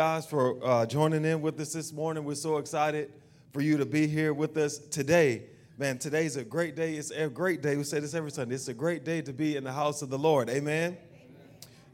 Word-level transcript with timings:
guys 0.00 0.24
for 0.24 0.56
uh, 0.64 0.86
joining 0.86 1.26
in 1.26 1.42
with 1.42 1.60
us 1.60 1.74
this 1.74 1.92
morning. 1.92 2.24
We're 2.24 2.34
so 2.34 2.56
excited 2.56 3.12
for 3.52 3.60
you 3.60 3.76
to 3.76 3.84
be 3.84 4.06
here 4.06 4.32
with 4.32 4.56
us 4.56 4.78
today. 4.78 5.42
Man, 5.76 5.98
today's 5.98 6.36
a 6.36 6.42
great 6.42 6.74
day. 6.74 6.94
It's 6.94 7.10
a 7.10 7.28
great 7.28 7.60
day. 7.60 7.76
We 7.76 7.84
say 7.84 8.00
this 8.00 8.14
every 8.14 8.30
Sunday. 8.30 8.54
It's 8.54 8.68
a 8.68 8.72
great 8.72 9.04
day 9.04 9.20
to 9.20 9.34
be 9.34 9.56
in 9.56 9.64
the 9.64 9.72
house 9.74 10.00
of 10.00 10.08
the 10.08 10.16
Lord. 10.16 10.48
Amen. 10.48 10.96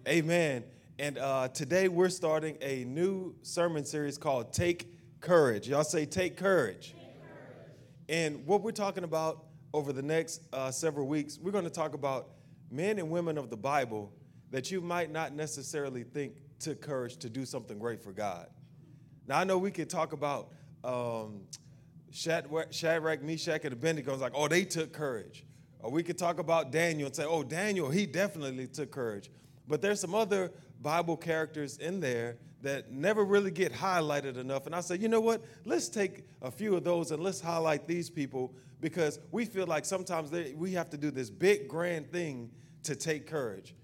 Amen. 0.06 0.22
Amen. 0.22 0.64
And 1.00 1.18
uh, 1.18 1.48
today 1.48 1.88
we're 1.88 2.08
starting 2.08 2.56
a 2.60 2.84
new 2.84 3.34
sermon 3.42 3.84
series 3.84 4.18
called 4.18 4.52
Take 4.52 4.86
Courage. 5.18 5.68
Y'all 5.68 5.82
say, 5.82 6.06
Take 6.06 6.36
Courage. 6.36 6.94
Take 6.94 7.28
courage. 7.28 7.72
And 8.08 8.46
what 8.46 8.62
we're 8.62 8.70
talking 8.70 9.02
about 9.02 9.46
over 9.74 9.92
the 9.92 10.02
next 10.02 10.42
uh, 10.52 10.70
several 10.70 11.08
weeks, 11.08 11.40
we're 11.42 11.50
going 11.50 11.64
to 11.64 11.70
talk 11.70 11.92
about 11.92 12.28
men 12.70 13.00
and 13.00 13.10
women 13.10 13.36
of 13.36 13.50
the 13.50 13.56
Bible 13.56 14.12
that 14.52 14.70
you 14.70 14.80
might 14.80 15.10
not 15.10 15.34
necessarily 15.34 16.04
think 16.04 16.34
took 16.58 16.80
courage 16.80 17.16
to 17.18 17.28
do 17.28 17.44
something 17.44 17.78
great 17.78 18.02
for 18.02 18.12
God. 18.12 18.48
Now, 19.26 19.38
I 19.38 19.44
know 19.44 19.58
we 19.58 19.70
could 19.70 19.90
talk 19.90 20.12
about 20.12 20.52
um, 20.84 21.42
Shadrach, 22.10 23.22
Meshach, 23.22 23.64
and 23.64 23.72
Abednego. 23.72 24.12
It's 24.12 24.22
like, 24.22 24.32
oh, 24.34 24.48
they 24.48 24.64
took 24.64 24.92
courage. 24.92 25.44
Or 25.80 25.90
we 25.90 26.02
could 26.02 26.18
talk 26.18 26.38
about 26.38 26.70
Daniel 26.70 27.06
and 27.06 27.16
say, 27.16 27.24
oh, 27.24 27.42
Daniel, 27.42 27.90
he 27.90 28.06
definitely 28.06 28.66
took 28.66 28.90
courage. 28.90 29.30
But 29.68 29.82
there's 29.82 30.00
some 30.00 30.14
other 30.14 30.52
Bible 30.80 31.16
characters 31.16 31.78
in 31.78 32.00
there 32.00 32.38
that 32.62 32.90
never 32.90 33.24
really 33.24 33.50
get 33.50 33.72
highlighted 33.72 34.36
enough. 34.38 34.66
And 34.66 34.74
I 34.74 34.80
say, 34.80 34.96
you 34.96 35.08
know 35.08 35.20
what? 35.20 35.42
Let's 35.64 35.88
take 35.88 36.24
a 36.42 36.50
few 36.50 36.74
of 36.76 36.84
those 36.84 37.10
and 37.10 37.22
let's 37.22 37.40
highlight 37.40 37.86
these 37.86 38.08
people 38.10 38.54
because 38.80 39.18
we 39.30 39.44
feel 39.44 39.66
like 39.66 39.84
sometimes 39.84 40.30
they, 40.30 40.52
we 40.54 40.72
have 40.72 40.90
to 40.90 40.96
do 40.96 41.10
this 41.10 41.30
big, 41.30 41.68
grand 41.68 42.10
thing 42.10 42.50
to 42.84 42.96
take 42.96 43.26
courage. 43.26 43.74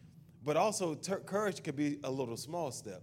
But 0.44 0.56
also, 0.56 0.94
ter- 0.94 1.20
courage 1.20 1.62
could 1.62 1.76
be 1.76 1.98
a 2.04 2.10
little 2.10 2.36
small 2.36 2.70
step. 2.70 3.02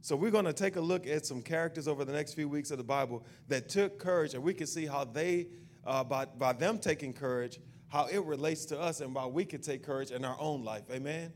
So, 0.00 0.16
we're 0.16 0.30
going 0.30 0.44
to 0.44 0.52
take 0.52 0.76
a 0.76 0.80
look 0.80 1.06
at 1.06 1.24
some 1.24 1.40
characters 1.40 1.88
over 1.88 2.04
the 2.04 2.12
next 2.12 2.34
few 2.34 2.48
weeks 2.48 2.70
of 2.70 2.78
the 2.78 2.84
Bible 2.84 3.24
that 3.48 3.68
took 3.68 3.98
courage, 3.98 4.34
and 4.34 4.42
we 4.42 4.52
can 4.52 4.66
see 4.66 4.84
how 4.84 5.04
they, 5.04 5.46
uh, 5.86 6.04
by, 6.04 6.24
by 6.24 6.52
them 6.52 6.78
taking 6.78 7.12
courage, 7.12 7.58
how 7.88 8.06
it 8.06 8.22
relates 8.24 8.64
to 8.66 8.80
us 8.80 9.00
and 9.00 9.14
why 9.14 9.26
we 9.26 9.44
can 9.44 9.60
take 9.60 9.82
courage 9.82 10.10
in 10.10 10.24
our 10.24 10.36
own 10.40 10.64
life. 10.64 10.82
Amen? 10.90 11.32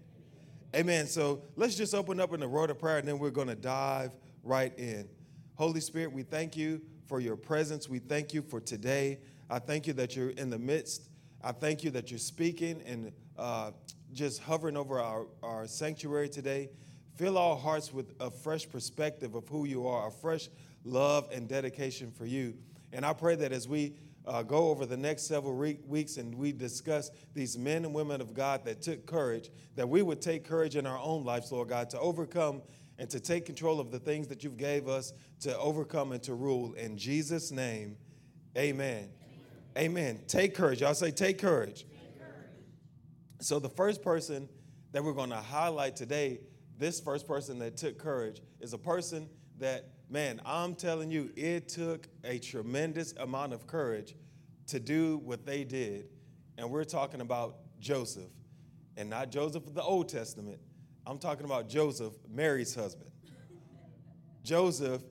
Amen. 0.74 1.06
So, 1.06 1.42
let's 1.56 1.76
just 1.76 1.94
open 1.94 2.20
up 2.20 2.34
in 2.34 2.40
the 2.40 2.48
word 2.48 2.70
of 2.70 2.78
prayer, 2.78 2.98
and 2.98 3.06
then 3.06 3.18
we're 3.18 3.30
going 3.30 3.48
to 3.48 3.54
dive 3.54 4.10
right 4.42 4.76
in. 4.78 5.08
Holy 5.54 5.80
Spirit, 5.80 6.12
we 6.12 6.22
thank 6.22 6.56
you 6.56 6.80
for 7.06 7.20
your 7.20 7.36
presence. 7.36 7.88
We 7.88 8.00
thank 8.00 8.34
you 8.34 8.42
for 8.42 8.60
today. 8.60 9.20
I 9.48 9.58
thank 9.58 9.86
you 9.86 9.92
that 9.94 10.14
you're 10.14 10.30
in 10.30 10.50
the 10.50 10.58
midst. 10.58 11.08
I 11.42 11.52
thank 11.52 11.82
you 11.82 11.90
that 11.92 12.10
you're 12.10 12.18
speaking 12.18 12.82
and 12.84 13.12
uh, 13.38 13.70
just 14.12 14.42
hovering 14.42 14.76
over 14.76 15.00
our, 15.00 15.26
our 15.42 15.66
sanctuary 15.66 16.28
today. 16.28 16.70
Fill 17.16 17.36
our 17.36 17.56
hearts 17.56 17.92
with 17.92 18.14
a 18.20 18.30
fresh 18.30 18.68
perspective 18.68 19.34
of 19.34 19.48
who 19.48 19.64
you 19.64 19.86
are, 19.86 20.08
a 20.08 20.10
fresh 20.10 20.48
love 20.84 21.28
and 21.32 21.48
dedication 21.48 22.10
for 22.10 22.26
you. 22.26 22.54
And 22.92 23.04
I 23.04 23.12
pray 23.12 23.34
that 23.36 23.52
as 23.52 23.68
we 23.68 23.94
uh, 24.26 24.42
go 24.42 24.68
over 24.68 24.86
the 24.86 24.96
next 24.96 25.22
several 25.22 25.54
re- 25.54 25.80
weeks 25.86 26.16
and 26.16 26.34
we 26.34 26.52
discuss 26.52 27.10
these 27.34 27.58
men 27.58 27.84
and 27.84 27.94
women 27.94 28.20
of 28.20 28.34
God 28.34 28.64
that 28.64 28.82
took 28.82 29.06
courage, 29.06 29.50
that 29.74 29.88
we 29.88 30.02
would 30.02 30.20
take 30.20 30.44
courage 30.44 30.76
in 30.76 30.86
our 30.86 30.98
own 30.98 31.24
lives, 31.24 31.50
Lord 31.50 31.68
God, 31.68 31.90
to 31.90 31.98
overcome 31.98 32.62
and 32.98 33.08
to 33.10 33.20
take 33.20 33.46
control 33.46 33.80
of 33.80 33.90
the 33.90 33.98
things 33.98 34.28
that 34.28 34.44
you've 34.44 34.56
gave 34.56 34.88
us 34.88 35.12
to 35.40 35.56
overcome 35.58 36.12
and 36.12 36.22
to 36.24 36.34
rule. 36.34 36.74
In 36.74 36.96
Jesus' 36.96 37.50
name, 37.50 37.96
amen. 38.56 39.08
Amen. 39.76 40.14
amen. 40.16 40.20
Take 40.26 40.54
courage. 40.54 40.80
Y'all 40.80 40.94
say, 40.94 41.10
take 41.10 41.38
courage. 41.38 41.86
So, 43.40 43.58
the 43.58 43.68
first 43.68 44.02
person 44.02 44.48
that 44.92 45.04
we're 45.04 45.12
going 45.12 45.30
to 45.30 45.36
highlight 45.36 45.94
today, 45.94 46.40
this 46.76 47.00
first 47.00 47.26
person 47.26 47.58
that 47.60 47.76
took 47.76 47.98
courage, 47.98 48.40
is 48.60 48.72
a 48.72 48.78
person 48.78 49.28
that, 49.58 49.90
man, 50.10 50.40
I'm 50.44 50.74
telling 50.74 51.10
you, 51.10 51.30
it 51.36 51.68
took 51.68 52.08
a 52.24 52.38
tremendous 52.38 53.12
amount 53.18 53.52
of 53.52 53.66
courage 53.66 54.14
to 54.68 54.80
do 54.80 55.18
what 55.18 55.46
they 55.46 55.64
did. 55.64 56.08
And 56.56 56.70
we're 56.70 56.84
talking 56.84 57.20
about 57.20 57.56
Joseph, 57.78 58.30
and 58.96 59.08
not 59.08 59.30
Joseph 59.30 59.66
of 59.66 59.74
the 59.74 59.82
Old 59.82 60.08
Testament. 60.08 60.58
I'm 61.06 61.18
talking 61.18 61.44
about 61.44 61.68
Joseph, 61.68 62.14
Mary's 62.28 62.74
husband. 62.74 63.10
Joseph, 64.42 65.02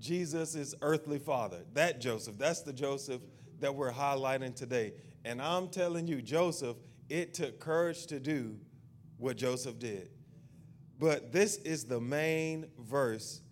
Jesus' 0.00 0.74
earthly 0.82 1.18
father. 1.18 1.60
That 1.74 2.00
Joseph, 2.00 2.36
that's 2.36 2.62
the 2.62 2.72
Joseph 2.72 3.22
that 3.60 3.74
we're 3.74 3.92
highlighting 3.92 4.54
today. 4.54 4.94
And 5.24 5.40
I'm 5.40 5.68
telling 5.68 6.06
you, 6.08 6.20
Joseph 6.20 6.76
it 7.08 7.34
took 7.34 7.60
courage 7.60 8.06
to 8.06 8.20
do 8.20 8.56
what 9.18 9.36
Joseph 9.36 9.78
did. 9.78 10.10
But 10.98 11.32
this 11.32 11.56
is 11.56 11.84
the 11.84 12.00
main 12.00 12.66
verse 12.78 13.42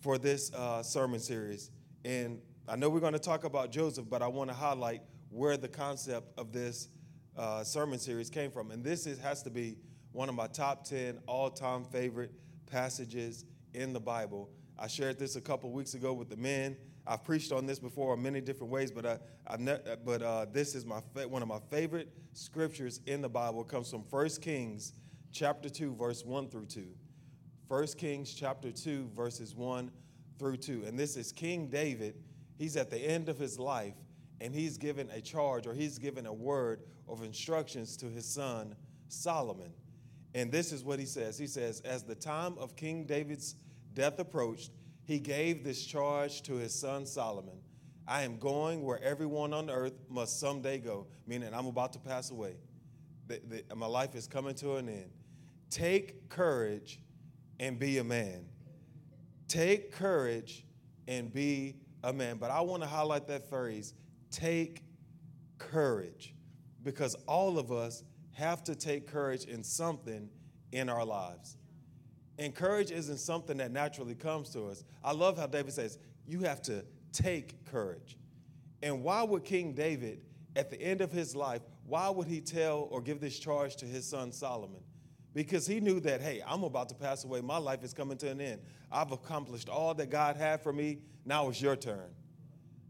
for 0.00 0.18
this 0.18 0.52
uh, 0.52 0.82
sermon 0.82 1.20
series. 1.20 1.70
And 2.04 2.40
I 2.68 2.76
know 2.76 2.88
we're 2.88 3.00
going 3.00 3.12
to 3.12 3.18
talk 3.18 3.44
about 3.44 3.70
Joseph, 3.70 4.06
but 4.08 4.22
I 4.22 4.28
want 4.28 4.50
to 4.50 4.54
highlight 4.54 5.02
where 5.30 5.56
the 5.56 5.68
concept 5.68 6.38
of 6.38 6.52
this 6.52 6.88
uh, 7.36 7.64
sermon 7.64 7.98
series 7.98 8.30
came 8.30 8.50
from. 8.50 8.70
And 8.70 8.84
this 8.84 9.06
is, 9.06 9.18
has 9.18 9.42
to 9.44 9.50
be 9.50 9.76
one 10.12 10.28
of 10.28 10.34
my 10.34 10.46
top 10.46 10.84
10 10.84 11.18
all 11.26 11.50
time 11.50 11.84
favorite 11.84 12.32
passages 12.66 13.44
in 13.74 13.92
the 13.92 14.00
Bible. 14.00 14.50
I 14.78 14.86
shared 14.86 15.18
this 15.18 15.36
a 15.36 15.40
couple 15.40 15.70
weeks 15.70 15.94
ago 15.94 16.12
with 16.12 16.28
the 16.28 16.36
men. 16.36 16.76
I've 17.06 17.24
preached 17.24 17.52
on 17.52 17.66
this 17.66 17.78
before 17.78 18.14
in 18.14 18.22
many 18.22 18.40
different 18.40 18.72
ways, 18.72 18.90
but, 18.90 19.06
I, 19.46 19.56
ne- 19.58 19.80
but 20.04 20.22
uh, 20.22 20.46
this 20.52 20.74
is 20.74 20.86
my 20.86 21.00
fa- 21.14 21.26
one 21.26 21.42
of 21.42 21.48
my 21.48 21.58
favorite 21.70 22.12
scriptures 22.32 23.00
in 23.06 23.20
the 23.20 23.28
Bible. 23.28 23.62
It 23.62 23.68
comes 23.68 23.90
from 23.90 24.04
1 24.08 24.28
Kings 24.40 24.92
chapter 25.32 25.68
2, 25.68 25.94
verse 25.94 26.24
1 26.24 26.48
through 26.48 26.66
2. 26.66 26.86
1 27.68 27.86
Kings 27.96 28.34
chapter 28.34 28.70
2, 28.70 29.10
verses 29.16 29.54
1 29.56 29.90
through 30.38 30.58
2. 30.58 30.84
And 30.86 30.98
this 30.98 31.16
is 31.16 31.32
King 31.32 31.68
David. 31.68 32.16
He's 32.58 32.76
at 32.76 32.90
the 32.90 32.98
end 32.98 33.28
of 33.28 33.38
his 33.38 33.58
life, 33.58 33.94
and 34.40 34.54
he's 34.54 34.76
given 34.76 35.08
a 35.10 35.20
charge 35.20 35.66
or 35.66 35.72
he's 35.72 35.98
given 35.98 36.26
a 36.26 36.32
word 36.32 36.82
of 37.08 37.22
instructions 37.22 37.96
to 37.96 38.06
his 38.10 38.26
son 38.26 38.76
Solomon. 39.08 39.72
And 40.34 40.52
this 40.52 40.70
is 40.72 40.84
what 40.84 40.98
he 40.98 41.06
says 41.06 41.38
He 41.38 41.46
says, 41.46 41.80
As 41.80 42.02
the 42.02 42.14
time 42.14 42.56
of 42.58 42.76
King 42.76 43.04
David's 43.04 43.56
death 43.94 44.18
approached, 44.18 44.70
he 45.04 45.18
gave 45.18 45.64
this 45.64 45.84
charge 45.84 46.42
to 46.42 46.54
his 46.54 46.74
son 46.74 47.06
Solomon 47.06 47.58
I 48.06 48.22
am 48.22 48.36
going 48.38 48.82
where 48.82 49.02
everyone 49.02 49.52
on 49.52 49.70
earth 49.70 49.94
must 50.10 50.40
someday 50.40 50.78
go, 50.78 51.06
meaning 51.26 51.54
I'm 51.54 51.66
about 51.66 51.92
to 51.92 51.98
pass 51.98 52.30
away. 52.30 52.56
The, 53.28 53.40
the, 53.48 53.76
my 53.76 53.86
life 53.86 54.14
is 54.14 54.26
coming 54.26 54.54
to 54.56 54.76
an 54.76 54.88
end. 54.88 55.10
Take 55.70 56.28
courage 56.28 57.00
and 57.60 57.78
be 57.78 57.98
a 57.98 58.04
man. 58.04 58.44
Take 59.48 59.92
courage 59.92 60.66
and 61.06 61.32
be 61.32 61.76
a 62.02 62.12
man. 62.12 62.38
But 62.38 62.50
I 62.50 62.60
want 62.60 62.82
to 62.82 62.88
highlight 62.88 63.28
that 63.28 63.48
phrase 63.48 63.94
take 64.30 64.82
courage 65.58 66.34
because 66.82 67.14
all 67.26 67.58
of 67.58 67.70
us 67.70 68.02
have 68.32 68.64
to 68.64 68.74
take 68.74 69.06
courage 69.06 69.44
in 69.44 69.62
something 69.62 70.28
in 70.72 70.88
our 70.88 71.04
lives. 71.04 71.56
And 72.38 72.54
courage 72.54 72.90
isn't 72.90 73.18
something 73.18 73.58
that 73.58 73.70
naturally 73.70 74.14
comes 74.14 74.50
to 74.50 74.66
us. 74.66 74.84
I 75.04 75.12
love 75.12 75.38
how 75.38 75.46
David 75.46 75.74
says, 75.74 75.98
you 76.26 76.40
have 76.40 76.62
to 76.62 76.84
take 77.12 77.64
courage. 77.66 78.16
And 78.82 79.02
why 79.02 79.22
would 79.22 79.44
King 79.44 79.74
David, 79.74 80.22
at 80.56 80.70
the 80.70 80.80
end 80.80 81.00
of 81.00 81.12
his 81.12 81.36
life, 81.36 81.62
why 81.86 82.08
would 82.08 82.26
he 82.26 82.40
tell 82.40 82.88
or 82.90 83.00
give 83.00 83.20
this 83.20 83.38
charge 83.38 83.76
to 83.76 83.86
his 83.86 84.06
son 84.06 84.32
Solomon? 84.32 84.80
Because 85.34 85.66
he 85.66 85.80
knew 85.80 86.00
that, 86.00 86.20
hey, 86.20 86.42
I'm 86.46 86.62
about 86.62 86.88
to 86.90 86.94
pass 86.94 87.24
away. 87.24 87.40
My 87.40 87.58
life 87.58 87.82
is 87.84 87.94
coming 87.94 88.18
to 88.18 88.30
an 88.30 88.40
end. 88.40 88.60
I've 88.90 89.12
accomplished 89.12 89.68
all 89.68 89.94
that 89.94 90.10
God 90.10 90.36
had 90.36 90.62
for 90.62 90.72
me. 90.72 90.98
Now 91.24 91.48
it's 91.48 91.60
your 91.60 91.76
turn. 91.76 92.10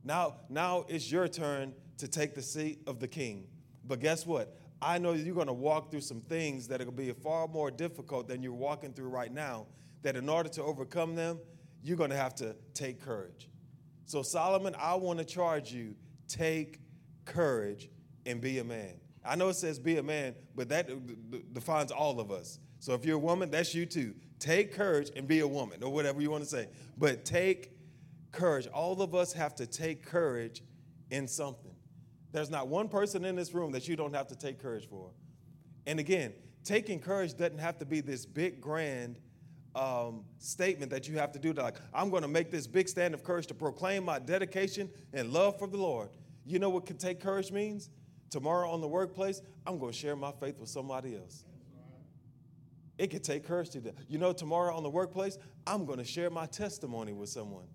Now, 0.05 0.37
now 0.49 0.85
it's 0.89 1.11
your 1.11 1.29
turn 1.29 1.75
to 1.99 2.09
take 2.09 2.35
the 2.35 2.43
seat 2.43 2.81
of 2.87 2.99
the 2.99 3.07
king. 3.07 3.47
But 3.87 4.01
guess 4.01 4.27
what? 4.27 4.57
I 4.83 4.99
know 4.99 5.13
you're 5.13 5.35
going 5.35 5.47
to 5.47 5.53
walk 5.53 5.91
through 5.91 6.01
some 6.01 6.21
things 6.23 6.67
that 6.69 6.81
are 6.81 6.85
going 6.85 6.97
to 6.97 7.03
be 7.03 7.13
far 7.13 7.47
more 7.47 7.71
difficult 7.71 8.27
than 8.27 8.43
you're 8.43 8.53
walking 8.53 8.93
through 8.93 9.09
right 9.09 9.33
now. 9.33 9.67
That 10.03 10.17
in 10.17 10.29
order 10.29 10.49
to 10.51 10.63
overcome 10.65 11.15
them, 11.15 11.39
you're 11.83 11.97
going 11.97 12.11
to 12.11 12.17
have 12.17 12.35
to 12.37 12.57
take 12.75 13.01
courage. 13.01 13.49
So, 14.07 14.23
Solomon, 14.23 14.75
I 14.79 14.95
want 14.97 15.21
to 15.21 15.25
charge 15.25 15.73
you 15.73 15.95
take 16.27 16.81
courage 17.25 17.89
and 18.27 18.41
be 18.41 18.59
a 18.59 18.65
man. 18.65 18.95
I 19.25 19.37
know 19.37 19.49
it 19.49 19.55
says 19.55 19.79
be 19.79 19.99
a 19.99 20.03
man, 20.03 20.35
but 20.57 20.69
that 20.71 20.91
defines 21.55 21.93
all 21.93 22.19
of 22.19 22.33
us. 22.33 22.59
So, 22.81 22.95
if 22.95 23.05
you're 23.05 23.17
a 23.17 23.21
woman, 23.21 23.51
that's 23.51 23.75
you 23.75 23.87
too. 23.87 24.15
Take 24.41 24.75
courage 24.75 25.11
and 25.15 25.29
be 25.29 25.39
a 25.41 25.47
woman, 25.47 25.85
or 25.85 25.93
whatever 25.93 26.21
you 26.21 26.31
want 26.31 26.43
to 26.43 26.51
say. 26.51 26.69
But 26.99 27.25
take 27.25 27.71
courage. 28.33 28.67
All 28.67 29.01
of 29.01 29.15
us 29.15 29.33
have 29.35 29.55
to 29.57 29.67
take 29.67 30.05
courage 30.05 30.63
in 31.11 31.29
something. 31.29 31.72
There's 32.33 32.51
not 32.51 32.69
one 32.69 32.89
person 32.89 33.25
in 33.25 33.37
this 33.37 33.55
room 33.55 33.73
that 33.73 33.87
you 33.87 33.95
don't 33.95 34.15
have 34.15 34.27
to 34.29 34.37
take 34.37 34.61
courage 34.61 34.89
for. 34.89 35.11
And 35.87 36.01
again, 36.01 36.33
taking 36.65 36.99
courage 36.99 37.37
doesn't 37.37 37.59
have 37.59 37.79
to 37.79 37.85
be 37.85 38.01
this 38.01 38.25
big, 38.25 38.61
grand 38.61 39.19
um, 39.75 40.25
statement 40.39 40.91
that 40.91 41.09
you 41.09 41.19
have 41.19 41.33
to 41.33 41.39
do. 41.39 41.53
To 41.53 41.63
like, 41.63 41.77
I'm 41.93 42.11
going 42.11 42.23
to 42.23 42.29
make 42.29 42.51
this 42.51 42.67
big 42.67 42.89
stand 42.89 43.15
of 43.15 43.23
courage 43.23 43.47
to 43.49 43.55
proclaim 43.55 44.05
my 44.05 44.19
dedication 44.19 44.91
and 45.13 45.33
love 45.33 45.59
for 45.59 45.69
the 45.69 45.77
Lord. 45.77 46.09
You 46.45 46.59
know 46.59 46.71
what 46.71 46.87
take 46.99 47.21
courage 47.21 47.53
means? 47.53 47.91
Tomorrow 48.31 48.71
on 48.71 48.81
the 48.81 48.89
workplace, 48.89 49.43
I'm 49.67 49.79
going 49.79 49.93
to 49.93 49.99
share 49.99 50.17
my 50.17 50.33
faith 50.33 50.59
with 50.59 50.71
somebody 50.71 51.17
else. 51.17 51.45
It 52.99 53.09
could 53.11 53.25
take 53.25 53.47
courage 53.47 53.71
to 53.71 53.81
do 53.81 53.91
that. 53.91 53.95
You 54.09 54.19
know, 54.19 54.33
tomorrow 54.33 54.75
on 54.75 54.83
the 54.83 54.91
workplace, 54.91 55.37
I'm 55.67 55.85
going 55.85 55.99
to 55.99 56.05
share 56.05 56.31
my 56.31 56.47
testimony 56.47 57.13
with 57.13 57.29
someone. 57.29 57.67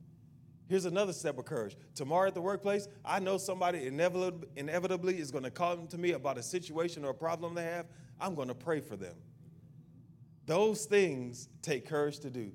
Here's 0.68 0.86
another 0.86 1.14
step 1.14 1.38
of 1.38 1.46
courage. 1.46 1.78
Tomorrow 1.96 2.28
at 2.28 2.34
the 2.34 2.42
workplace, 2.42 2.88
I 3.06 3.20
know 3.20 3.38
somebody 3.38 3.88
inevitably, 3.88 5.18
is 5.18 5.32
going 5.32 5.46
to 5.46 5.52
call 5.52 5.78
to 5.78 5.98
me 5.98 6.12
about 6.12 6.38
a 6.38 6.44
situation 6.44 7.06
or 7.06 7.12
a 7.12 7.16
problem 7.16 7.56
they 7.56 7.64
have. 7.64 7.86
I'm 8.20 8.36
going 8.36 8.50
to 8.50 8.56
pray 8.56 8.82
for 8.82 8.96
them. 8.98 9.16
Those 10.46 10.86
things 10.86 11.50
take 11.62 11.88
courage 11.88 12.20
to 12.20 12.30
do. 12.30 12.52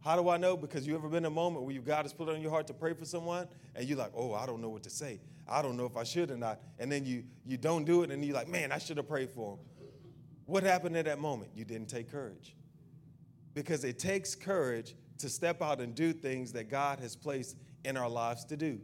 How 0.00 0.20
do 0.20 0.28
I 0.28 0.36
know? 0.36 0.56
Because 0.56 0.86
you 0.86 0.94
ever 0.94 1.08
been 1.08 1.18
in 1.18 1.26
a 1.26 1.30
moment 1.30 1.64
where 1.64 1.78
God 1.80 2.04
has 2.04 2.12
put 2.12 2.28
it 2.28 2.34
on 2.34 2.40
your 2.40 2.50
heart 2.50 2.66
to 2.68 2.74
pray 2.74 2.92
for 2.92 3.04
someone, 3.04 3.48
and 3.74 3.88
you're 3.88 3.98
like, 3.98 4.12
oh, 4.14 4.34
I 4.34 4.46
don't 4.46 4.60
know 4.60 4.68
what 4.68 4.82
to 4.84 4.90
say. 4.90 5.20
I 5.48 5.62
don't 5.62 5.76
know 5.76 5.86
if 5.86 5.96
I 5.96 6.04
should 6.04 6.30
or 6.30 6.36
not. 6.36 6.60
And 6.78 6.90
then 6.90 7.04
you 7.04 7.24
you 7.44 7.56
don't 7.56 7.84
do 7.84 8.02
it, 8.02 8.10
and 8.10 8.24
you're 8.24 8.34
like, 8.34 8.48
man, 8.48 8.70
I 8.72 8.78
should 8.78 8.96
have 8.98 9.08
prayed 9.08 9.30
for 9.30 9.54
him. 9.54 9.58
What 10.44 10.62
happened 10.62 10.96
at 10.96 11.06
that 11.06 11.18
moment? 11.18 11.50
You 11.54 11.64
didn't 11.64 11.88
take 11.88 12.10
courage. 12.10 12.54
Because 13.54 13.84
it 13.84 13.98
takes 13.98 14.34
courage 14.34 14.94
to 15.18 15.28
step 15.28 15.62
out 15.62 15.80
and 15.80 15.94
do 15.94 16.12
things 16.12 16.52
that 16.52 16.70
God 16.70 17.00
has 17.00 17.16
placed 17.16 17.56
in 17.84 17.96
our 17.96 18.08
lives 18.08 18.44
to 18.46 18.56
do. 18.56 18.80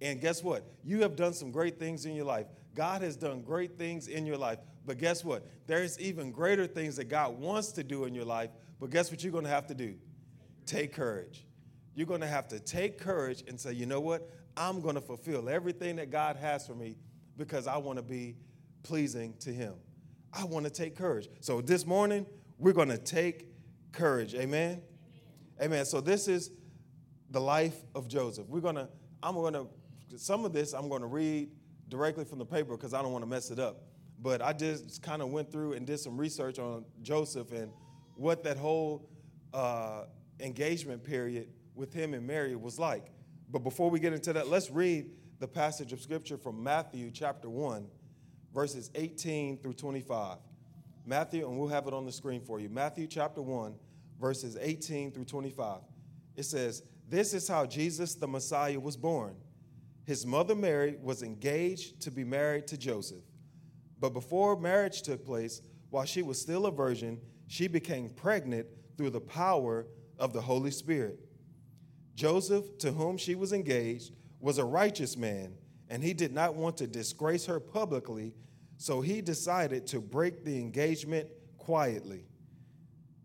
And 0.00 0.20
guess 0.20 0.42
what? 0.42 0.64
You 0.84 1.02
have 1.02 1.16
done 1.16 1.32
some 1.32 1.50
great 1.50 1.78
things 1.78 2.04
in 2.04 2.14
your 2.14 2.26
life. 2.26 2.46
God 2.74 3.02
has 3.02 3.16
done 3.16 3.42
great 3.42 3.78
things 3.78 4.08
in 4.08 4.26
your 4.26 4.36
life. 4.36 4.58
But 4.84 4.98
guess 4.98 5.24
what? 5.24 5.46
There's 5.66 5.98
even 5.98 6.30
greater 6.30 6.66
things 6.66 6.96
that 6.96 7.08
God 7.08 7.38
wants 7.38 7.72
to 7.72 7.82
do 7.82 8.04
in 8.04 8.14
your 8.14 8.24
life. 8.24 8.50
But 8.78 8.90
guess 8.90 9.10
what 9.10 9.22
you're 9.22 9.32
going 9.32 9.44
to 9.44 9.50
have 9.50 9.66
to 9.68 9.74
do? 9.74 9.94
Take 10.66 10.92
courage. 10.92 11.46
You're 11.94 12.06
going 12.06 12.20
to 12.20 12.26
have 12.26 12.46
to 12.48 12.60
take 12.60 12.98
courage 12.98 13.42
and 13.48 13.58
say, 13.58 13.72
you 13.72 13.86
know 13.86 14.00
what? 14.00 14.30
I'm 14.56 14.80
going 14.80 14.94
to 14.94 15.00
fulfill 15.00 15.48
everything 15.48 15.96
that 15.96 16.10
God 16.10 16.36
has 16.36 16.66
for 16.66 16.74
me 16.74 16.96
because 17.36 17.66
I 17.66 17.78
want 17.78 17.98
to 17.98 18.02
be 18.02 18.36
pleasing 18.82 19.34
to 19.40 19.50
Him. 19.50 19.74
I 20.32 20.44
want 20.44 20.64
to 20.66 20.70
take 20.70 20.96
courage. 20.96 21.28
So 21.40 21.60
this 21.62 21.86
morning, 21.86 22.26
we're 22.58 22.74
going 22.74 22.88
to 22.88 22.98
take 22.98 23.48
courage. 23.92 24.34
Amen? 24.34 24.82
Amen. 25.60 25.86
So 25.86 26.00
this 26.00 26.28
is 26.28 26.50
the 27.30 27.40
life 27.40 27.76
of 27.94 28.08
Joseph. 28.08 28.46
We're 28.48 28.60
to, 28.60 28.88
I'm 29.22 29.34
to, 29.34 29.68
some 30.16 30.44
of 30.44 30.52
this 30.52 30.74
I'm 30.74 30.88
to 30.90 31.06
read 31.06 31.50
directly 31.88 32.24
from 32.24 32.38
the 32.38 32.44
paper 32.44 32.76
because 32.76 32.92
I 32.92 33.02
don't 33.02 33.12
want 33.12 33.22
to 33.22 33.28
mess 33.28 33.50
it 33.50 33.58
up. 33.58 33.82
But 34.20 34.42
I 34.42 34.52
just 34.52 35.02
kind 35.02 35.22
of 35.22 35.30
went 35.30 35.50
through 35.50 35.74
and 35.74 35.86
did 35.86 35.98
some 35.98 36.16
research 36.16 36.58
on 36.58 36.84
Joseph 37.02 37.52
and 37.52 37.70
what 38.16 38.44
that 38.44 38.56
whole 38.56 39.08
uh, 39.52 40.04
engagement 40.40 41.04
period 41.04 41.48
with 41.74 41.92
him 41.92 42.14
and 42.14 42.26
Mary 42.26 42.56
was 42.56 42.78
like. 42.78 43.06
But 43.50 43.60
before 43.60 43.90
we 43.90 44.00
get 44.00 44.12
into 44.12 44.32
that, 44.32 44.48
let's 44.48 44.70
read 44.70 45.10
the 45.38 45.48
passage 45.48 45.92
of 45.92 46.00
scripture 46.00 46.36
from 46.36 46.62
Matthew 46.62 47.10
chapter 47.10 47.48
1, 47.48 47.86
verses 48.54 48.90
18 48.94 49.58
through 49.58 49.74
25. 49.74 50.38
Matthew, 51.04 51.46
and 51.46 51.58
we'll 51.58 51.68
have 51.68 51.86
it 51.86 51.94
on 51.94 52.04
the 52.04 52.12
screen 52.12 52.40
for 52.40 52.58
you. 52.58 52.68
Matthew 52.68 53.06
chapter 53.06 53.40
1, 53.40 53.74
verses 54.20 54.56
18 54.60 55.12
through 55.12 55.24
25. 55.24 55.80
It 56.36 56.44
says, 56.44 56.82
This 57.08 57.34
is 57.34 57.48
how 57.48 57.66
Jesus 57.66 58.14
the 58.14 58.28
Messiah 58.28 58.80
was 58.80 58.96
born. 58.96 59.36
His 60.04 60.24
mother 60.24 60.54
Mary 60.54 60.96
was 61.02 61.22
engaged 61.22 62.00
to 62.02 62.10
be 62.10 62.24
married 62.24 62.66
to 62.68 62.78
Joseph. 62.78 63.24
But 63.98 64.12
before 64.12 64.58
marriage 64.58 65.02
took 65.02 65.24
place, 65.24 65.62
while 65.90 66.04
she 66.04 66.22
was 66.22 66.40
still 66.40 66.66
a 66.66 66.70
virgin, 66.70 67.20
she 67.48 67.68
became 67.68 68.10
pregnant 68.10 68.66
through 68.96 69.10
the 69.10 69.20
power 69.20 69.86
of 70.18 70.32
the 70.32 70.40
Holy 70.40 70.70
Spirit. 70.70 71.18
Joseph, 72.14 72.78
to 72.78 72.92
whom 72.92 73.16
she 73.16 73.34
was 73.34 73.52
engaged, 73.52 74.12
was 74.40 74.58
a 74.58 74.64
righteous 74.64 75.16
man, 75.16 75.54
and 75.88 76.02
he 76.02 76.14
did 76.14 76.32
not 76.32 76.54
want 76.54 76.76
to 76.78 76.86
disgrace 76.86 77.46
her 77.46 77.60
publicly, 77.60 78.34
so 78.78 79.00
he 79.00 79.20
decided 79.20 79.86
to 79.88 80.00
break 80.00 80.44
the 80.44 80.58
engagement 80.58 81.28
quietly. 81.58 82.24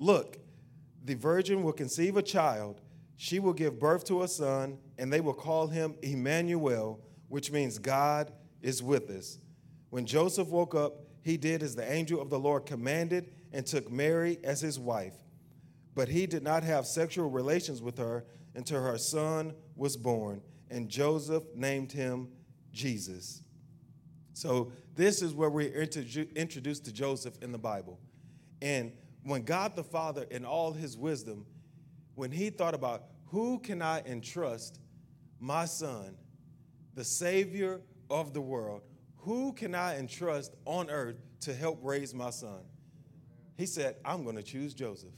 Look, 0.00 0.38
the 1.04 1.14
virgin 1.14 1.62
will 1.62 1.72
conceive 1.72 2.16
a 2.16 2.22
child, 2.22 2.80
she 3.16 3.38
will 3.38 3.52
give 3.52 3.78
birth 3.78 4.04
to 4.06 4.22
a 4.22 4.28
son, 4.28 4.78
and 4.98 5.12
they 5.12 5.20
will 5.20 5.34
call 5.34 5.66
him 5.66 5.94
Emmanuel, 6.02 6.98
which 7.28 7.52
means 7.52 7.78
God 7.78 8.32
is 8.62 8.82
with 8.82 9.10
us. 9.10 9.38
When 9.90 10.06
Joseph 10.06 10.48
woke 10.48 10.74
up, 10.74 11.04
he 11.22 11.36
did 11.36 11.62
as 11.62 11.76
the 11.76 11.90
angel 11.90 12.20
of 12.20 12.30
the 12.30 12.38
Lord 12.38 12.64
commanded 12.64 13.30
and 13.52 13.66
took 13.66 13.90
Mary 13.90 14.38
as 14.42 14.62
his 14.62 14.78
wife. 14.78 15.14
But 15.94 16.08
he 16.08 16.26
did 16.26 16.42
not 16.42 16.62
have 16.62 16.86
sexual 16.86 17.28
relations 17.28 17.82
with 17.82 17.98
her 17.98 18.24
until 18.54 18.82
her 18.82 18.96
son 18.96 19.52
was 19.76 19.98
born, 19.98 20.40
and 20.70 20.88
Joseph 20.88 21.44
named 21.54 21.92
him 21.92 22.28
Jesus. 22.72 23.42
So, 24.32 24.72
this 24.94 25.20
is 25.20 25.34
where 25.34 25.50
we're 25.50 25.72
introduced 25.74 26.84
to 26.86 26.92
Joseph 26.92 27.42
in 27.42 27.52
the 27.52 27.58
Bible. 27.58 27.98
And 28.62 28.92
when 29.24 29.42
God 29.42 29.76
the 29.76 29.84
Father, 29.84 30.26
in 30.30 30.44
all 30.44 30.72
his 30.72 30.96
wisdom, 30.96 31.46
when 32.14 32.30
he 32.30 32.50
thought 32.50 32.74
about 32.74 33.04
who 33.26 33.58
can 33.58 33.82
I 33.82 34.00
entrust 34.00 34.80
my 35.38 35.64
son, 35.64 36.16
the 36.94 37.04
Savior 37.04 37.80
of 38.10 38.34
the 38.34 38.40
world, 38.40 38.82
who 39.18 39.52
can 39.52 39.74
I 39.74 39.98
entrust 39.98 40.54
on 40.64 40.90
earth 40.90 41.16
to 41.40 41.54
help 41.54 41.78
raise 41.82 42.14
my 42.14 42.30
son? 42.30 42.60
He 43.56 43.66
said, 43.66 43.96
I'm 44.04 44.24
going 44.24 44.36
to 44.36 44.42
choose 44.42 44.72
Joseph. 44.72 45.12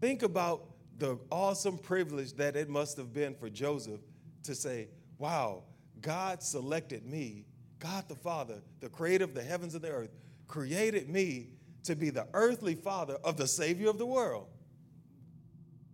Think 0.00 0.22
about 0.22 0.66
the 0.98 1.18
awesome 1.30 1.78
privilege 1.78 2.32
that 2.34 2.56
it 2.56 2.68
must 2.68 2.96
have 2.96 3.12
been 3.12 3.34
for 3.34 3.50
Joseph 3.50 4.00
to 4.44 4.54
say, 4.54 4.88
Wow, 5.18 5.64
God 6.00 6.42
selected 6.42 7.04
me, 7.04 7.44
God 7.78 8.08
the 8.08 8.14
Father, 8.14 8.62
the 8.80 8.88
creator 8.88 9.24
of 9.24 9.34
the 9.34 9.42
heavens 9.42 9.74
and 9.74 9.84
the 9.84 9.90
earth, 9.90 10.10
created 10.46 11.10
me 11.10 11.48
to 11.84 11.96
be 11.96 12.10
the 12.10 12.26
earthly 12.34 12.74
father 12.74 13.16
of 13.24 13.36
the 13.36 13.46
Savior 13.46 13.88
of 13.88 13.98
the 13.98 14.06
world. 14.06 14.48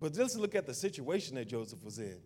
But 0.00 0.14
just 0.14 0.36
look 0.36 0.54
at 0.54 0.66
the 0.66 0.74
situation 0.74 1.36
that 1.36 1.46
Joseph 1.46 1.82
was 1.82 1.98
in. 1.98 2.18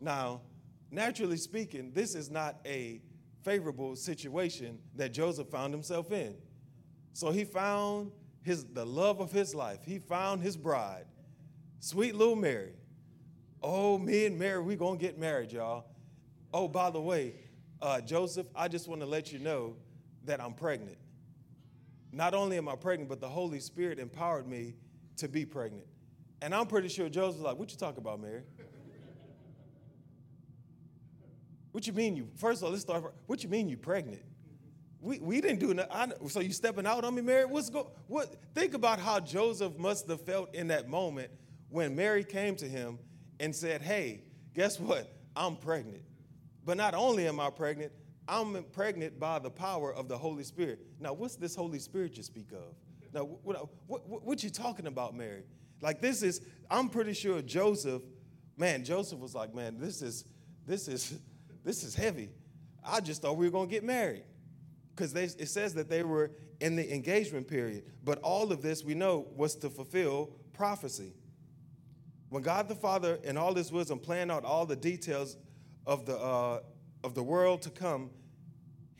Now, 0.00 0.42
naturally 0.90 1.36
speaking, 1.36 1.92
this 1.92 2.14
is 2.14 2.30
not 2.30 2.56
a 2.66 3.00
favorable 3.42 3.96
situation 3.96 4.78
that 4.96 5.12
Joseph 5.12 5.48
found 5.48 5.72
himself 5.72 6.12
in. 6.12 6.34
So 7.12 7.30
he 7.30 7.44
found 7.44 8.12
his 8.42 8.64
the 8.64 8.84
love 8.84 9.20
of 9.20 9.32
his 9.32 9.54
life. 9.54 9.80
He 9.84 9.98
found 9.98 10.42
his 10.42 10.56
bride, 10.56 11.06
sweet 11.80 12.14
little 12.14 12.36
Mary. 12.36 12.72
Oh, 13.62 13.98
me 13.98 14.26
and 14.26 14.38
Mary, 14.38 14.62
we 14.62 14.76
gonna 14.76 14.98
get 14.98 15.18
married, 15.18 15.52
y'all. 15.52 15.84
Oh, 16.52 16.66
by 16.66 16.90
the 16.90 17.00
way, 17.00 17.34
uh, 17.82 18.00
Joseph, 18.00 18.46
I 18.54 18.68
just 18.68 18.88
want 18.88 19.00
to 19.02 19.06
let 19.06 19.32
you 19.32 19.38
know 19.38 19.76
that 20.24 20.40
I'm 20.40 20.54
pregnant. 20.54 20.96
Not 22.12 22.34
only 22.34 22.56
am 22.56 22.68
I 22.68 22.76
pregnant, 22.76 23.08
but 23.08 23.20
the 23.20 23.28
Holy 23.28 23.60
Spirit 23.60 23.98
empowered 23.98 24.48
me 24.48 24.74
to 25.16 25.28
be 25.28 25.44
pregnant. 25.44 25.86
And 26.42 26.54
I'm 26.54 26.66
pretty 26.66 26.88
sure 26.88 27.08
Joseph's 27.08 27.42
like, 27.42 27.58
what 27.58 27.70
you 27.70 27.76
talking 27.76 28.00
about, 28.00 28.20
Mary? 28.20 28.42
what 31.72 31.86
you 31.86 31.92
mean 31.92 32.16
you, 32.16 32.28
first 32.36 32.60
of 32.60 32.64
all, 32.64 32.70
let's 32.70 32.82
start, 32.82 33.14
what 33.26 33.44
you 33.44 33.48
mean 33.48 33.68
you 33.68 33.76
pregnant? 33.76 34.22
We, 35.00 35.18
we 35.20 35.40
didn't 35.40 35.60
do 35.60 35.72
nothing. 35.72 36.28
So 36.28 36.40
you 36.40 36.52
stepping 36.52 36.86
out 36.86 37.04
on 37.04 37.14
me, 37.14 37.22
Mary? 37.22 37.44
What's 37.44 37.70
go, 37.70 37.92
what, 38.06 38.34
think 38.54 38.74
about 38.74 38.98
how 38.98 39.20
Joseph 39.20 39.78
must 39.78 40.08
have 40.08 40.20
felt 40.22 40.54
in 40.54 40.68
that 40.68 40.88
moment 40.88 41.30
when 41.68 41.94
Mary 41.94 42.24
came 42.24 42.56
to 42.56 42.66
him 42.66 42.98
and 43.38 43.54
said, 43.54 43.82
hey, 43.82 44.22
guess 44.54 44.80
what? 44.80 45.10
I'm 45.36 45.56
pregnant. 45.56 46.02
But 46.64 46.76
not 46.76 46.94
only 46.94 47.26
am 47.28 47.40
I 47.40 47.50
pregnant, 47.50 47.92
I'm 48.30 48.64
pregnant 48.72 49.18
by 49.18 49.40
the 49.40 49.50
power 49.50 49.92
of 49.92 50.06
the 50.06 50.16
Holy 50.16 50.44
Spirit. 50.44 50.78
Now, 51.00 51.12
what's 51.12 51.34
this 51.34 51.56
Holy 51.56 51.80
Spirit 51.80 52.16
you 52.16 52.22
speak 52.22 52.52
of? 52.52 52.76
Now, 53.12 53.24
what, 53.24 53.68
what, 53.88 54.08
what, 54.08 54.24
what 54.24 54.44
you 54.44 54.50
talking 54.50 54.86
about, 54.86 55.16
Mary? 55.16 55.42
Like 55.82 56.00
this 56.00 56.22
is, 56.22 56.40
I'm 56.70 56.88
pretty 56.88 57.12
sure 57.12 57.42
Joseph, 57.42 58.02
man, 58.56 58.84
Joseph 58.84 59.18
was 59.18 59.34
like, 59.34 59.52
man, 59.52 59.78
this 59.78 60.00
is, 60.00 60.24
this 60.64 60.86
is, 60.86 61.18
this 61.64 61.82
is 61.82 61.94
heavy. 61.96 62.30
I 62.84 63.00
just 63.00 63.22
thought 63.22 63.36
we 63.36 63.46
were 63.46 63.52
gonna 63.52 63.66
get 63.66 63.82
married. 63.82 64.22
Because 64.94 65.12
it 65.14 65.48
says 65.48 65.74
that 65.74 65.88
they 65.88 66.02
were 66.02 66.30
in 66.60 66.76
the 66.76 66.94
engagement 66.94 67.48
period. 67.48 67.84
But 68.04 68.18
all 68.18 68.52
of 68.52 68.62
this 68.62 68.84
we 68.84 68.94
know 68.94 69.26
was 69.34 69.56
to 69.56 69.70
fulfill 69.70 70.30
prophecy. 70.52 71.14
When 72.28 72.42
God 72.42 72.68
the 72.68 72.74
Father, 72.74 73.18
in 73.24 73.36
all 73.36 73.54
his 73.54 73.72
wisdom, 73.72 73.98
planned 73.98 74.30
out 74.30 74.44
all 74.44 74.66
the 74.66 74.76
details 74.76 75.36
of 75.86 76.06
the, 76.06 76.16
uh, 76.16 76.60
of 77.02 77.14
the 77.14 77.22
world 77.22 77.62
to 77.62 77.70
come, 77.70 78.10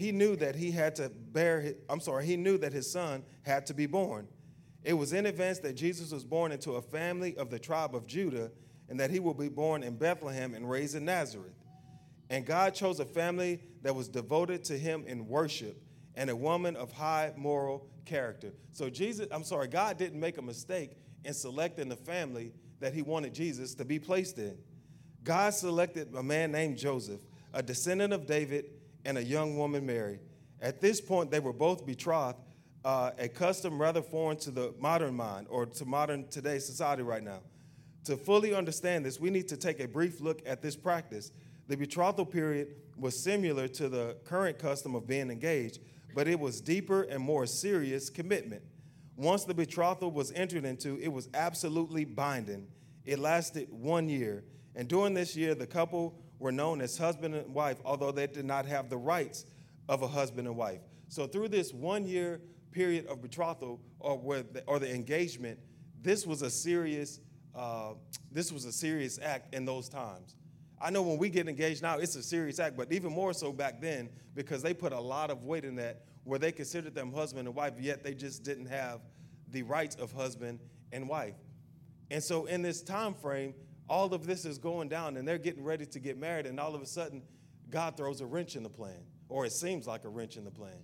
he 0.01 0.13
knew 0.13 0.35
that 0.37 0.57
he 0.57 0.71
had 0.71 0.97
to 0.97 1.11
bear, 1.11 1.61
his, 1.61 1.75
I'm 1.89 2.01
sorry, 2.01 2.25
he 2.25 2.37
knew 2.37 2.57
that 2.59 2.73
his 2.73 2.91
son 2.91 3.23
had 3.43 3.67
to 3.67 3.75
be 3.75 3.87
born. 3.87 4.27
It 4.83 4.95
was 4.95 5.13
in 5.13 5.27
advance 5.27 5.59
that 5.59 5.75
Jesus 5.75 6.11
was 6.11 6.25
born 6.25 6.53
into 6.53 6.73
a 6.73 6.83
family 6.83 7.37
of 7.37 7.51
the 7.51 7.59
tribe 7.59 7.95
of 7.95 8.07
Judah 8.07 8.51
and 8.89 8.99
that 8.99 9.11
he 9.11 9.21
will 9.21 9.35
be 9.35 9.49
born 9.49 9.83
in 9.83 9.97
Bethlehem 9.97 10.55
and 10.55 10.69
raised 10.69 10.95
in 10.95 11.05
Nazareth. 11.05 11.53
And 12.31 12.47
God 12.47 12.75
chose 12.75 12.99
a 12.99 13.05
family 13.05 13.61
that 13.83 13.95
was 13.95 14.09
devoted 14.09 14.65
to 14.65 14.79
him 14.79 15.05
in 15.07 15.29
worship 15.29 15.83
and 16.15 16.31
a 16.31 16.37
woman 16.37 16.77
of 16.77 16.93
high 16.93 17.33
moral 17.37 17.87
character. 18.07 18.55
So 18.73 18.89
Jesus, 18.89 19.27
I'm 19.31 19.45
sorry, 19.45 19.69
God 19.69 19.99
didn't 19.99 20.19
make 20.19 20.39
a 20.39 20.43
mistake 20.43 20.97
in 21.25 21.35
selecting 21.35 21.91
the 21.91 21.97
family 21.97 22.55
that 22.81 22.95
he 22.95 23.03
wanted 23.03 23.35
Jesus 23.35 23.75
to 23.75 23.85
be 23.85 23.99
placed 23.99 24.39
in. 24.39 24.57
God 25.25 25.53
selected 25.53 26.15
a 26.15 26.23
man 26.23 26.53
named 26.53 26.79
Joseph, 26.79 27.21
a 27.53 27.63
descendant 27.63 28.15
of 28.15 28.27
David 28.27 28.65
and 29.05 29.19
a 29.19 29.23
young 29.23 29.57
woman, 29.57 29.87
Mary. 29.87 30.21
At 30.61 30.81
this 30.81 31.01
point, 31.01 31.31
they 31.31 31.41
were 31.41 31.53
both 31.53 31.87
betrothed, 31.87 32.39
uh, 32.85 33.13
a 33.19 33.29
custom 33.29 33.81
rather 33.81 34.03
foreign 34.03 34.37
to 34.39 34.51
the 34.51 34.75
modern 34.79 35.15
mind 35.15 35.47
or 35.51 35.67
to 35.67 35.85
modern 35.85 36.29
today 36.29 36.59
society 36.59 37.03
right 37.03 37.23
now. 37.23 37.41
To 38.05 38.17
fully 38.17 38.55
understand 38.55 39.05
this, 39.05 39.21
we 39.21 39.31
need 39.31 39.49
to 39.49 39.57
take 39.57 39.81
a 39.81 39.89
brief 39.89 40.21
look 40.21 40.41
at 40.47 40.63
this 40.63 40.77
practice. 40.77 41.33
The 41.69 41.77
betrothal 41.77 42.25
period 42.27 42.69
was 42.97 43.19
similar 43.19 43.69
to 43.69 43.89
the 43.89 44.17
current 44.25 44.59
custom 44.59 44.95
of 44.95 45.07
being 45.07 45.31
engaged, 45.31 45.81
but 46.15 46.27
it 46.27 46.39
was 46.39 46.61
deeper 46.61 47.03
and 47.03 47.23
more 47.23 47.47
serious 47.47 48.11
commitment. 48.11 48.63
Once 49.17 49.45
the 49.45 49.55
betrothal 49.55 50.11
was 50.11 50.33
entered 50.33 50.65
into, 50.65 50.99
it 50.99 51.13
was 51.13 51.29
absolutely 51.35 52.05
binding. 52.05 52.67
It 53.05 53.19
lasted 53.19 53.69
one 53.71 54.09
year, 54.09 54.45
and 54.75 54.89
during 54.89 55.15
this 55.15 55.37
year, 55.37 55.55
the 55.55 55.67
couple 55.67 56.19
were 56.41 56.51
known 56.51 56.81
as 56.81 56.99
husband 56.99 57.37
and 57.37 57.55
wife, 57.55 57.79
although 57.85 58.11
they 58.11 58.27
did 58.27 58.45
not 58.45 58.67
have 58.67 58.91
the 58.91 58.97
rights 58.97 59.47
of 59.89 60.03
a 60.03 60.09
husband 60.09 60.49
and 60.49 60.57
wife. 60.57 60.81
So 61.09 61.29
through 61.29 61.49
this 61.49 61.73
one 61.73 62.05
year 62.07 62.41
period 62.73 63.07
of 63.07 63.23
betrothal 63.23 63.81
or, 64.01 64.43
the, 64.43 64.65
or 64.67 64.81
the 64.81 64.93
engagement, 64.93 65.59
this 66.03 66.27
was 66.27 66.43
a 66.43 66.51
serious 66.51 67.21
uh, 67.55 67.95
this 68.31 68.53
was 68.53 68.65
a 68.65 68.73
serious 68.73 69.19
act 69.21 69.55
in 69.55 69.65
those 69.65 69.89
times. 69.89 70.37
I 70.81 70.91
know 70.91 71.03
when 71.03 71.19
we 71.19 71.29
get 71.29 71.49
engaged 71.49 71.83
now, 71.83 71.99
it's 71.99 72.15
a 72.17 72.23
serious 72.23 72.59
act, 72.59 72.77
but 72.77 72.93
even 72.93 73.13
more 73.13 73.33
so 73.33 73.53
back 73.53 73.81
then 73.81 74.09
because 74.35 74.63
they 74.63 74.73
put 74.73 74.93
a 74.93 75.01
lot 75.01 75.31
of 75.31 75.45
weight 75.45 75.65
in 75.65 75.75
that 75.77 76.05
where 76.25 76.39
they 76.39 76.53
considered 76.53 76.95
them 76.95 77.13
husband 77.13 77.49
and 77.49 77.57
wife, 77.57 77.75
yet 77.79 78.03
they 78.05 78.15
just 78.15 78.45
didn't 78.45 78.67
have 78.67 79.01
the 79.49 79.63
rights 79.63 79.97
of 79.97 80.13
husband 80.13 80.61
and 80.93 81.09
wife. 81.09 81.35
And 82.11 82.23
so 82.23 82.47
in 82.47 82.63
this 82.63 82.83
time 82.83 83.15
frame, 83.15 83.55
all 83.91 84.15
of 84.15 84.25
this 84.25 84.45
is 84.45 84.57
going 84.57 84.89
down 84.89 85.17
and 85.17 85.27
they're 85.27 85.37
getting 85.37 85.65
ready 85.65 85.85
to 85.85 85.99
get 85.99 86.17
married, 86.17 86.47
and 86.47 86.61
all 86.61 86.75
of 86.75 86.81
a 86.81 86.87
sudden, 86.87 87.23
God 87.69 87.97
throws 87.97 88.21
a 88.21 88.27
wrench 88.27 88.55
in 88.55 88.63
the 88.63 88.71
plan, 88.71 89.03
or 89.29 89.45
it 89.45 89.53
seems 89.53 89.87
like 89.87 90.05
a 90.05 90.09
wrench 90.09 90.37
in 90.37 90.45
the 90.45 90.51
plan. 90.51 90.79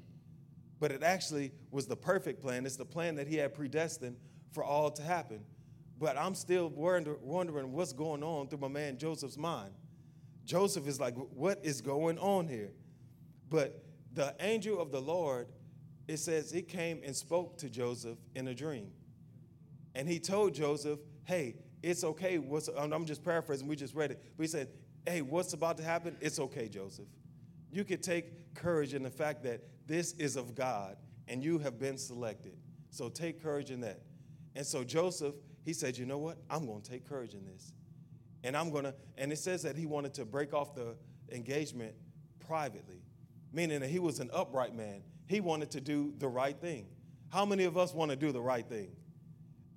But 0.81 0.91
it 0.91 1.03
actually 1.03 1.53
was 1.71 1.87
the 1.87 1.97
perfect 1.97 2.43
plan. 2.43 2.67
It's 2.67 2.77
the 2.77 2.85
plan 2.85 3.15
that 3.15 3.29
He 3.29 3.37
had 3.37 3.55
predestined 3.55 4.17
for 4.51 4.65
all 4.65 4.91
to 4.91 5.03
happen. 5.03 5.41
But 5.99 6.19
I'm 6.19 6.35
still 6.35 6.69
wondering 6.69 7.73
what's 7.73 7.93
going 7.93 8.23
on 8.23 8.49
through 8.49 8.59
my 8.59 8.69
man 8.69 8.99
Joseph's 8.99 9.39
mind. 9.39 9.73
Joseph 10.45 10.87
is 10.87 11.01
like, 11.01 11.15
what 11.15 11.61
is 11.65 11.81
going 11.81 12.19
on 12.19 12.47
here? 12.47 12.73
But 13.49 13.83
the 14.13 14.35
angel 14.41 14.81
of 14.81 14.93
the 14.93 15.01
Lord, 15.01 15.47
it 16.09 16.19
says, 16.19 16.51
he 16.51 16.63
came 16.63 17.01
and 17.05 17.17
spoke 17.17 17.57
to 17.59 17.71
Joseph 17.71 18.19
in 18.35 18.49
a 18.49 18.55
dream. 18.55 18.91
And 19.95 20.09
he 20.09 20.19
told 20.19 20.55
Joseph, 20.55 20.99
hey, 21.25 21.57
it's 21.83 22.05
okay. 22.05 22.39
What's, 22.39 22.69
I'm 22.77 23.05
just 23.05 23.25
paraphrasing, 23.25 23.67
we 23.67 23.77
just 23.77 23.95
read 23.95 24.11
it. 24.11 24.23
But 24.37 24.45
he 24.45 24.49
said, 24.49 24.69
hey, 25.07 25.23
what's 25.23 25.53
about 25.53 25.77
to 25.79 25.85
happen? 25.85 26.17
It's 26.21 26.39
okay, 26.39 26.69
Joseph. 26.69 27.07
You 27.71 27.85
could 27.85 28.03
take 28.03 28.55
courage 28.55 28.95
in 28.95 29.03
the 29.03 29.11
fact 29.11 29.43
that 29.45 29.63
this 29.87 30.13
is 30.15 30.37
of 30.37 30.55
God 30.55 30.97
and 31.29 31.43
you 31.43 31.59
have 31.59 31.79
been 31.79 31.99
selected. 31.99 32.57
So 32.91 33.09
take 33.09 33.43
courage 33.43 33.71
in 33.71 33.81
that. 33.83 34.01
And 34.55 34.65
so 34.67 34.83
Joseph, 34.85 35.35
he 35.65 35.73
said, 35.73 35.99
you 35.99 36.07
know 36.07 36.19
what? 36.19 36.39
I'm 36.49 36.67
going 36.67 36.81
to 36.81 36.91
take 36.91 37.09
courage 37.09 37.35
in 37.35 37.45
this. 37.45 37.73
And 38.43 38.57
I'm 38.57 38.71
going 38.71 38.85
to, 38.85 38.95
and 39.19 39.33
it 39.33 39.39
says 39.39 39.63
that 39.63 39.77
he 39.77 39.87
wanted 39.87 40.15
to 40.15 40.25
break 40.25 40.55
off 40.55 40.75
the 40.75 40.97
engagement 41.31 41.95
privately, 42.47 43.03
meaning 43.53 43.81
that 43.81 43.91
he 43.91 43.99
was 43.99 44.21
an 44.21 44.31
upright 44.33 44.75
man. 44.75 45.03
He 45.27 45.41
wanted 45.41 45.71
to 45.73 45.81
do 45.81 46.15
the 46.19 46.29
right 46.29 46.57
thing. 46.57 46.87
How 47.29 47.45
many 47.45 47.65
of 47.65 47.77
us 47.77 47.93
want 47.93 48.13
to 48.13 48.17
do 48.17 48.33
the 48.33 48.41
right 48.41 48.67
thing? 48.67 48.93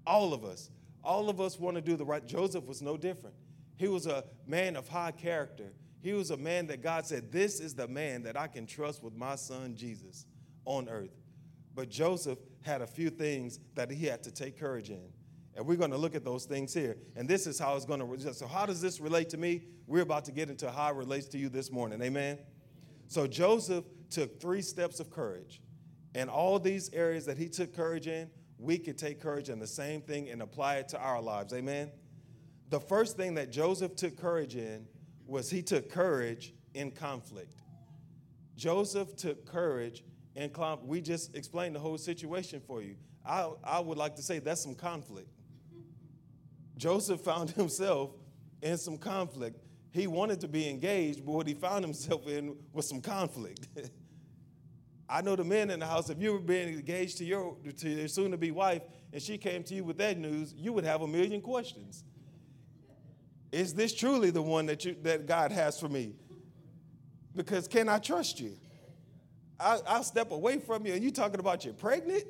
All 0.06 0.34
of 0.34 0.46
us. 0.46 0.70
All 1.04 1.30
of 1.30 1.40
us 1.40 1.60
want 1.60 1.76
to 1.76 1.82
do 1.82 1.96
the 1.96 2.06
right. 2.06 2.26
Joseph 2.26 2.66
was 2.66 2.82
no 2.82 2.98
different. 2.98 3.36
He 3.78 3.88
was 3.88 4.06
a 4.06 4.26
man 4.46 4.76
of 4.76 4.88
high 4.88 5.12
character. 5.12 5.74
He 6.02 6.14
was 6.14 6.32
a 6.32 6.38
man 6.38 6.68
that 6.68 6.82
God 6.82 7.06
said, 7.06 7.32
This 7.32 7.60
is 7.60 7.74
the 7.74 7.88
man 7.88 8.24
that 8.24 8.38
I 8.38 8.48
can 8.48 8.66
trust 8.66 9.04
with 9.04 9.16
my 9.16 9.36
son 9.36 9.76
Jesus 9.76 10.26
on 10.66 10.90
earth. 10.90 11.16
But 11.76 11.90
Joseph 11.90 12.40
had 12.62 12.82
a 12.82 12.88
few 12.88 13.10
things 13.10 13.60
that 13.76 13.90
he 13.90 14.06
had 14.06 14.24
to 14.24 14.32
take 14.32 14.60
courage 14.60 14.90
in. 14.90 15.10
And 15.56 15.66
we're 15.66 15.78
going 15.78 15.92
to 15.92 15.98
look 15.98 16.16
at 16.16 16.24
those 16.24 16.46
things 16.46 16.74
here. 16.74 16.98
And 17.16 17.28
this 17.28 17.48
is 17.48 17.60
how 17.60 17.76
it's 17.76 17.86
going 17.86 18.00
to. 18.00 18.34
So, 18.34 18.48
how 18.48 18.66
does 18.66 18.82
this 18.82 19.00
relate 19.00 19.30
to 19.30 19.38
me? 19.38 19.64
We're 19.88 20.04
about 20.04 20.26
to 20.26 20.32
get 20.32 20.50
into 20.50 20.70
how 20.72 20.90
it 20.90 20.96
relates 20.96 21.28
to 21.28 21.38
you 21.38 21.50
this 21.50 21.72
morning. 21.72 22.02
Amen. 22.02 22.38
So, 23.08 23.28
Joseph 23.28 23.86
took 24.10 24.40
three 24.40 24.62
steps 24.62 25.00
of 25.00 25.10
courage. 25.10 25.62
And 26.16 26.30
all 26.30 26.60
these 26.60 26.90
areas 26.94 27.26
that 27.26 27.38
he 27.38 27.50
took 27.50 27.76
courage 27.76 28.08
in, 28.08 28.30
we 28.60 28.78
could 28.78 28.98
take 28.98 29.22
courage 29.22 29.50
in 29.50 29.58
the 29.58 29.68
same 29.68 30.02
thing 30.02 30.30
and 30.30 30.42
apply 30.42 30.76
it 30.76 30.90
to 30.90 31.00
our 31.00 31.22
lives. 31.22 31.54
Amen? 31.54 31.90
The 32.70 32.80
first 32.80 33.16
thing 33.18 33.36
that 33.36 33.52
Joseph 33.52 33.96
took 33.96 34.18
courage 34.18 34.56
in 34.56 34.86
was 35.26 35.50
he 35.50 35.62
took 35.62 35.90
courage 35.90 36.54
in 36.74 36.92
conflict. 36.92 37.56
Joseph 38.58 39.16
took 39.16 39.46
courage 39.46 40.04
in 40.36 40.50
conflict. 40.50 40.90
We 40.90 41.02
just 41.02 41.36
explained 41.36 41.76
the 41.76 41.80
whole 41.80 41.98
situation 41.98 42.62
for 42.68 42.82
you. 42.82 42.96
I, 43.26 43.50
I 43.64 43.80
would 43.80 43.98
like 43.98 44.16
to 44.18 44.22
say 44.22 44.40
that's 44.40 44.62
some 44.62 44.76
conflict. 44.76 45.30
Joseph 46.78 47.22
found 47.22 47.50
himself 47.52 48.12
in 48.62 48.78
some 48.78 48.98
conflict. 48.98 49.58
He 49.92 50.06
wanted 50.08 50.42
to 50.42 50.48
be 50.48 50.70
engaged, 50.70 51.26
but 51.26 51.32
what 51.32 51.48
he 51.48 51.54
found 51.54 51.84
himself 51.84 52.28
in 52.28 52.56
was 52.74 52.88
some 52.88 53.02
conflict. 53.02 53.68
I 55.10 55.22
know 55.22 55.36
the 55.36 55.44
men 55.44 55.72
in 55.72 55.80
the 55.80 55.88
house, 55.88 56.10
if 56.12 56.22
you 56.22 56.34
were 56.34 56.40
being 56.40 56.70
engaged 56.70 57.18
to 57.18 57.26
your, 57.26 57.58
to 57.78 57.90
your 57.90 58.08
soon 58.08 58.30
to 58.30 58.38
be 58.38 58.52
wife 58.52 58.84
and 59.12 59.20
she 59.20 59.40
came 59.40 59.64
to 59.64 59.74
you 59.74 59.84
with 59.84 59.98
that 59.98 60.20
news, 60.20 60.54
you 60.56 60.72
would 60.72 60.84
have 60.84 61.02
a 61.02 61.08
million 61.08 61.42
questions. 61.42 62.04
Is 63.52 63.74
this 63.74 63.96
truly 63.96 64.30
the 64.30 64.42
one 64.42 64.68
that, 64.68 64.86
you, 64.86 64.96
that 65.02 65.26
God 65.26 65.52
has 65.52 65.80
for 65.80 65.90
me? 65.90 66.14
Because 67.36 67.68
can 67.68 67.90
I 67.90 67.98
trust 67.98 68.40
you? 68.40 68.56
I, 69.60 69.80
I'll 69.88 70.04
step 70.04 70.30
away 70.30 70.60
from 70.60 70.86
you 70.86 70.94
and 70.94 71.04
you 71.04 71.10
talking 71.10 71.40
about 71.40 71.66
you're 71.66 71.74
pregnant? 71.74 72.26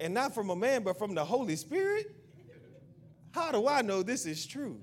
And 0.00 0.12
not 0.12 0.34
from 0.34 0.50
a 0.50 0.56
man, 0.56 0.82
but 0.82 0.98
from 0.98 1.14
the 1.14 1.24
Holy 1.24 1.54
Spirit? 1.54 2.12
How 3.30 3.52
do 3.52 3.68
I 3.68 3.82
know 3.82 4.02
this 4.02 4.26
is 4.26 4.44
true? 4.46 4.80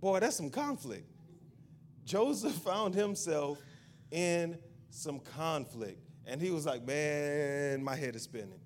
Boy, 0.00 0.20
that's 0.20 0.36
some 0.36 0.48
conflict. 0.48 1.04
Joseph 2.04 2.52
found 2.64 2.94
himself 2.94 3.58
in 4.10 4.58
some 4.90 5.20
conflict. 5.20 6.00
And 6.26 6.40
he 6.40 6.50
was 6.50 6.66
like, 6.66 6.86
Man, 6.86 7.82
my 7.82 7.96
head 7.96 8.16
is 8.16 8.22
spinning. 8.22 8.60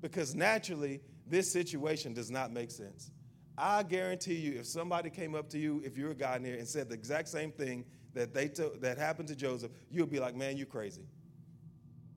Because 0.00 0.34
naturally, 0.34 1.00
this 1.26 1.50
situation 1.50 2.12
does 2.12 2.30
not 2.30 2.52
make 2.52 2.70
sense. 2.70 3.10
I 3.56 3.82
guarantee 3.82 4.34
you, 4.34 4.58
if 4.58 4.66
somebody 4.66 5.10
came 5.10 5.34
up 5.34 5.48
to 5.50 5.58
you, 5.58 5.82
if 5.84 5.96
you're 5.96 6.10
a 6.10 6.14
guy 6.14 6.36
in 6.36 6.44
here, 6.44 6.56
and 6.56 6.66
said 6.66 6.88
the 6.88 6.94
exact 6.94 7.28
same 7.28 7.52
thing 7.52 7.84
that 8.14 8.34
they 8.34 8.48
to, 8.48 8.72
that 8.80 8.98
happened 8.98 9.28
to 9.28 9.36
Joseph, 9.36 9.70
you'll 9.90 10.06
be 10.06 10.18
like, 10.18 10.34
man, 10.34 10.56
you 10.56 10.66
crazy. 10.66 11.02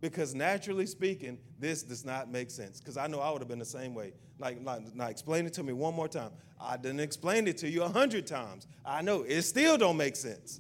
Because 0.01 0.35
naturally 0.35 0.85
speaking, 0.85 1.37
this 1.59 1.83
does 1.83 2.05
not 2.05 2.29
make 2.29 2.51
sense. 2.51 2.79
Because 2.79 2.97
I 2.97 3.07
know 3.07 3.19
I 3.19 3.31
would 3.31 3.41
have 3.41 3.47
been 3.47 3.59
the 3.59 3.65
same 3.65 3.93
way. 3.93 4.13
Like, 4.39 4.59
like, 4.63 4.93
now 4.93 5.07
explain 5.07 5.45
it 5.45 5.53
to 5.53 5.63
me 5.63 5.73
one 5.73 5.93
more 5.93 6.07
time. 6.07 6.31
I 6.59 6.77
didn't 6.77 6.99
explain 6.99 7.47
it 7.47 7.57
to 7.59 7.69
you 7.69 7.83
a 7.83 7.89
hundred 7.89 8.27
times. 8.27 8.67
I 8.85 9.01
know 9.01 9.23
it 9.23 9.41
still 9.43 9.77
don't 9.77 9.97
make 9.97 10.15
sense. 10.15 10.59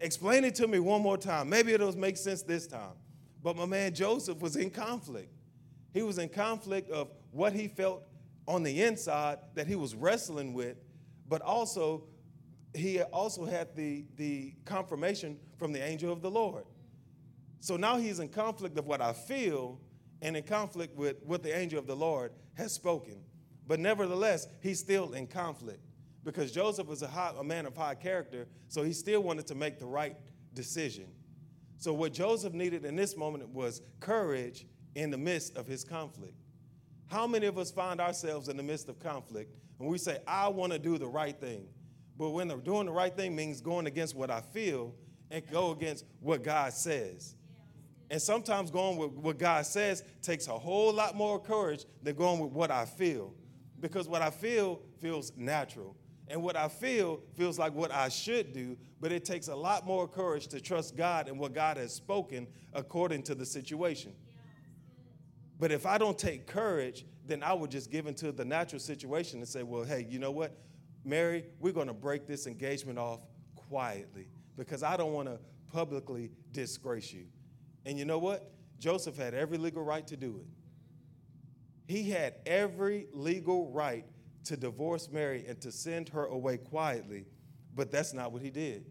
Explain 0.00 0.44
it 0.44 0.54
to 0.56 0.68
me 0.68 0.78
one 0.78 1.00
more 1.00 1.16
time. 1.16 1.48
Maybe 1.48 1.72
it'll 1.72 1.96
make 1.96 2.16
sense 2.16 2.42
this 2.42 2.66
time. 2.66 2.94
But 3.42 3.56
my 3.56 3.66
man 3.66 3.94
Joseph 3.94 4.40
was 4.40 4.56
in 4.56 4.70
conflict. 4.70 5.32
He 5.94 6.02
was 6.02 6.18
in 6.18 6.28
conflict 6.28 6.90
of 6.90 7.08
what 7.30 7.52
he 7.52 7.68
felt 7.68 8.02
on 8.46 8.62
the 8.62 8.82
inside 8.82 9.38
that 9.54 9.66
he 9.66 9.76
was 9.76 9.94
wrestling 9.94 10.52
with, 10.52 10.76
but 11.28 11.42
also 11.42 12.04
he 12.74 13.00
also 13.00 13.44
had 13.46 13.74
the, 13.74 14.04
the 14.16 14.54
confirmation 14.64 15.38
from 15.58 15.72
the 15.72 15.82
angel 15.82 16.12
of 16.12 16.20
the 16.20 16.30
Lord. 16.30 16.64
So 17.60 17.76
now 17.76 17.96
he's 17.96 18.20
in 18.20 18.28
conflict 18.28 18.78
of 18.78 18.86
what 18.86 19.00
I 19.00 19.12
feel 19.12 19.80
and 20.20 20.36
in 20.36 20.42
conflict 20.42 20.96
with 20.96 21.16
what 21.24 21.42
the 21.42 21.56
angel 21.56 21.78
of 21.78 21.86
the 21.86 21.96
Lord 21.96 22.32
has 22.54 22.72
spoken. 22.72 23.22
But 23.66 23.80
nevertheless, 23.80 24.46
he's 24.60 24.78
still 24.78 25.12
in 25.14 25.26
conflict 25.26 25.80
because 26.26 26.50
Joseph 26.50 26.88
was 26.88 27.02
a, 27.02 27.06
high, 27.06 27.32
a 27.38 27.44
man 27.44 27.66
of 27.66 27.76
high 27.76 27.94
character, 27.94 28.48
so 28.66 28.82
he 28.82 28.92
still 28.92 29.22
wanted 29.22 29.46
to 29.46 29.54
make 29.54 29.78
the 29.78 29.86
right 29.86 30.16
decision. 30.54 31.06
So, 31.78 31.94
what 31.94 32.12
Joseph 32.12 32.52
needed 32.52 32.84
in 32.84 32.96
this 32.96 33.16
moment 33.16 33.48
was 33.50 33.80
courage 34.00 34.66
in 34.96 35.12
the 35.12 35.16
midst 35.16 35.56
of 35.56 35.68
his 35.68 35.84
conflict. 35.84 36.34
How 37.06 37.28
many 37.28 37.46
of 37.46 37.58
us 37.58 37.70
find 37.70 38.00
ourselves 38.00 38.48
in 38.48 38.56
the 38.56 38.62
midst 38.64 38.88
of 38.88 38.98
conflict 38.98 39.54
and 39.78 39.88
we 39.88 39.98
say, 39.98 40.18
I 40.26 40.48
want 40.48 40.72
to 40.72 40.80
do 40.80 40.98
the 40.98 41.06
right 41.06 41.38
thing? 41.38 41.68
But 42.18 42.30
when 42.30 42.48
doing 42.60 42.86
the 42.86 42.92
right 42.92 43.14
thing 43.14 43.36
means 43.36 43.60
going 43.60 43.86
against 43.86 44.16
what 44.16 44.30
I 44.30 44.40
feel, 44.40 44.94
and 45.30 45.48
go 45.50 45.70
against 45.70 46.04
what 46.20 46.42
God 46.42 46.72
says. 46.72 47.36
And 48.10 48.20
sometimes 48.20 48.70
going 48.70 48.96
with 48.96 49.12
what 49.12 49.38
God 49.38 49.66
says 49.66 50.02
takes 50.22 50.46
a 50.48 50.58
whole 50.58 50.92
lot 50.92 51.16
more 51.16 51.40
courage 51.40 51.84
than 52.02 52.16
going 52.16 52.40
with 52.40 52.52
what 52.52 52.70
I 52.70 52.84
feel. 52.84 53.34
Because 53.80 54.08
what 54.08 54.22
I 54.22 54.30
feel 54.30 54.80
feels 55.00 55.32
natural. 55.36 55.96
And 56.28 56.42
what 56.42 56.56
I 56.56 56.68
feel 56.68 57.20
feels 57.34 57.58
like 57.58 57.72
what 57.72 57.92
I 57.92 58.08
should 58.08 58.52
do, 58.52 58.76
but 59.00 59.12
it 59.12 59.24
takes 59.24 59.48
a 59.48 59.54
lot 59.54 59.86
more 59.86 60.08
courage 60.08 60.48
to 60.48 60.60
trust 60.60 60.96
God 60.96 61.28
and 61.28 61.38
what 61.38 61.54
God 61.54 61.76
has 61.76 61.94
spoken 61.94 62.48
according 62.72 63.22
to 63.24 63.34
the 63.34 63.46
situation. 63.46 64.12
But 65.58 65.72
if 65.72 65.86
I 65.86 65.98
don't 65.98 66.18
take 66.18 66.46
courage, 66.46 67.06
then 67.26 67.42
I 67.42 67.52
would 67.52 67.70
just 67.70 67.90
give 67.90 68.06
into 68.06 68.32
the 68.32 68.44
natural 68.44 68.80
situation 68.80 69.38
and 69.38 69.48
say, 69.48 69.62
well, 69.62 69.84
hey, 69.84 70.06
you 70.08 70.18
know 70.18 70.32
what? 70.32 70.56
Mary, 71.04 71.44
we're 71.60 71.72
going 71.72 71.86
to 71.86 71.94
break 71.94 72.26
this 72.26 72.46
engagement 72.46 72.98
off 72.98 73.20
quietly 73.54 74.28
because 74.56 74.82
I 74.82 74.96
don't 74.96 75.12
want 75.12 75.28
to 75.28 75.38
publicly 75.72 76.30
disgrace 76.52 77.12
you. 77.12 77.26
And 77.84 77.98
you 77.98 78.04
know 78.04 78.18
what? 78.18 78.50
Joseph 78.78 79.16
had 79.16 79.32
every 79.32 79.58
legal 79.58 79.82
right 79.82 80.06
to 80.08 80.16
do 80.16 80.40
it. 80.40 80.46
He 81.86 82.10
had 82.10 82.34
every 82.44 83.06
legal 83.12 83.70
right 83.70 84.04
to 84.46 84.56
divorce 84.56 85.08
Mary 85.10 85.44
and 85.46 85.60
to 85.60 85.70
send 85.70 86.08
her 86.10 86.26
away 86.26 86.56
quietly, 86.56 87.26
but 87.74 87.90
that's 87.90 88.12
not 88.12 88.32
what 88.32 88.42
he 88.42 88.50
did. 88.50 88.86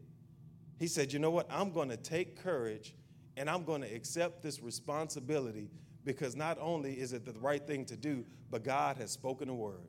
He 0.78 0.88
said, 0.88 1.12
You 1.12 1.20
know 1.20 1.32
what? 1.32 1.48
I'm 1.50 1.72
going 1.72 1.90
to 1.90 1.98
take 1.98 2.42
courage 2.42 2.96
and 3.38 3.50
I'm 3.50 3.64
going 3.64 3.82
to 3.82 3.94
accept 3.94 4.42
this 4.42 4.62
responsibility 4.62 5.70
because 6.04 6.36
not 6.36 6.58
only 6.62 6.94
is 6.94 7.14
it 7.14 7.26
the 7.26 7.34
right 7.40 7.66
thing 7.66 7.86
to 7.86 7.98
do, 7.98 8.26
but 8.50 8.64
God 8.64 8.98
has 8.98 9.12
spoken 9.12 9.50
a 9.50 9.56
word. 9.56 9.88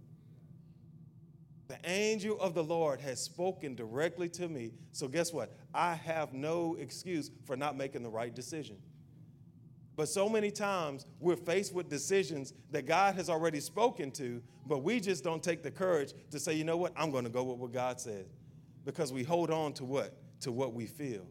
The 1.69 1.79
angel 1.85 2.41
of 2.41 2.55
the 2.55 2.63
Lord 2.63 3.01
has 3.01 3.21
spoken 3.21 3.75
directly 3.75 4.29
to 4.31 4.49
me. 4.49 4.73
So, 4.93 5.09
guess 5.09 5.33
what? 5.33 5.57
I 5.75 5.95
have 5.95 6.33
no 6.33 6.77
excuse 6.79 7.31
for 7.45 7.57
not 7.57 7.77
making 7.77 8.03
the 8.03 8.09
right 8.09 8.35
decision. 8.35 8.77
But 9.97 10.09
so 10.09 10.29
many 10.29 10.51
times 10.51 11.06
we're 11.19 11.37
faced 11.37 11.75
with 11.75 11.89
decisions 11.89 12.53
that 12.71 12.87
God 12.87 13.15
has 13.15 13.31
already 13.31 13.61
spoken 13.61 14.11
to, 14.13 14.43
but 14.67 14.79
we 14.79 15.01
just 15.01 15.25
don't 15.25 15.43
take 15.43 15.63
the 15.63 15.71
courage 15.71 16.13
to 16.31 16.39
say, 16.39 16.55
you 16.55 16.65
know 16.65 16.77
what, 16.77 16.93
I'm 16.97 17.11
going 17.11 17.25
to 17.25 17.31
go 17.31 17.43
with 17.45 17.59
what 17.59 17.73
God 17.73 18.01
said. 18.01 18.27
Because 18.85 19.13
we 19.13 19.23
hold 19.23 19.51
on 19.51 19.73
to 19.75 19.85
what? 19.85 20.15
To 20.41 20.53
what 20.53 20.75
we 20.75 20.87
feel. 20.87 21.27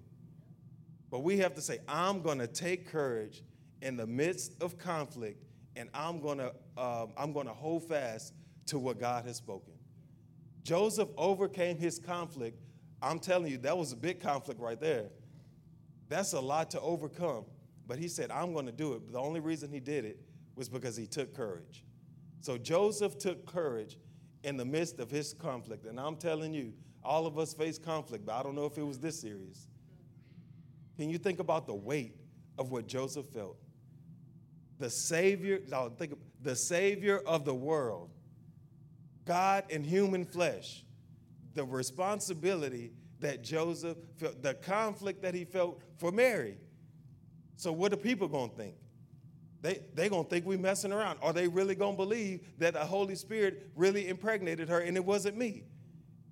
But 1.11 1.19
we 1.19 1.37
have 1.37 1.53
to 1.55 1.61
say, 1.61 1.79
I'm 1.87 2.21
going 2.21 2.39
to 2.39 2.47
take 2.47 2.87
courage 2.87 3.43
in 3.81 3.95
the 3.95 4.07
midst 4.07 4.61
of 4.61 4.77
conflict, 4.77 5.43
and 5.75 5.89
I'm 5.93 6.19
going 6.19 6.39
to 6.39 6.53
um, 6.77 7.13
I'm 7.17 7.31
going 7.31 7.47
to 7.47 7.53
hold 7.53 7.87
fast 7.87 8.33
to 8.67 8.79
what 8.79 8.99
God 8.99 9.25
has 9.25 9.37
spoken. 9.37 9.73
Joseph 10.63 11.09
overcame 11.17 11.77
his 11.77 11.99
conflict. 11.99 12.59
I'm 13.01 13.19
telling 13.19 13.51
you, 13.51 13.59
that 13.59 13.77
was 13.77 13.91
a 13.91 13.95
big 13.95 14.19
conflict 14.19 14.59
right 14.59 14.79
there. 14.79 15.05
That's 16.09 16.33
a 16.33 16.39
lot 16.39 16.71
to 16.71 16.81
overcome. 16.81 17.45
But 17.87 17.99
he 17.99 18.07
said, 18.07 18.31
I'm 18.31 18.53
going 18.53 18.65
to 18.65 18.71
do 18.71 18.93
it. 18.93 19.11
The 19.11 19.19
only 19.19 19.39
reason 19.39 19.71
he 19.71 19.79
did 19.79 20.05
it 20.05 20.19
was 20.55 20.69
because 20.69 20.95
he 20.95 21.05
took 21.05 21.33
courage. 21.33 21.83
So 22.41 22.57
Joseph 22.57 23.17
took 23.17 23.45
courage 23.45 23.97
in 24.43 24.57
the 24.57 24.65
midst 24.65 24.99
of 24.99 25.09
his 25.09 25.33
conflict. 25.33 25.85
And 25.85 25.99
I'm 25.99 26.15
telling 26.15 26.53
you, 26.53 26.73
all 27.03 27.25
of 27.27 27.37
us 27.37 27.53
face 27.53 27.77
conflict, 27.77 28.25
but 28.25 28.33
I 28.35 28.43
don't 28.43 28.55
know 28.55 28.65
if 28.65 28.77
it 28.77 28.83
was 28.83 28.99
this 28.99 29.19
serious. 29.19 29.67
Can 30.97 31.09
you 31.09 31.17
think 31.17 31.39
about 31.39 31.67
the 31.67 31.73
weight 31.73 32.15
of 32.57 32.71
what 32.71 32.87
Joseph 32.87 33.27
felt? 33.27 33.57
The 34.79 34.89
Savior, 34.89 35.59
no, 35.69 35.89
think 35.89 36.13
of, 36.13 36.17
the 36.41 36.55
Savior 36.55 37.21
of 37.25 37.45
the 37.45 37.53
world, 37.53 38.09
God 39.25 39.65
in 39.69 39.83
human 39.83 40.25
flesh, 40.25 40.83
the 41.53 41.63
responsibility 41.63 42.91
that 43.19 43.43
Joseph 43.43 43.97
felt, 44.17 44.41
the 44.43 44.53
conflict 44.53 45.21
that 45.21 45.33
he 45.33 45.45
felt 45.45 45.81
for 45.97 46.11
Mary. 46.11 46.57
So 47.57 47.71
what 47.71 47.93
are 47.93 47.97
people 47.97 48.27
going 48.27 48.49
to 48.49 48.55
think? 48.55 48.75
They 49.61 49.81
they 49.93 50.09
going 50.09 50.25
to 50.25 50.29
think 50.29 50.45
we 50.45 50.57
messing 50.57 50.91
around. 50.91 51.19
Are 51.21 51.33
they 51.33 51.47
really 51.47 51.75
going 51.75 51.93
to 51.93 51.97
believe 51.97 52.41
that 52.59 52.73
the 52.73 52.85
Holy 52.85 53.15
Spirit 53.15 53.69
really 53.75 54.07
impregnated 54.07 54.69
her 54.69 54.79
and 54.79 54.95
it 54.95 55.03
wasn't 55.03 55.37
me? 55.37 55.63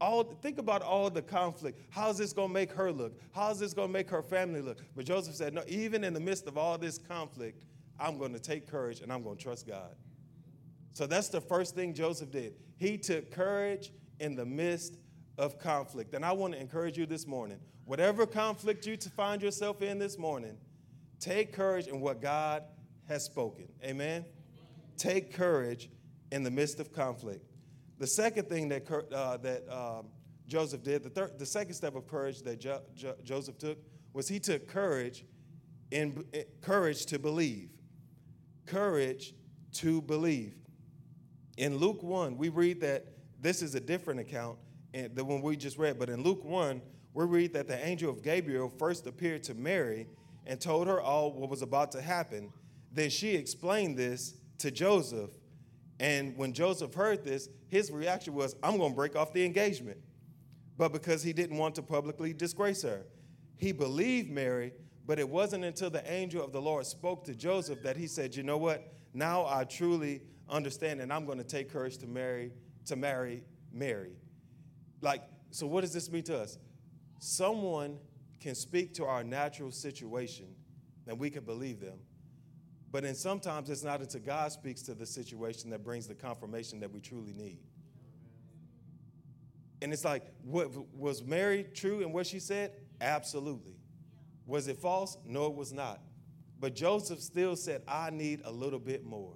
All, 0.02 0.24
think 0.24 0.58
about 0.58 0.82
all 0.82 1.10
the 1.10 1.22
conflict. 1.22 1.80
How's 1.90 2.18
this 2.18 2.34
going 2.34 2.50
to 2.50 2.54
make 2.54 2.74
her 2.74 2.92
look? 2.92 3.18
How's 3.32 3.60
this 3.60 3.74
going 3.74 3.88
to 3.88 3.94
make 3.94 4.10
her 4.10 4.22
family 4.22 4.60
look? 4.60 4.80
But 4.96 5.06
Joseph 5.06 5.36
said, 5.36 5.54
no, 5.54 5.64
even 5.68 6.04
in 6.04 6.14
the 6.14 6.20
midst 6.20 6.46
of 6.46 6.58
all 6.58 6.78
this 6.78 6.98
conflict, 6.98 7.64
I'm 8.00 8.18
going 8.18 8.34
to 8.34 8.40
take 8.40 8.68
courage 8.68 9.00
and 9.00 9.14
I'm 9.14 9.24
going 9.24 9.38
to 9.38 9.44
trust 9.44 9.66
God. 9.66 9.96
So 10.92 11.08
that's 11.08 11.30
the 11.30 11.40
first 11.40 11.74
thing 11.74 11.94
Joseph 11.94 12.32
did. 12.32 12.56
He 12.78 12.98
took 12.98 13.32
courage 13.32 13.92
in 14.20 14.36
the 14.36 14.46
midst 14.46 14.98
of 15.38 15.58
conflict. 15.58 16.14
And 16.14 16.26
I 16.26 16.34
want 16.34 16.54
to 16.54 16.60
encourage 16.60 16.98
you 16.98 17.06
this 17.06 17.26
morning 17.26 17.60
whatever 17.86 18.26
conflict 18.26 18.86
you 18.86 18.98
find 18.98 19.42
yourself 19.42 19.82
in 19.82 20.00
this 20.00 20.18
morning, 20.18 20.58
Take 21.20 21.54
courage 21.54 21.88
in 21.88 22.00
what 22.00 22.22
God 22.22 22.64
has 23.08 23.24
spoken. 23.24 23.68
Amen? 23.84 24.26
Take 24.98 25.34
courage 25.34 25.90
in 26.32 26.44
the 26.44 26.52
midst 26.52 26.80
of 26.80 26.92
conflict. 26.92 27.46
The 28.00 28.08
second 28.08 28.50
thing 28.50 28.70
that, 28.70 28.90
uh, 28.92 29.38
that 29.38 29.70
um, 29.70 30.08
Joseph 30.48 30.84
did, 30.84 31.04
the, 31.04 31.10
third, 31.10 31.40
the 31.40 31.46
second 31.46 31.74
step 31.74 31.96
of 31.96 32.08
courage 32.08 32.42
that 32.42 32.60
jo- 32.60 32.82
jo- 32.96 33.16
Joseph 33.24 33.58
took 33.58 33.78
was 34.14 34.28
he 34.28 34.40
took 34.40 34.68
courage 34.68 35.26
in, 35.92 36.26
in 36.34 36.44
courage 36.62 37.06
to 37.08 37.20
believe. 37.20 37.70
Courage 38.66 39.34
to 39.74 40.02
believe. 40.02 40.56
In 41.58 41.78
Luke 41.78 42.02
1, 42.02 42.38
we 42.38 42.50
read 42.50 42.82
that 42.82 43.06
this 43.40 43.62
is 43.62 43.76
a 43.76 43.80
different 43.80 44.20
account 44.20 44.58
than 44.94 45.14
the 45.14 45.24
one 45.24 45.42
we 45.42 45.56
just 45.56 45.78
read, 45.78 46.00
but 46.00 46.10
in 46.10 46.24
Luke 46.24 46.44
1, 46.44 46.82
we 47.14 47.26
read 47.26 47.54
that 47.54 47.68
the 47.68 47.86
angel 47.86 48.10
of 48.10 48.24
Gabriel 48.24 48.70
first 48.70 49.06
appeared 49.06 49.44
to 49.44 49.54
Mary 49.54 50.08
and 50.46 50.60
told 50.60 50.88
her 50.88 51.02
all 51.02 51.32
what 51.32 51.50
was 51.50 51.62
about 51.62 51.92
to 51.94 52.02
happen. 52.02 52.52
Then 52.92 53.10
she 53.10 53.36
explained 53.36 53.98
this 53.98 54.36
to 54.60 54.72
Joseph. 54.72 55.32
And 56.00 56.36
when 56.38 56.54
Joseph 56.54 56.94
heard 56.94 57.24
this, 57.24 57.50
his 57.68 57.92
reaction 57.92 58.34
was, 58.34 58.56
I'm 58.62 58.78
going 58.78 58.92
to 58.92 58.96
break 58.96 59.16
off 59.16 59.34
the 59.34 59.46
engagement. 59.46 59.98
But 60.78 60.92
because 60.92 61.24
he 61.24 61.34
didn't 61.34 61.58
want 61.58 61.76
to 61.76 61.82
publicly 61.82 62.34
disgrace 62.34 62.82
her, 62.82 63.06
he 63.58 63.72
believed 63.72 64.30
Mary, 64.30 64.74
but 65.06 65.20
it 65.20 65.28
wasn't 65.28 65.64
until 65.64 65.90
the 65.90 66.10
angel 66.12 66.44
of 66.44 66.52
the 66.52 66.62
Lord 66.62 66.86
spoke 66.86 67.24
to 67.26 67.36
Joseph 67.36 67.82
that 67.84 67.96
he 67.96 68.08
said, 68.08 68.36
You 68.36 68.44
know 68.44 68.58
what? 68.58 68.94
Now 69.14 69.46
I 69.46 69.64
truly 69.64 70.22
understand, 70.50 71.02
and 71.02 71.14
I'm 71.14 71.26
going 71.26 71.38
to 71.38 71.44
take 71.44 71.72
courage 71.72 71.98
to 72.00 72.08
marry, 72.08 72.52
to 72.86 72.96
marry 72.96 73.44
Mary. 73.72 74.18
Like, 75.02 75.22
so 75.52 75.68
what 75.68 75.82
does 75.82 75.94
this 75.94 76.12
mean 76.12 76.24
to 76.24 76.40
us? 76.40 76.58
Someone 77.20 77.98
can 78.44 78.56
speak 78.56 78.94
to 78.96 79.06
our 79.06 79.24
natural 79.24 79.72
situation 79.72 80.48
then 81.06 81.18
we 81.18 81.30
can 81.30 81.44
believe 81.44 81.80
them. 81.80 82.00
But 82.92 83.04
then 83.04 83.16
sometimes 83.16 83.70
it's 83.70 83.84
not 83.84 84.02
until 84.02 84.22
God 84.22 84.52
speaks 84.52 84.82
to 84.84 84.94
the 84.94 85.06
situation 85.06 85.70
that 85.72 85.84
brings 85.84 86.08
the 86.08 86.14
confirmation 86.14 86.80
that 86.82 86.92
we 86.92 87.00
truly 87.00 87.34
need. 87.34 87.60
And 89.82 89.92
it's 89.92 90.06
like, 90.06 90.24
what, 90.44 90.70
was 90.96 91.24
Mary 91.24 91.66
true 91.74 92.02
in 92.02 92.14
what 92.14 92.28
she 92.28 92.40
said? 92.40 92.72
Absolutely. 93.02 93.76
Was 94.46 94.68
it 94.68 94.78
false? 94.78 95.18
No, 95.26 95.48
it 95.48 95.56
was 95.56 95.74
not. 95.74 96.00
But 96.60 96.76
Joseph 96.76 97.20
still 97.20 97.56
said, 97.56 97.82
I 97.88 98.10
need 98.12 98.42
a 98.46 98.52
little 98.52 98.80
bit 98.80 99.04
more. 99.04 99.34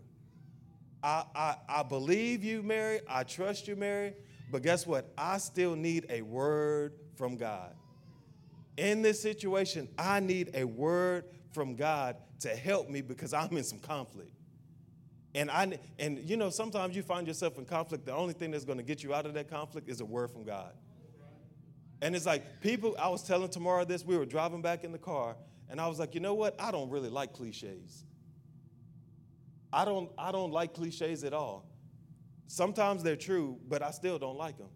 I, 1.03 1.25
I, 1.35 1.55
I 1.67 1.83
believe 1.83 2.43
you, 2.43 2.63
Mary. 2.63 3.01
I 3.09 3.23
trust 3.23 3.67
you, 3.67 3.75
Mary. 3.75 4.13
But 4.51 4.61
guess 4.61 4.87
what? 4.87 5.11
I 5.17 5.37
still 5.39 5.75
need 5.75 6.05
a 6.09 6.21
word 6.21 6.93
from 7.17 7.35
God 7.35 7.75
in 8.77 9.01
this 9.01 9.21
situation, 9.21 9.89
I 9.97 10.19
need 10.19 10.51
a 10.53 10.63
word 10.63 11.25
from 11.51 11.75
God 11.75 12.17
to 12.41 12.49
help 12.49 12.89
me 12.89 13.01
because 13.01 13.33
I'm 13.33 13.55
in 13.57 13.63
some 13.63 13.79
conflict. 13.79 14.31
And 15.35 15.51
I 15.51 15.77
and 15.99 16.19
you 16.19 16.37
know, 16.37 16.49
sometimes 16.49 16.95
you 16.95 17.03
find 17.03 17.27
yourself 17.27 17.57
in 17.57 17.65
conflict. 17.65 18.05
The 18.05 18.13
only 18.13 18.33
thing 18.33 18.51
that's 18.51 18.65
going 18.65 18.77
to 18.77 18.83
get 18.83 19.03
you 19.03 19.13
out 19.13 19.25
of 19.25 19.33
that 19.33 19.49
conflict 19.49 19.89
is 19.89 20.01
a 20.01 20.05
word 20.05 20.31
from 20.31 20.43
God. 20.43 20.73
And 22.01 22.15
it's 22.15 22.25
like 22.25 22.61
people, 22.61 22.95
I 22.99 23.09
was 23.09 23.23
telling 23.23 23.49
Tamara 23.49 23.85
this, 23.85 24.05
we 24.05 24.17
were 24.17 24.25
driving 24.25 24.61
back 24.61 24.83
in 24.83 24.91
the 24.91 24.99
car, 24.99 25.35
and 25.69 25.81
I 25.81 25.87
was 25.87 25.99
like, 25.99 26.13
you 26.13 26.21
know 26.21 26.35
what? 26.35 26.55
I 26.59 26.71
don't 26.71 26.89
really 26.89 27.09
like 27.09 27.33
cliches. 27.33 28.05
I 29.73 29.83
don't, 29.83 30.09
I 30.17 30.31
don't 30.31 30.51
like 30.51 30.73
cliches 30.73 31.23
at 31.23 31.33
all. 31.33 31.65
Sometimes 32.45 33.03
they're 33.03 33.15
true, 33.15 33.57
but 33.67 33.81
I 33.81 33.91
still 33.91 34.17
don't 34.17 34.37
like 34.37 34.57
them. 34.57 34.69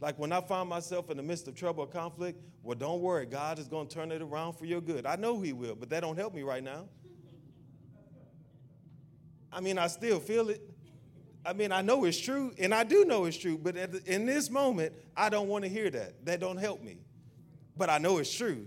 Like 0.00 0.18
when 0.18 0.32
I 0.32 0.40
find 0.40 0.68
myself 0.68 1.10
in 1.10 1.16
the 1.16 1.22
midst 1.22 1.48
of 1.48 1.54
trouble 1.54 1.84
or 1.84 1.86
conflict, 1.86 2.40
well, 2.62 2.76
don't 2.76 3.00
worry, 3.00 3.26
God 3.26 3.58
is 3.58 3.66
going 3.66 3.88
to 3.88 3.94
turn 3.94 4.12
it 4.12 4.22
around 4.22 4.52
for 4.52 4.64
your 4.64 4.80
good. 4.80 5.06
I 5.06 5.16
know 5.16 5.40
He 5.40 5.52
will, 5.52 5.74
but 5.74 5.90
that 5.90 6.00
don't 6.00 6.16
help 6.16 6.34
me 6.34 6.42
right 6.42 6.62
now. 6.62 6.84
I 9.52 9.60
mean, 9.60 9.78
I 9.78 9.88
still 9.88 10.20
feel 10.20 10.50
it. 10.50 10.62
I 11.44 11.52
mean, 11.52 11.72
I 11.72 11.82
know 11.82 12.04
it's 12.04 12.18
true, 12.18 12.52
and 12.58 12.74
I 12.74 12.84
do 12.84 13.04
know 13.04 13.24
it's 13.24 13.36
true, 13.36 13.56
but 13.56 13.74
the, 13.74 14.02
in 14.06 14.26
this 14.26 14.50
moment, 14.50 14.92
I 15.16 15.30
don't 15.30 15.48
want 15.48 15.64
to 15.64 15.70
hear 15.70 15.88
that. 15.90 16.24
That 16.26 16.40
don't 16.40 16.58
help 16.58 16.82
me. 16.82 16.98
But 17.76 17.88
I 17.88 17.98
know 17.98 18.18
it's 18.18 18.32
true. 18.32 18.66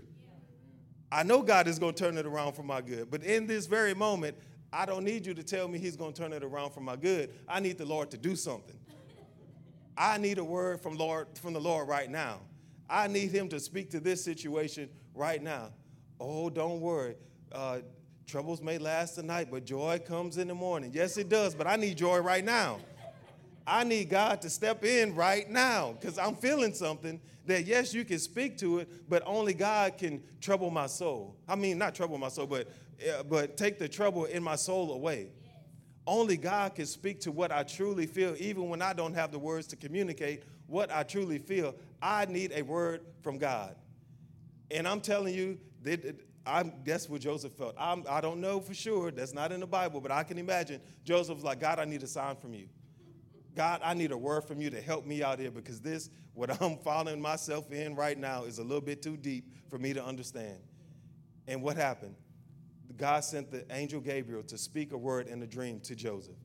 I 1.10 1.22
know 1.22 1.42
God 1.42 1.68
is 1.68 1.78
going 1.78 1.94
to 1.94 2.02
turn 2.02 2.16
it 2.16 2.26
around 2.26 2.54
for 2.54 2.62
my 2.62 2.80
good. 2.80 3.10
But 3.10 3.22
in 3.22 3.46
this 3.46 3.66
very 3.66 3.94
moment, 3.94 4.36
I 4.72 4.86
don't 4.86 5.04
need 5.04 5.26
you 5.26 5.34
to 5.34 5.42
tell 5.42 5.68
me 5.68 5.78
He's 5.78 5.96
going 5.96 6.12
to 6.14 6.22
turn 6.22 6.32
it 6.32 6.42
around 6.42 6.72
for 6.72 6.80
my 6.80 6.96
good. 6.96 7.30
I 7.46 7.60
need 7.60 7.78
the 7.78 7.84
Lord 7.84 8.10
to 8.10 8.16
do 8.16 8.34
something. 8.34 8.76
I 9.96 10.18
need 10.18 10.38
a 10.38 10.44
word 10.44 10.80
from 10.80 10.96
Lord 10.96 11.28
from 11.38 11.52
the 11.52 11.60
Lord 11.60 11.88
right 11.88 12.10
now. 12.10 12.40
I 12.88 13.06
need 13.06 13.30
him 13.30 13.48
to 13.48 13.60
speak 13.60 13.90
to 13.90 14.00
this 14.00 14.22
situation 14.22 14.88
right 15.14 15.42
now. 15.42 15.70
Oh, 16.20 16.50
don't 16.50 16.80
worry. 16.80 17.16
Uh, 17.50 17.78
troubles 18.26 18.62
may 18.62 18.78
last 18.78 19.16
the 19.16 19.22
night, 19.22 19.48
but 19.50 19.64
joy 19.64 20.00
comes 20.06 20.38
in 20.38 20.48
the 20.48 20.54
morning. 20.54 20.90
Yes, 20.94 21.16
it 21.16 21.28
does, 21.28 21.54
but 21.54 21.66
I 21.66 21.76
need 21.76 21.96
joy 21.96 22.18
right 22.18 22.44
now. 22.44 22.78
I 23.66 23.84
need 23.84 24.10
God 24.10 24.42
to 24.42 24.50
step 24.50 24.84
in 24.84 25.14
right 25.14 25.48
now 25.48 25.96
because 25.98 26.18
I'm 26.18 26.34
feeling 26.34 26.74
something 26.74 27.20
that, 27.46 27.64
yes, 27.64 27.94
you 27.94 28.04
can 28.04 28.18
speak 28.18 28.58
to 28.58 28.80
it, 28.80 29.08
but 29.08 29.22
only 29.26 29.54
God 29.54 29.98
can 29.98 30.22
trouble 30.40 30.70
my 30.70 30.86
soul. 30.86 31.36
I 31.48 31.54
mean, 31.54 31.78
not 31.78 31.94
trouble 31.94 32.18
my 32.18 32.28
soul, 32.28 32.46
but, 32.46 32.68
uh, 33.08 33.22
but 33.22 33.56
take 33.56 33.78
the 33.78 33.88
trouble 33.88 34.24
in 34.24 34.42
my 34.42 34.56
soul 34.56 34.92
away. 34.92 35.28
Only 36.06 36.36
God 36.36 36.74
can 36.74 36.86
speak 36.86 37.20
to 37.20 37.32
what 37.32 37.52
I 37.52 37.62
truly 37.62 38.06
feel, 38.06 38.34
even 38.38 38.68
when 38.68 38.82
I 38.82 38.92
don't 38.92 39.14
have 39.14 39.30
the 39.30 39.38
words 39.38 39.66
to 39.68 39.76
communicate 39.76 40.42
what 40.66 40.92
I 40.92 41.04
truly 41.04 41.38
feel. 41.38 41.74
I 42.00 42.24
need 42.24 42.52
a 42.54 42.62
word 42.62 43.02
from 43.22 43.38
God. 43.38 43.76
And 44.70 44.88
I'm 44.88 45.00
telling 45.00 45.34
you, 45.34 45.58
that 45.82 46.16
I'm, 46.46 46.72
that's 46.84 47.08
what 47.08 47.20
Joseph 47.20 47.52
felt. 47.52 47.74
I'm, 47.78 48.04
I 48.08 48.20
do 48.20 48.28
not 48.28 48.38
know 48.38 48.60
for 48.60 48.74
sure. 48.74 49.10
That's 49.10 49.32
not 49.32 49.52
in 49.52 49.60
the 49.60 49.66
Bible, 49.66 50.00
but 50.00 50.10
I 50.10 50.24
can 50.24 50.38
imagine. 50.38 50.80
Joseph 51.04 51.36
was 51.36 51.44
like, 51.44 51.60
God, 51.60 51.78
I 51.78 51.84
need 51.84 52.02
a 52.02 52.06
sign 52.06 52.36
from 52.36 52.54
you. 52.54 52.68
God, 53.54 53.80
I 53.84 53.94
need 53.94 54.12
a 54.12 54.18
word 54.18 54.44
from 54.44 54.60
you 54.60 54.70
to 54.70 54.80
help 54.80 55.04
me 55.04 55.22
out 55.22 55.38
here 55.38 55.50
because 55.50 55.80
this, 55.80 56.10
what 56.34 56.50
I'm 56.62 56.78
following 56.78 57.20
myself 57.20 57.70
in 57.70 57.94
right 57.94 58.18
now, 58.18 58.44
is 58.44 58.58
a 58.58 58.62
little 58.62 58.80
bit 58.80 59.02
too 59.02 59.16
deep 59.16 59.52
for 59.68 59.78
me 59.78 59.92
to 59.92 60.04
understand. 60.04 60.58
And 61.46 61.62
what 61.62 61.76
happened? 61.76 62.14
God 62.96 63.24
sent 63.24 63.50
the 63.50 63.64
angel 63.70 64.00
Gabriel 64.00 64.42
to 64.44 64.58
speak 64.58 64.92
a 64.92 64.98
word 64.98 65.28
in 65.28 65.42
a 65.42 65.46
dream 65.46 65.80
to 65.80 65.94
Joseph, 65.94 66.36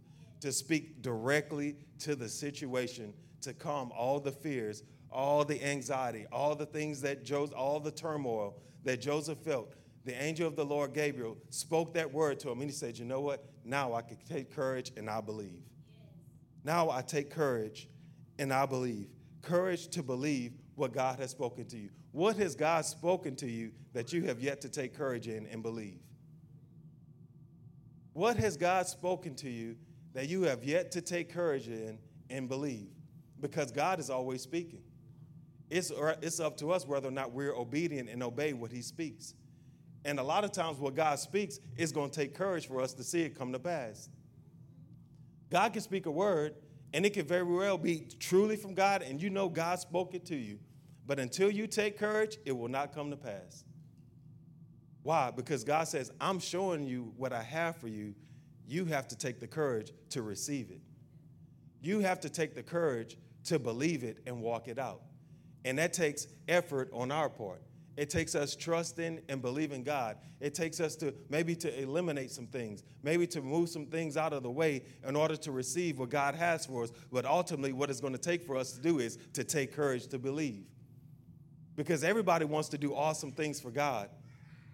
to 0.42 0.52
speak 0.52 1.02
directly 1.02 1.76
to 2.00 2.16
the 2.16 2.30
situation, 2.30 3.14
to 3.42 3.54
calm 3.54 3.92
all 3.92 4.20
the 4.20 4.32
fears, 4.32 4.84
all 5.12 5.44
the 5.46 5.64
anxiety, 5.64 6.26
all 6.32 6.56
the 6.56 6.66
things 6.66 7.02
that 7.02 7.24
Joseph, 7.24 7.56
all 7.56 7.80
the 7.80 7.92
turmoil 7.92 8.56
that 8.84 9.02
Joseph 9.02 9.40
felt. 9.40 9.74
The 10.06 10.22
angel 10.22 10.48
of 10.48 10.56
the 10.56 10.66
Lord 10.66 10.94
Gabriel 10.94 11.38
spoke 11.50 11.94
that 11.96 12.12
word 12.12 12.40
to 12.40 12.50
him, 12.50 12.62
and 12.62 12.70
he 12.70 12.76
said, 12.76 12.98
You 12.98 13.06
know 13.06 13.22
what? 13.22 13.44
Now 13.66 13.94
I 13.94 14.02
can 14.02 14.18
take 14.30 14.56
courage 14.56 14.92
and 14.96 15.10
I 15.10 15.20
believe. 15.20 15.64
Now 16.64 16.90
I 16.90 17.02
take 17.02 17.30
courage 17.30 17.90
and 18.40 18.54
I 18.54 18.66
believe. 18.66 19.08
Courage 19.42 19.90
to 19.90 20.04
believe 20.04 20.54
what 20.76 20.94
God 20.94 21.20
has 21.20 21.32
spoken 21.32 21.66
to 21.66 21.78
you. 21.78 21.90
What 22.12 22.38
has 22.38 22.56
God 22.56 22.86
spoken 22.86 23.36
to 23.38 23.50
you 23.50 23.72
that 23.94 24.14
you 24.14 24.24
have 24.24 24.40
yet 24.40 24.62
to 24.62 24.70
take 24.70 24.98
courage 24.98 25.28
in 25.28 25.46
and 25.48 25.62
believe? 25.62 26.00
What 28.18 28.38
has 28.38 28.58
God 28.58 28.88
spoken 28.88 29.36
to 29.36 29.50
you 29.50 29.76
that 30.16 30.28
you 30.28 30.42
have 30.42 30.64
yet 30.64 30.90
to 30.94 31.02
take 31.02 31.32
courage 31.32 31.68
in 31.68 32.00
and 32.32 32.50
believe? 32.50 32.90
Because 33.40 33.72
God 33.72 34.00
is 34.00 34.10
always 34.10 34.42
speaking. 34.42 34.82
It's, 35.70 35.92
it's 36.24 36.40
up 36.40 36.58
to 36.58 36.72
us 36.72 36.88
whether 36.88 37.10
or 37.10 37.12
not 37.12 37.32
we're 37.32 37.56
obedient 37.56 38.10
and 38.10 38.24
obey 38.24 38.54
what 38.54 38.72
He 38.72 38.82
speaks. 38.82 39.36
And 40.04 40.20
a 40.20 40.24
lot 40.24 40.44
of 40.44 40.52
times, 40.52 40.80
what 40.80 40.96
God 40.96 41.20
speaks 41.20 41.60
is 41.76 41.92
going 41.92 42.10
to 42.10 42.20
take 42.20 42.34
courage 42.34 42.68
for 42.68 42.82
us 42.82 42.92
to 42.96 43.04
see 43.04 43.22
it 43.22 43.38
come 43.38 43.52
to 43.54 43.60
pass. 43.60 44.10
God 45.52 45.74
can 45.74 45.84
speak 45.84 46.08
a 46.08 46.12
word, 46.12 46.56
and 46.94 47.06
it 47.06 47.14
can 47.14 47.28
very 47.28 47.44
well 47.44 47.78
be 47.78 48.08
truly 48.20 48.56
from 48.56 48.74
God, 48.74 49.04
and 49.04 49.22
you 49.22 49.30
know 49.30 49.48
God 49.48 49.78
spoke 49.78 50.16
it 50.16 50.26
to 50.26 50.36
you. 50.36 50.58
But 51.06 51.20
until 51.20 51.52
you 51.52 51.68
take 51.68 52.00
courage, 52.00 52.40
it 52.46 52.58
will 52.58 52.68
not 52.68 52.96
come 52.96 53.12
to 53.12 53.16
pass. 53.16 53.64
Why? 55.08 55.32
Because 55.32 55.64
God 55.64 55.88
says, 55.88 56.12
I'm 56.20 56.38
showing 56.38 56.84
you 56.84 57.14
what 57.16 57.32
I 57.32 57.42
have 57.42 57.78
for 57.78 57.88
you. 57.88 58.14
You 58.68 58.84
have 58.84 59.08
to 59.08 59.18
take 59.18 59.40
the 59.40 59.48
courage 59.48 59.94
to 60.10 60.22
receive 60.22 60.70
it. 60.70 60.82
You 61.80 62.02
have 62.02 62.20
to 62.20 62.30
take 62.30 62.54
the 62.54 62.62
courage 62.62 63.18
to 63.46 63.58
believe 63.58 64.04
it 64.04 64.18
and 64.28 64.42
walk 64.42 64.68
it 64.68 64.78
out. 64.78 65.04
And 65.64 65.80
that 65.80 65.94
takes 65.94 66.28
effort 66.50 66.90
on 66.92 67.10
our 67.10 67.30
part. 67.30 67.62
It 67.96 68.10
takes 68.10 68.36
us 68.36 68.54
trusting 68.54 69.22
and 69.30 69.42
believing 69.42 69.82
God. 69.82 70.18
It 70.42 70.54
takes 70.54 70.82
us 70.82 70.98
to 70.98 71.14
maybe 71.30 71.56
to 71.56 71.82
eliminate 71.82 72.32
some 72.32 72.48
things, 72.48 72.84
maybe 73.02 73.26
to 73.28 73.42
move 73.42 73.70
some 73.70 73.86
things 73.86 74.18
out 74.18 74.34
of 74.34 74.44
the 74.44 74.52
way 74.52 74.84
in 75.08 75.16
order 75.16 75.38
to 75.38 75.54
receive 75.54 76.00
what 76.00 76.10
God 76.10 76.36
has 76.36 76.66
for 76.66 76.84
us. 76.84 76.92
But 77.14 77.26
ultimately, 77.26 77.72
what 77.72 77.90
it's 77.90 78.02
going 78.02 78.12
to 78.12 78.20
take 78.20 78.44
for 78.44 78.58
us 78.58 78.74
to 78.74 78.82
do 78.82 79.00
is 79.00 79.18
to 79.36 79.46
take 79.46 79.74
courage 79.74 80.08
to 80.08 80.20
believe. 80.20 80.66
Because 81.78 82.04
everybody 82.04 82.44
wants 82.44 82.68
to 82.70 82.78
do 82.78 82.94
awesome 82.94 83.32
things 83.32 83.62
for 83.62 83.72
God, 83.72 84.10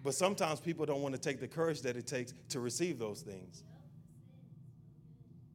but 0.04 0.14
sometimes 0.14 0.60
people 0.60 0.84
don't 0.84 1.00
want 1.00 1.14
to 1.14 1.20
take 1.20 1.40
the 1.40 1.48
courage 1.48 1.80
that 1.80 1.96
it 1.96 2.06
takes 2.06 2.34
to 2.50 2.60
receive 2.60 2.98
those 2.98 3.22
things. 3.22 3.64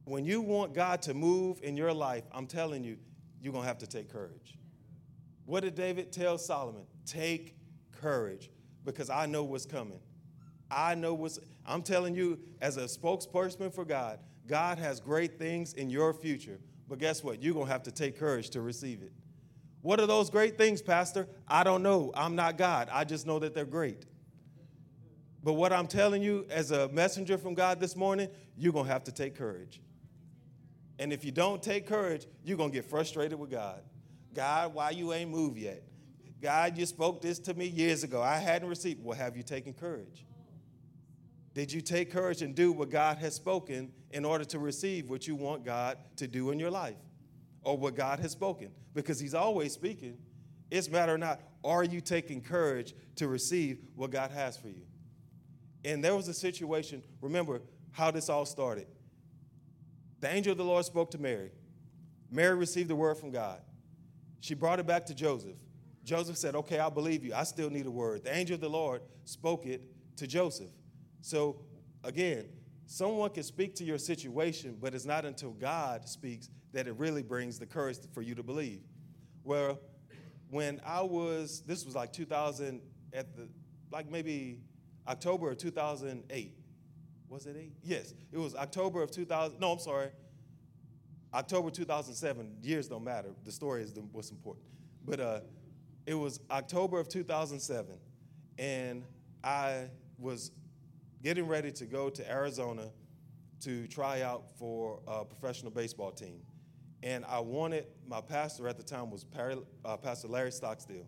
When 0.06 0.26
you 0.26 0.42
want 0.42 0.74
God 0.74 1.04
to 1.04 1.14
move 1.14 1.62
in 1.62 1.78
your 1.78 1.94
life, 1.94 2.24
I'm 2.34 2.48
telling 2.48 2.84
you, 2.84 2.98
you're 3.42 3.54
going 3.54 3.64
to 3.64 3.68
have 3.68 3.78
to 3.78 3.88
take 3.88 4.12
courage. 4.12 4.58
What 5.46 5.62
did 5.62 5.76
David 5.76 6.12
tell 6.12 6.40
Solomon? 6.40 6.82
Take 7.06 7.56
courage 8.02 8.50
because 8.86 9.12
I 9.12 9.28
know 9.28 9.44
what's 9.44 9.68
coming. 9.68 10.00
I 10.72 10.96
know 10.96 11.14
what's, 11.14 11.40
I'm 11.66 11.84
telling 11.84 12.16
you, 12.16 12.40
as 12.60 12.78
a 12.78 12.86
spokesperson 12.86 13.72
for 13.74 13.86
God, 13.86 14.20
God 14.48 14.80
has 14.80 15.00
great 15.00 15.38
things 15.38 15.74
in 15.74 15.92
your 15.92 16.12
future. 16.12 16.60
But 16.88 16.98
guess 16.98 17.24
what? 17.24 17.42
You're 17.44 17.54
going 17.54 17.68
to 17.68 17.72
have 17.72 17.84
to 17.84 17.92
take 17.92 18.18
courage 18.18 18.50
to 18.52 18.62
receive 18.62 19.04
it. 19.04 19.12
What 19.84 20.00
are 20.00 20.08
those 20.08 20.32
great 20.32 20.58
things, 20.58 20.82
Pastor? 20.82 21.28
I 21.48 21.64
don't 21.64 21.84
know. 21.84 22.12
I'm 22.16 22.36
not 22.36 22.58
God. 22.58 22.90
I 22.92 23.04
just 23.04 23.28
know 23.28 23.38
that 23.40 23.54
they're 23.54 23.66
great. 23.66 24.06
But 25.44 25.54
what 25.54 25.72
I'm 25.72 25.88
telling 25.88 26.22
you 26.22 26.46
as 26.50 26.72
a 26.72 26.90
messenger 26.90 27.38
from 27.38 27.54
God 27.54 27.80
this 27.80 27.96
morning, 27.96 28.30
you're 28.58 28.74
going 28.74 28.86
to 28.86 28.92
have 28.92 29.06
to 29.06 29.12
take 29.12 29.36
courage. 29.36 29.82
And 31.00 31.14
if 31.14 31.24
you 31.24 31.32
don't 31.32 31.64
take 31.64 31.88
courage, 31.88 32.28
you're 32.44 32.58
going 32.58 32.72
to 32.72 32.76
get 32.76 32.86
frustrated 32.86 33.40
with 33.40 33.50
God. 33.50 33.82
God, 34.34 34.74
why 34.74 34.90
you 34.90 35.14
ain't 35.14 35.32
moved 35.32 35.58
yet? 35.58 35.84
God, 36.42 36.78
you 36.78 36.86
spoke 36.86 37.22
this 37.22 37.40
to 37.40 37.54
me 37.54 37.68
years 37.68 38.04
ago. 38.04 38.22
I 38.22 38.38
hadn't 38.38 38.68
received. 38.68 39.04
Well, 39.04 39.18
have 39.18 39.36
you 39.36 39.44
taken 39.44 39.74
courage? 39.74 40.26
Did 41.54 41.72
you 41.72 41.82
take 41.82 42.12
courage 42.12 42.42
and 42.42 42.54
do 42.54 42.72
what 42.72 42.90
God 42.90 43.18
has 43.18 43.34
spoken 43.34 43.92
in 44.12 44.24
order 44.24 44.46
to 44.46 44.60
receive 44.60 45.10
what 45.10 45.28
you 45.28 45.36
want 45.36 45.66
God 45.66 45.98
to 46.18 46.28
do 46.28 46.52
in 46.52 46.60
your 46.60 46.72
life 46.72 46.96
or 47.64 47.78
what 47.78 47.96
God 47.96 48.20
has 48.20 48.32
spoken? 48.32 48.70
Because 48.94 49.20
He's 49.20 49.34
always 49.34 49.74
speaking. 49.74 50.18
It's 50.70 50.90
matter 50.90 51.16
or 51.16 51.18
not, 51.18 51.42
are 51.64 51.84
you 51.84 52.00
taking 52.00 52.42
courage 52.42 52.94
to 53.16 53.28
receive 53.28 53.80
what 53.96 54.12
God 54.12 54.32
has 54.32 54.56
for 54.56 54.68
you? 54.68 54.84
And 55.86 56.04
there 56.04 56.16
was 56.16 56.28
a 56.28 56.34
situation, 56.34 57.04
remember 57.22 57.62
how 57.92 58.12
this 58.12 58.30
all 58.30 58.46
started. 58.46 58.88
The 60.20 60.30
angel 60.30 60.52
of 60.52 60.58
the 60.58 60.66
Lord 60.66 60.86
spoke 60.86 61.12
to 61.12 61.18
Mary. 61.18 61.52
Mary 62.30 62.56
received 62.56 62.90
the 62.90 62.96
word 62.96 63.18
from 63.18 63.32
God. 63.32 63.62
She 64.42 64.54
brought 64.54 64.80
it 64.80 64.88
back 64.88 65.06
to 65.08 65.16
Joseph. 65.16 65.56
Joseph 66.04 66.38
said, 66.38 66.56
Okay, 66.56 66.80
I 66.80 66.90
believe 66.90 67.24
you. 67.24 67.34
I 67.34 67.44
still 67.44 67.70
need 67.70 67.86
a 67.86 67.92
word. 67.92 68.24
The 68.24 68.36
angel 68.36 68.56
of 68.56 68.62
the 68.62 68.70
Lord 68.70 69.02
spoke 69.26 69.66
it 69.66 69.82
to 70.18 70.28
Joseph. 70.28 70.72
So, 71.22 71.62
again, 72.04 72.46
someone 72.86 73.30
can 73.30 73.44
speak 73.44 73.76
to 73.76 73.84
your 73.84 73.98
situation, 73.98 74.78
but 74.80 74.94
it's 74.94 75.06
not 75.06 75.26
until 75.26 75.52
God 75.52 76.08
speaks 76.08 76.50
that 76.74 76.88
it 76.88 76.96
really 76.98 77.24
brings 77.24 77.60
the 77.60 77.66
courage 77.66 77.98
for 78.14 78.22
you 78.22 78.36
to 78.36 78.44
believe. 78.44 78.82
Well, 79.44 79.80
when 80.50 80.82
I 80.86 81.02
was, 81.02 81.64
this 81.66 81.86
was 81.86 81.96
like 81.96 82.14
2000, 82.14 82.82
at 83.14 83.36
the, 83.36 83.48
like 83.92 84.10
maybe 84.10 84.60
October 85.10 85.50
of 85.52 85.58
2008. 85.58 86.54
Was 87.30 87.46
it 87.48 87.56
eight? 87.60 87.74
Yes, 87.84 88.14
it 88.32 88.38
was 88.38 88.56
October 88.56 89.02
of 89.02 89.12
2000. 89.12 89.60
No, 89.60 89.72
I'm 89.72 89.80
sorry. 89.80 90.10
October 91.34 91.70
2007. 91.72 92.58
Years 92.62 92.88
don't 92.88 93.04
matter. 93.04 93.30
The 93.44 93.52
story 93.52 93.84
is 93.84 93.92
the, 93.92 94.02
what's 94.02 94.32
important. 94.32 94.66
But 95.06 95.20
uh, 95.20 95.40
it 96.06 96.14
was 96.14 96.40
October 96.50 97.00
of 97.00 97.08
2007, 97.08 97.98
and 98.58 99.04
I 99.44 99.90
was 100.18 100.52
getting 101.24 101.48
ready 101.48 101.72
to 101.72 101.86
go 101.86 102.10
to 102.10 102.32
Arizona 102.32 102.90
to 103.62 103.88
try 103.88 104.22
out 104.22 104.44
for 104.58 105.00
a 105.08 105.26
professional 105.26 105.72
baseball 105.72 106.12
team. 106.12 106.42
And 107.04 107.26
I 107.26 107.40
wanted, 107.40 107.86
my 108.08 108.22
pastor 108.22 108.68
at 108.68 108.78
the 108.78 108.84
time 108.84 109.10
was 109.10 109.26
uh, 109.86 109.98
Pastor 109.98 110.28
Larry 110.28 110.52
Stockstill. 110.52 111.06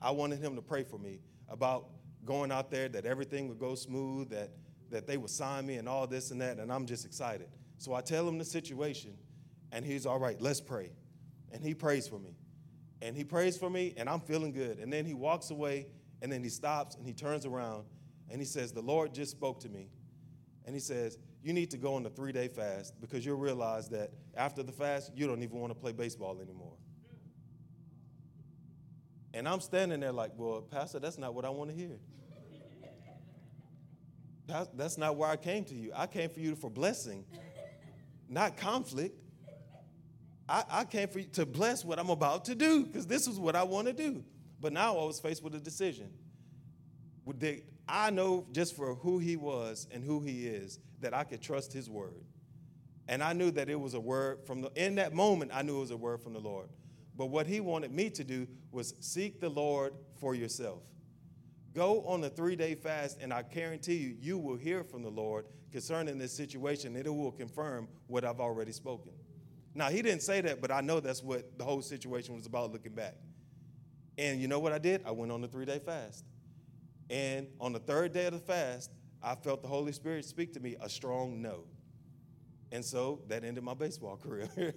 I 0.00 0.10
wanted 0.10 0.38
him 0.38 0.56
to 0.56 0.62
pray 0.62 0.84
for 0.84 0.98
me 0.98 1.20
about 1.48 1.88
going 2.28 2.52
out 2.52 2.70
there, 2.70 2.88
that 2.88 3.06
everything 3.06 3.48
would 3.48 3.58
go 3.58 3.74
smooth, 3.74 4.30
that, 4.30 4.50
that 4.90 5.06
they 5.06 5.16
would 5.16 5.30
sign 5.30 5.66
me 5.66 5.76
and 5.76 5.88
all 5.88 6.06
this 6.06 6.30
and 6.30 6.40
that, 6.40 6.58
and 6.58 6.72
I'm 6.72 6.86
just 6.86 7.04
excited. 7.04 7.48
So 7.78 7.94
I 7.94 8.00
tell 8.00 8.28
him 8.28 8.38
the 8.38 8.44
situation, 8.44 9.14
and 9.72 9.84
he's 9.84 10.06
all 10.06 10.18
right, 10.20 10.40
let's 10.40 10.60
pray. 10.60 10.92
And 11.50 11.62
he 11.62 11.74
prays 11.74 12.06
for 12.06 12.18
me 12.18 12.36
and 13.00 13.16
he 13.16 13.24
prays 13.24 13.56
for 13.56 13.70
me, 13.70 13.94
and 13.96 14.08
I'm 14.08 14.20
feeling 14.20 14.52
good. 14.52 14.78
And 14.78 14.92
then 14.92 15.04
he 15.04 15.14
walks 15.14 15.50
away, 15.50 15.86
and 16.22 16.32
then 16.32 16.42
he 16.42 16.48
stops 16.48 16.96
and 16.96 17.06
he 17.06 17.12
turns 17.12 17.46
around 17.46 17.84
and 18.30 18.40
he 18.40 18.44
says, 18.44 18.72
The 18.72 18.82
Lord 18.82 19.14
just 19.14 19.30
spoke 19.30 19.60
to 19.60 19.68
me. 19.68 19.88
And 20.64 20.74
he 20.74 20.80
says, 20.80 21.18
You 21.42 21.52
need 21.52 21.70
to 21.70 21.78
go 21.78 21.94
on 21.94 22.04
a 22.06 22.10
three 22.10 22.32
day 22.32 22.48
fast 22.48 23.00
because 23.00 23.24
you'll 23.24 23.38
realize 23.38 23.88
that 23.90 24.10
after 24.34 24.62
the 24.62 24.72
fast, 24.72 25.12
you 25.14 25.26
don't 25.26 25.42
even 25.42 25.58
want 25.58 25.72
to 25.72 25.78
play 25.78 25.92
baseball 25.92 26.40
anymore. 26.40 26.74
And 29.34 29.46
I'm 29.46 29.60
standing 29.60 30.00
there 30.00 30.12
like, 30.12 30.32
Well, 30.36 30.62
Pastor, 30.62 30.98
that's 30.98 31.18
not 31.18 31.34
what 31.34 31.44
I 31.44 31.50
want 31.50 31.70
to 31.70 31.76
hear. 31.76 31.98
That's 34.48 34.96
not 34.96 35.16
where 35.16 35.28
I 35.28 35.36
came 35.36 35.64
to 35.64 35.74
you. 35.74 35.92
I 35.94 36.06
came 36.06 36.30
for 36.30 36.40
you 36.40 36.56
for 36.56 36.70
blessing, 36.70 37.24
not 38.28 38.56
conflict. 38.56 39.14
I, 40.48 40.64
I 40.70 40.84
came 40.84 41.08
for 41.08 41.18
you 41.18 41.26
to 41.32 41.44
bless 41.44 41.84
what 41.84 41.98
I'm 41.98 42.08
about 42.08 42.46
to 42.46 42.54
do 42.54 42.86
because 42.86 43.06
this 43.06 43.26
is 43.26 43.38
what 43.38 43.54
I 43.54 43.62
want 43.64 43.86
to 43.88 43.92
do. 43.92 44.24
But 44.60 44.72
now 44.72 44.96
I 44.96 45.04
was 45.04 45.20
faced 45.20 45.42
with 45.42 45.54
a 45.54 45.60
decision. 45.60 46.10
I 47.86 48.10
know 48.10 48.46
just 48.52 48.74
for 48.74 48.94
who 48.94 49.18
he 49.18 49.36
was 49.36 49.86
and 49.92 50.02
who 50.02 50.20
he 50.20 50.46
is 50.46 50.78
that 51.00 51.12
I 51.12 51.24
could 51.24 51.42
trust 51.42 51.72
his 51.72 51.90
word. 51.90 52.24
And 53.06 53.22
I 53.22 53.34
knew 53.34 53.50
that 53.52 53.68
it 53.68 53.78
was 53.78 53.94
a 53.94 54.00
word 54.00 54.46
from 54.46 54.62
the, 54.62 54.70
in 54.74 54.96
that 54.96 55.14
moment, 55.14 55.50
I 55.54 55.62
knew 55.62 55.76
it 55.76 55.80
was 55.80 55.90
a 55.90 55.96
word 55.96 56.22
from 56.22 56.32
the 56.32 56.40
Lord. 56.40 56.68
But 57.16 57.26
what 57.26 57.46
he 57.46 57.60
wanted 57.60 57.92
me 57.92 58.10
to 58.10 58.24
do 58.24 58.46
was 58.70 58.94
seek 59.00 59.40
the 59.40 59.48
Lord 59.48 59.92
for 60.20 60.34
yourself. 60.34 60.82
Go 61.78 62.02
on 62.06 62.24
a 62.24 62.28
three 62.28 62.56
day 62.56 62.74
fast, 62.74 63.18
and 63.20 63.32
I 63.32 63.42
guarantee 63.42 63.94
you, 63.94 64.16
you 64.20 64.36
will 64.36 64.56
hear 64.56 64.82
from 64.82 65.04
the 65.04 65.10
Lord 65.10 65.46
concerning 65.70 66.18
this 66.18 66.32
situation, 66.32 66.96
and 66.96 67.06
it 67.06 67.08
will 67.08 67.30
confirm 67.30 67.86
what 68.08 68.24
I've 68.24 68.40
already 68.40 68.72
spoken. 68.72 69.12
Now, 69.76 69.88
he 69.88 70.02
didn't 70.02 70.22
say 70.22 70.40
that, 70.40 70.60
but 70.60 70.72
I 70.72 70.80
know 70.80 70.98
that's 70.98 71.22
what 71.22 71.56
the 71.56 71.62
whole 71.62 71.80
situation 71.80 72.34
was 72.34 72.46
about 72.46 72.72
looking 72.72 72.94
back. 72.94 73.14
And 74.18 74.40
you 74.40 74.48
know 74.48 74.58
what 74.58 74.72
I 74.72 74.78
did? 74.78 75.02
I 75.06 75.12
went 75.12 75.30
on 75.30 75.44
a 75.44 75.46
three 75.46 75.66
day 75.66 75.78
fast. 75.78 76.24
And 77.10 77.46
on 77.60 77.72
the 77.72 77.78
third 77.78 78.12
day 78.12 78.26
of 78.26 78.32
the 78.32 78.40
fast, 78.40 78.90
I 79.22 79.36
felt 79.36 79.62
the 79.62 79.68
Holy 79.68 79.92
Spirit 79.92 80.24
speak 80.24 80.52
to 80.54 80.60
me 80.60 80.74
a 80.82 80.88
strong 80.88 81.40
no. 81.40 81.62
And 82.72 82.84
so 82.84 83.20
that 83.28 83.44
ended 83.44 83.62
my 83.62 83.74
baseball 83.74 84.16
career. 84.20 84.74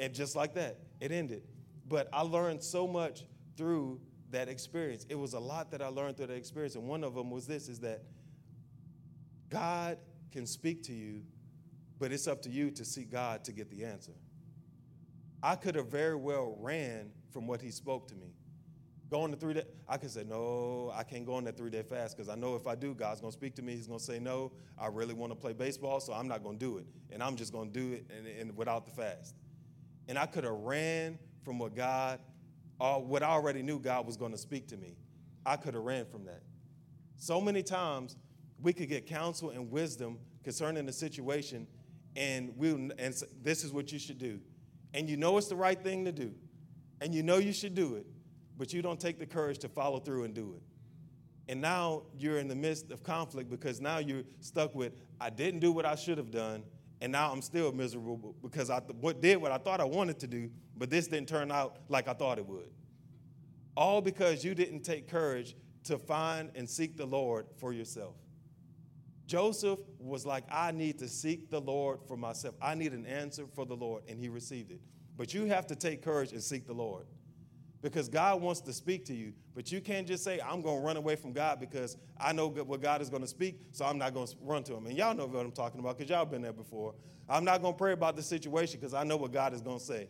and 0.00 0.12
just 0.12 0.34
like 0.34 0.52
that, 0.54 0.80
it 0.98 1.12
ended. 1.12 1.44
But 1.86 2.08
I 2.12 2.22
learned 2.22 2.60
so 2.60 2.88
much 2.88 3.22
through 3.56 4.00
that 4.30 4.48
experience. 4.48 5.06
It 5.08 5.18
was 5.18 5.34
a 5.34 5.40
lot 5.40 5.70
that 5.72 5.82
I 5.82 5.88
learned 5.88 6.16
through 6.16 6.28
that 6.28 6.36
experience. 6.36 6.74
And 6.74 6.86
one 6.86 7.04
of 7.04 7.14
them 7.14 7.30
was 7.30 7.46
this 7.46 7.68
is 7.68 7.80
that 7.80 8.02
God 9.48 9.98
can 10.30 10.46
speak 10.46 10.82
to 10.84 10.92
you, 10.92 11.22
but 11.98 12.12
it's 12.12 12.28
up 12.28 12.42
to 12.42 12.50
you 12.50 12.70
to 12.72 12.84
seek 12.84 13.10
God 13.10 13.44
to 13.44 13.52
get 13.52 13.70
the 13.70 13.84
answer. 13.84 14.12
I 15.42 15.56
could 15.56 15.74
have 15.74 15.88
very 15.88 16.16
well 16.16 16.56
ran 16.60 17.10
from 17.32 17.46
what 17.46 17.60
he 17.60 17.70
spoke 17.70 18.08
to 18.08 18.14
me. 18.14 18.34
Going 19.10 19.32
to 19.32 19.36
three 19.36 19.54
day, 19.54 19.64
I 19.88 19.96
could 19.96 20.10
say, 20.10 20.22
no, 20.22 20.92
I 20.94 21.02
can't 21.02 21.26
go 21.26 21.34
on 21.34 21.44
that 21.44 21.56
three 21.56 21.70
day 21.70 21.82
fast 21.82 22.16
because 22.16 22.28
I 22.28 22.36
know 22.36 22.54
if 22.54 22.68
I 22.68 22.76
do, 22.76 22.94
God's 22.94 23.20
going 23.20 23.32
to 23.32 23.36
speak 23.36 23.56
to 23.56 23.62
me. 23.62 23.74
He's 23.74 23.88
going 23.88 23.98
to 23.98 24.04
say, 24.04 24.20
no, 24.20 24.52
I 24.78 24.86
really 24.86 25.14
want 25.14 25.32
to 25.32 25.36
play 25.36 25.52
baseball, 25.52 25.98
so 25.98 26.12
I'm 26.12 26.28
not 26.28 26.44
going 26.44 26.58
to 26.58 26.64
do 26.64 26.78
it. 26.78 26.86
And 27.10 27.22
I'm 27.22 27.34
just 27.34 27.52
going 27.52 27.72
to 27.72 27.80
do 27.80 27.92
it 27.94 28.06
and, 28.16 28.26
and, 28.26 28.56
without 28.56 28.84
the 28.84 28.92
fast. 28.92 29.34
And 30.06 30.16
I 30.16 30.26
could 30.26 30.44
have 30.44 30.52
ran 30.52 31.18
from 31.44 31.58
what 31.58 31.74
God, 31.74 32.20
uh, 32.80 32.94
what 32.94 33.22
I 33.22 33.28
already 33.28 33.62
knew 33.62 33.78
God 33.78 34.06
was 34.06 34.16
going 34.16 34.32
to 34.32 34.38
speak 34.38 34.68
to 34.68 34.76
me. 34.76 34.96
I 35.44 35.56
could 35.56 35.74
have 35.74 35.82
ran 35.82 36.06
from 36.06 36.24
that. 36.24 36.42
So 37.16 37.40
many 37.40 37.62
times 37.62 38.16
we 38.60 38.72
could 38.72 38.88
get 38.88 39.06
counsel 39.06 39.50
and 39.50 39.70
wisdom 39.70 40.18
concerning 40.42 40.86
the 40.86 40.92
situation, 40.92 41.66
and 42.16 42.56
we 42.56 42.70
and 42.70 43.22
this 43.42 43.64
is 43.64 43.72
what 43.72 43.92
you 43.92 43.98
should 43.98 44.18
do. 44.18 44.40
And 44.94 45.08
you 45.08 45.16
know 45.16 45.36
it's 45.38 45.48
the 45.48 45.56
right 45.56 45.80
thing 45.82 46.04
to 46.06 46.12
do, 46.12 46.32
and 47.00 47.14
you 47.14 47.22
know 47.22 47.38
you 47.38 47.52
should 47.52 47.74
do 47.74 47.96
it 47.96 48.06
but 48.60 48.74
you 48.74 48.82
don't 48.82 49.00
take 49.00 49.18
the 49.18 49.24
courage 49.24 49.56
to 49.56 49.70
follow 49.70 49.98
through 49.98 50.24
and 50.24 50.34
do 50.34 50.54
it. 50.54 50.62
And 51.50 51.62
now 51.62 52.02
you're 52.18 52.36
in 52.36 52.46
the 52.46 52.54
midst 52.54 52.90
of 52.90 53.02
conflict 53.02 53.48
because 53.48 53.80
now 53.80 54.00
you're 54.00 54.24
stuck 54.40 54.74
with, 54.74 54.92
I 55.18 55.30
didn't 55.30 55.60
do 55.60 55.72
what 55.72 55.86
I 55.86 55.94
should 55.94 56.18
have 56.18 56.30
done, 56.30 56.62
and 57.00 57.10
now 57.10 57.32
I'm 57.32 57.42
still 57.42 57.72
miserable 57.72 58.34
because 58.42 58.70
I 58.70 58.80
what 59.00 59.20
did 59.20 59.38
what 59.38 59.52
I 59.52 59.58
thought 59.58 59.80
I 59.80 59.84
wanted 59.84 60.18
to 60.20 60.26
do, 60.26 60.50
but 60.76 60.90
this 60.90 61.06
didn't 61.06 61.28
turn 61.28 61.50
out 61.50 61.78
like 61.88 62.08
I 62.08 62.12
thought 62.12 62.38
it 62.38 62.46
would. 62.46 62.70
All 63.76 64.00
because 64.00 64.44
you 64.44 64.54
didn't 64.54 64.82
take 64.82 65.08
courage 65.08 65.56
to 65.84 65.98
find 65.98 66.50
and 66.54 66.68
seek 66.68 66.96
the 66.96 67.06
Lord 67.06 67.46
for 67.56 67.72
yourself. 67.72 68.16
Joseph 69.26 69.78
was 69.98 70.26
like, 70.26 70.44
I 70.50 70.72
need 70.72 70.98
to 70.98 71.08
seek 71.08 71.50
the 71.50 71.60
Lord 71.60 72.00
for 72.06 72.16
myself. 72.16 72.56
I 72.60 72.74
need 72.74 72.92
an 72.92 73.06
answer 73.06 73.46
for 73.54 73.64
the 73.64 73.76
Lord, 73.76 74.02
and 74.08 74.18
he 74.18 74.28
received 74.28 74.72
it. 74.72 74.80
But 75.16 75.32
you 75.32 75.44
have 75.46 75.68
to 75.68 75.76
take 75.76 76.02
courage 76.02 76.32
and 76.32 76.42
seek 76.42 76.66
the 76.66 76.72
Lord 76.72 77.06
because 77.82 78.08
God 78.08 78.40
wants 78.42 78.60
to 78.62 78.72
speak 78.72 79.04
to 79.06 79.14
you. 79.14 79.32
But 79.54 79.72
you 79.72 79.80
can't 79.80 80.06
just 80.06 80.22
say, 80.22 80.40
I'm 80.40 80.62
going 80.62 80.80
to 80.80 80.86
run 80.86 80.96
away 80.96 81.16
from 81.16 81.32
God 81.32 81.60
because 81.60 81.96
I 82.18 82.32
know 82.32 82.48
what 82.48 82.80
God 82.80 83.00
is 83.00 83.08
going 83.08 83.22
to 83.22 83.28
speak, 83.28 83.60
so 83.72 83.84
I'm 83.84 83.98
not 83.98 84.14
going 84.14 84.26
to 84.26 84.36
run 84.42 84.62
to 84.64 84.74
him. 84.74 84.86
And 84.86 84.96
y'all 84.96 85.14
know 85.14 85.26
what 85.26 85.44
I'm 85.44 85.52
talking 85.52 85.80
about 85.80 85.98
because 85.98 86.10
y'all 86.10 86.24
been 86.24 86.42
there 86.42 86.52
before. 86.52 86.94
I'm 87.28 87.44
not 87.44 87.62
going 87.62 87.74
to 87.74 87.78
pray 87.78 87.92
about 87.92 88.16
the 88.16 88.22
situation 88.22 88.80
because 88.80 88.94
I 88.94 89.04
know 89.04 89.16
what 89.16 89.32
God 89.32 89.54
is 89.54 89.62
going 89.62 89.78
to 89.78 89.84
say. 89.84 90.08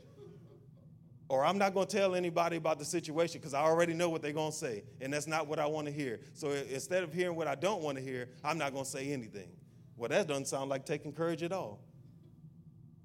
Or 1.28 1.44
I'm 1.44 1.58
not 1.58 1.74
going 1.74 1.86
to 1.86 1.96
tell 1.96 2.16
anybody 2.16 2.56
about 2.56 2.80
the 2.80 2.84
situation 2.84 3.40
because 3.40 3.54
I 3.54 3.60
already 3.60 3.94
know 3.94 4.08
what 4.08 4.20
they're 4.20 4.32
going 4.32 4.50
to 4.50 4.56
say. 4.56 4.82
And 5.00 5.12
that's 5.12 5.28
not 5.28 5.46
what 5.46 5.60
I 5.60 5.66
want 5.66 5.86
to 5.86 5.92
hear. 5.92 6.18
So 6.34 6.50
instead 6.50 7.04
of 7.04 7.12
hearing 7.12 7.36
what 7.36 7.46
I 7.46 7.54
don't 7.54 7.82
want 7.82 7.98
to 7.98 8.02
hear, 8.02 8.30
I'm 8.42 8.58
not 8.58 8.72
going 8.72 8.84
to 8.84 8.90
say 8.90 9.12
anything. 9.12 9.48
Well, 9.96 10.08
that 10.08 10.26
doesn't 10.26 10.46
sound 10.46 10.70
like 10.70 10.84
taking 10.86 11.12
courage 11.12 11.44
at 11.44 11.52
all. 11.52 11.78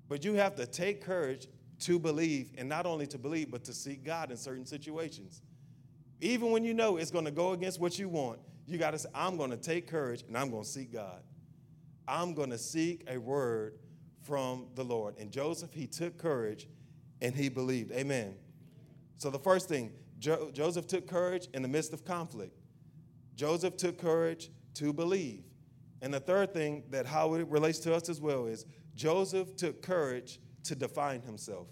But 0.07 0.23
you 0.23 0.33
have 0.35 0.55
to 0.55 0.65
take 0.65 1.03
courage 1.03 1.47
to 1.79 1.99
believe, 1.99 2.51
and 2.57 2.69
not 2.69 2.85
only 2.85 3.07
to 3.07 3.17
believe, 3.17 3.51
but 3.51 3.63
to 3.65 3.73
seek 3.73 4.03
God 4.03 4.31
in 4.31 4.37
certain 4.37 4.65
situations. 4.65 5.41
Even 6.21 6.51
when 6.51 6.63
you 6.63 6.73
know 6.73 6.97
it's 6.97 7.11
going 7.11 7.25
to 7.25 7.31
go 7.31 7.51
against 7.51 7.79
what 7.79 7.99
you 7.99 8.07
want, 8.07 8.39
you 8.65 8.77
got 8.77 8.91
to 8.91 8.99
say, 8.99 9.09
I'm 9.13 9.37
going 9.37 9.51
to 9.51 9.57
take 9.57 9.87
courage 9.87 10.23
and 10.27 10.37
I'm 10.37 10.49
going 10.49 10.63
to 10.63 10.69
seek 10.69 10.91
God. 10.91 11.21
I'm 12.07 12.33
going 12.33 12.49
to 12.51 12.57
seek 12.57 13.03
a 13.07 13.17
word 13.17 13.77
from 14.23 14.67
the 14.75 14.83
Lord. 14.83 15.15
And 15.19 15.31
Joseph, 15.31 15.73
he 15.73 15.87
took 15.87 16.17
courage 16.17 16.67
and 17.21 17.35
he 17.35 17.49
believed. 17.49 17.91
Amen. 17.91 18.35
So 19.17 19.29
the 19.29 19.39
first 19.39 19.69
thing, 19.69 19.91
jo- 20.19 20.49
Joseph 20.53 20.87
took 20.87 21.07
courage 21.07 21.47
in 21.53 21.61
the 21.61 21.67
midst 21.67 21.93
of 21.93 22.05
conflict. 22.05 22.57
Joseph 23.35 23.77
took 23.77 23.97
courage 23.97 24.49
to 24.75 24.93
believe. 24.93 25.43
And 26.01 26.13
the 26.13 26.19
third 26.19 26.53
thing 26.53 26.83
that 26.89 27.05
how 27.05 27.33
it 27.35 27.47
relates 27.47 27.79
to 27.79 27.93
us 27.93 28.09
as 28.09 28.21
well 28.21 28.45
is 28.45 28.65
Joseph 28.95 29.55
took 29.55 29.81
courage 29.81 30.39
to 30.65 30.75
define 30.75 31.21
himself. 31.21 31.67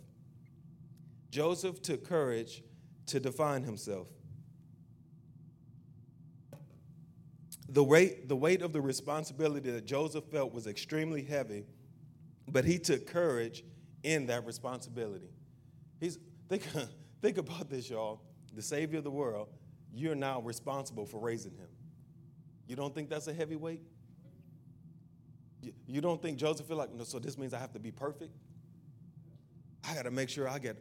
Joseph 1.30 1.82
took 1.82 2.08
courage 2.08 2.64
to 3.08 3.20
define 3.20 3.64
himself. 3.64 4.08
The 7.70 7.84
weight, 7.84 8.30
the 8.30 8.36
weight 8.36 8.62
of 8.62 8.72
the 8.72 8.82
responsibility 8.82 9.72
that 9.72 9.86
Joseph 9.86 10.26
felt 10.26 10.54
was 10.54 10.68
extremely 10.68 11.24
heavy, 11.24 11.66
but 12.48 12.66
he 12.66 12.78
took 12.78 13.08
courage 13.08 13.64
in 14.04 14.28
that 14.28 14.46
responsibility. 14.46 15.30
He's, 16.00 16.20
think, 16.50 16.64
think 17.22 17.40
about 17.40 17.70
this, 17.70 17.90
y'all. 17.90 18.22
The 18.54 18.62
Savior 18.62 19.00
of 19.00 19.04
the 19.04 19.12
world, 19.12 19.50
you're 19.92 20.14
now 20.14 20.40
responsible 20.42 21.08
for 21.08 21.20
raising 21.20 21.54
him. 21.54 21.70
You 22.68 22.76
don't 22.76 22.94
think 22.94 23.10
that's 23.10 23.28
a 23.28 23.34
heavy 23.34 23.56
weight? 23.56 23.82
You 25.88 26.02
don't 26.02 26.22
think 26.22 26.38
Joseph 26.38 26.68
feel 26.68 26.78
like, 26.78 26.94
no, 26.94 27.04
so 27.04 27.18
this 27.18 27.38
means 27.38 27.54
I 27.54 27.60
have 27.60 27.74
to 27.74 27.80
be 27.80 27.92
perfect? 27.92 28.34
I 29.88 29.94
got 29.94 30.04
to 30.04 30.12
make 30.12 30.30
sure 30.30 30.48
I 30.48 30.60
get, 30.60 30.78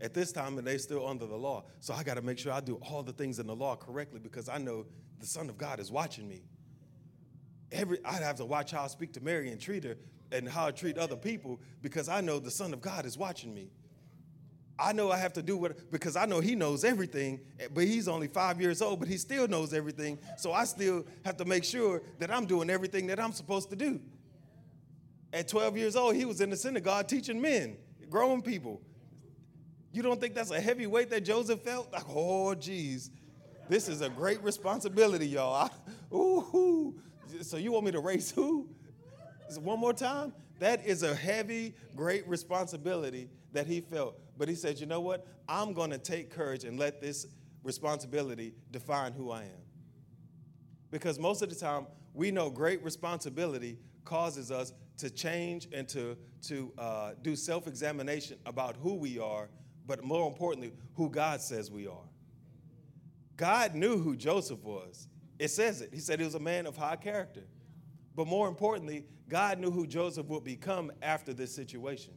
at 0.00 0.14
this 0.14 0.32
time, 0.32 0.58
and 0.58 0.66
they 0.66 0.78
still 0.78 1.06
under 1.06 1.26
the 1.26 1.36
law. 1.36 1.64
So 1.80 1.94
I 1.94 2.02
got 2.02 2.14
to 2.14 2.22
make 2.22 2.38
sure 2.38 2.52
I 2.52 2.60
do 2.60 2.76
all 2.76 3.02
the 3.02 3.12
things 3.12 3.38
in 3.38 3.46
the 3.46 3.56
law 3.56 3.76
correctly 3.76 4.20
because 4.20 4.48
I 4.48 4.58
know 4.58 4.86
the 5.20 5.26
Son 5.26 5.48
of 5.48 5.56
God 5.56 5.80
is 5.80 5.90
watching 5.90 6.28
me. 6.28 6.42
Every, 7.72 7.98
I'd 8.04 8.22
have 8.22 8.36
to 8.36 8.44
watch 8.44 8.70
how 8.70 8.84
I 8.84 8.86
speak 8.88 9.12
to 9.14 9.20
Mary 9.20 9.50
and 9.50 9.60
treat 9.60 9.84
her 9.84 9.96
and 10.30 10.48
how 10.48 10.66
I 10.66 10.70
treat 10.70 10.98
other 10.98 11.16
people 11.16 11.60
because 11.82 12.08
I 12.08 12.20
know 12.20 12.38
the 12.38 12.50
Son 12.50 12.72
of 12.72 12.80
God 12.80 13.06
is 13.06 13.16
watching 13.16 13.54
me. 13.54 13.70
I 14.78 14.92
know 14.92 15.10
I 15.10 15.16
have 15.16 15.32
to 15.34 15.42
do 15.42 15.56
what, 15.56 15.90
because 15.90 16.16
I 16.16 16.26
know 16.26 16.40
He 16.40 16.54
knows 16.54 16.84
everything, 16.84 17.40
but 17.72 17.84
He's 17.84 18.08
only 18.08 18.28
five 18.28 18.60
years 18.60 18.82
old, 18.82 19.00
but 19.00 19.08
He 19.08 19.16
still 19.16 19.48
knows 19.48 19.72
everything. 19.72 20.18
So 20.36 20.52
I 20.52 20.64
still 20.64 21.06
have 21.24 21.38
to 21.38 21.46
make 21.46 21.64
sure 21.64 22.02
that 22.18 22.30
I'm 22.30 22.44
doing 22.44 22.68
everything 22.68 23.06
that 23.06 23.18
I'm 23.18 23.32
supposed 23.32 23.70
to 23.70 23.76
do. 23.76 23.98
At 25.32 25.48
12 25.48 25.78
years 25.78 25.96
old, 25.96 26.14
He 26.14 26.26
was 26.26 26.42
in 26.42 26.50
the 26.50 26.56
synagogue 26.56 27.08
teaching 27.08 27.40
men 27.40 27.78
grown 28.10 28.42
people. 28.42 28.80
You 29.92 30.02
don't 30.02 30.20
think 30.20 30.34
that's 30.34 30.50
a 30.50 30.60
heavy 30.60 30.86
weight 30.86 31.10
that 31.10 31.24
Joseph 31.24 31.62
felt? 31.62 31.92
Like, 31.92 32.04
oh, 32.08 32.54
geez, 32.54 33.10
this 33.68 33.88
is 33.88 34.00
a 34.00 34.08
great 34.08 34.42
responsibility, 34.42 35.26
y'all. 35.26 35.54
I, 35.54 36.14
ooh, 36.14 36.94
so 37.40 37.56
you 37.56 37.72
want 37.72 37.86
me 37.86 37.92
to 37.92 38.00
race 38.00 38.30
who? 38.30 38.68
One 39.60 39.78
more 39.78 39.92
time? 39.92 40.32
That 40.58 40.84
is 40.86 41.02
a 41.02 41.14
heavy, 41.14 41.74
great 41.94 42.26
responsibility 42.28 43.28
that 43.52 43.66
he 43.66 43.80
felt. 43.80 44.18
But 44.38 44.48
he 44.48 44.54
said, 44.54 44.78
you 44.80 44.86
know 44.86 45.00
what? 45.00 45.26
I'm 45.48 45.72
going 45.72 45.90
to 45.90 45.98
take 45.98 46.30
courage 46.30 46.64
and 46.64 46.78
let 46.78 47.00
this 47.00 47.26
responsibility 47.62 48.54
define 48.70 49.12
who 49.12 49.30
I 49.30 49.42
am. 49.42 49.62
Because 50.90 51.18
most 51.18 51.42
of 51.42 51.48
the 51.48 51.54
time, 51.54 51.86
we 52.14 52.30
know 52.30 52.50
great 52.50 52.82
responsibility 52.82 53.78
causes 54.04 54.50
us 54.50 54.72
to 54.98 55.10
change 55.10 55.68
and 55.72 55.88
to, 55.88 56.16
to 56.48 56.72
uh, 56.78 57.10
do 57.22 57.36
self 57.36 57.66
examination 57.66 58.38
about 58.46 58.76
who 58.76 58.94
we 58.94 59.18
are, 59.18 59.48
but 59.86 60.04
more 60.04 60.28
importantly, 60.28 60.72
who 60.94 61.10
God 61.10 61.40
says 61.40 61.70
we 61.70 61.86
are. 61.86 62.08
God 63.36 63.74
knew 63.74 63.98
who 63.98 64.16
Joseph 64.16 64.62
was. 64.64 65.08
It 65.38 65.48
says 65.48 65.80
it. 65.80 65.90
He 65.92 66.00
said 66.00 66.18
he 66.18 66.24
was 66.24 66.34
a 66.34 66.40
man 66.40 66.66
of 66.66 66.76
high 66.76 66.96
character. 66.96 67.44
But 68.14 68.26
more 68.26 68.48
importantly, 68.48 69.04
God 69.28 69.58
knew 69.58 69.70
who 69.70 69.86
Joseph 69.86 70.26
would 70.26 70.44
become 70.44 70.90
after 71.02 71.34
this 71.34 71.54
situation. 71.54 72.14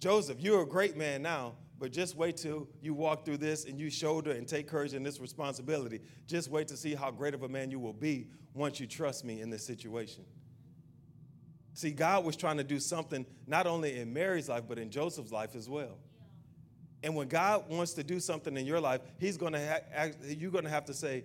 Joseph, 0.00 0.40
you're 0.40 0.62
a 0.62 0.66
great 0.66 0.96
man 0.96 1.22
now, 1.22 1.54
but 1.78 1.92
just 1.92 2.16
wait 2.16 2.36
till 2.36 2.68
you 2.80 2.94
walk 2.94 3.24
through 3.24 3.36
this 3.36 3.66
and 3.66 3.78
you 3.78 3.90
shoulder 3.90 4.30
and 4.30 4.46
take 4.48 4.66
courage 4.66 4.94
in 4.94 5.02
this 5.02 5.20
responsibility. 5.20 6.00
Just 6.26 6.50
wait 6.50 6.68
to 6.68 6.76
see 6.76 6.94
how 6.94 7.10
great 7.10 7.34
of 7.34 7.42
a 7.42 7.48
man 7.48 7.70
you 7.70 7.78
will 7.78 7.92
be 7.92 8.28
once 8.54 8.80
you 8.80 8.86
trust 8.86 9.24
me 9.24 9.40
in 9.40 9.50
this 9.50 9.66
situation. 9.66 10.24
See, 11.78 11.92
God 11.92 12.24
was 12.24 12.34
trying 12.34 12.56
to 12.56 12.64
do 12.64 12.80
something 12.80 13.24
not 13.46 13.68
only 13.68 14.00
in 14.00 14.12
Mary's 14.12 14.48
life, 14.48 14.64
but 14.66 14.80
in 14.80 14.90
Joseph's 14.90 15.30
life 15.30 15.54
as 15.54 15.68
well. 15.68 15.96
And 17.04 17.14
when 17.14 17.28
God 17.28 17.70
wants 17.70 17.92
to 17.92 18.02
do 18.02 18.18
something 18.18 18.56
in 18.56 18.66
your 18.66 18.80
life, 18.80 19.00
He's 19.20 19.36
going 19.36 19.52
to 19.52 19.80
ha- 19.94 20.08
you're 20.24 20.50
going 20.50 20.64
to 20.64 20.70
have 20.70 20.86
to 20.86 20.92
say, 20.92 21.22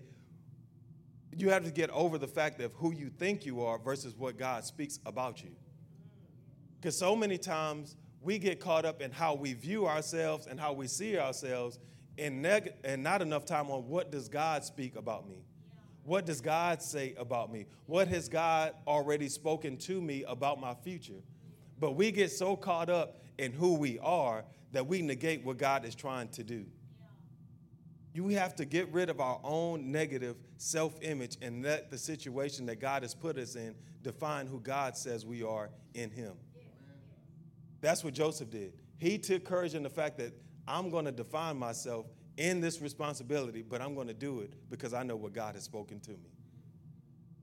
you 1.36 1.50
have 1.50 1.64
to 1.64 1.72
get 1.72 1.90
over 1.90 2.20
the 2.20 2.28
fact 2.28 2.62
of 2.62 2.72
who 2.74 2.94
you 2.94 3.10
think 3.10 3.48
you 3.48 3.64
are 3.64 3.80
versus 3.80 4.14
what 4.16 4.38
God 4.38 4.64
speaks 4.64 5.00
about 5.08 5.42
you. 5.42 5.50
Mm. 5.50 5.56
Because 6.80 6.96
so 6.96 7.16
many 7.16 7.40
times 7.40 7.96
we 8.22 8.38
get 8.38 8.60
caught 8.60 8.86
up 8.86 9.02
in 9.02 9.10
how 9.10 9.34
we 9.34 9.54
view 9.54 9.88
ourselves 9.88 10.46
and 10.46 10.60
how 10.60 10.72
we 10.72 10.86
see 10.86 11.18
ourselves 11.18 11.80
and, 12.20 12.44
neg- 12.44 12.76
and 12.84 13.02
not 13.02 13.24
enough 13.24 13.44
time 13.44 13.72
on 13.72 13.88
what 13.88 14.12
does 14.12 14.30
God 14.30 14.64
speak 14.64 14.98
about 14.98 15.28
me? 15.28 15.38
What 16.04 16.26
does 16.26 16.42
God 16.42 16.82
say 16.82 17.16
about 17.18 17.52
me? 17.52 17.66
What 17.86 18.08
has 18.10 18.28
God 18.28 18.74
already 18.86 19.30
spoken 19.30 19.78
to 19.78 20.02
me 20.02 20.24
about 20.28 20.60
my 20.60 20.74
future? 20.74 21.22
But 21.80 21.92
we 21.92 22.12
get 22.12 22.32
so 22.32 22.56
caught 22.56 22.90
up 22.90 23.22
in 23.38 23.54
who 23.54 23.76
we 23.76 24.00
are 24.00 24.44
that 24.74 24.88
we 24.88 25.02
negate 25.02 25.44
what 25.46 25.58
God 25.58 25.86
is 25.86 25.96
trying 25.96 26.28
to 26.30 26.44
do. 26.44 26.66
You 28.14 28.28
have 28.30 28.56
to 28.58 28.66
get 28.66 28.92
rid 28.94 29.10
of 29.10 29.20
our 29.20 29.40
own 29.44 29.92
negative 29.92 30.36
self 30.58 31.02
image 31.02 31.38
and 31.42 31.64
let 31.64 31.90
the 31.90 31.98
situation 31.98 32.66
that 32.68 32.80
God 32.80 33.02
has 33.02 33.16
put 33.16 33.38
us 33.38 33.56
in 33.56 33.74
define 34.04 34.46
who 34.46 34.60
God 34.60 34.96
says 34.96 35.26
we 35.26 35.42
are 35.42 35.70
in 35.94 36.12
Him. 36.12 36.34
That's 37.82 38.04
what 38.04 38.14
Joseph 38.14 38.50
did. 38.52 38.74
He 38.98 39.18
took 39.18 39.44
courage 39.44 39.74
in 39.74 39.84
the 39.84 39.90
fact 39.90 40.18
that 40.20 40.34
I'm 40.68 40.90
going 40.90 41.06
to 41.06 41.12
define 41.12 41.58
myself 41.58 42.06
in 42.38 42.62
this 42.62 42.82
responsibility, 42.82 43.62
but 43.62 43.82
I'm 43.82 43.96
going 43.96 44.08
to 44.08 44.14
do 44.14 44.40
it 44.40 44.54
because 44.70 44.94
I 44.94 45.04
know 45.04 45.16
what 45.16 45.34
God 45.34 45.56
has 45.56 45.64
spoken 45.64 46.00
to 46.02 46.12
me. 46.12 46.32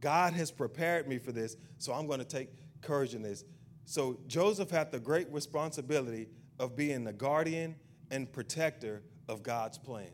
God 0.00 0.32
has 0.32 0.50
prepared 0.50 1.06
me 1.06 1.18
for 1.18 1.32
this, 1.32 1.56
so 1.78 1.92
I'm 1.92 2.06
going 2.06 2.18
to 2.18 2.24
take 2.24 2.48
courage 2.80 3.14
in 3.14 3.22
this. 3.22 3.44
So 3.84 4.18
Joseph 4.26 4.70
had 4.70 4.90
the 4.90 4.98
great 4.98 5.30
responsibility 5.32 6.28
of 6.58 6.76
being 6.76 7.04
the 7.04 7.12
guardian 7.12 7.76
and 8.10 8.30
protector 8.32 9.02
of 9.28 9.42
God's 9.42 9.78
plan. 9.78 10.10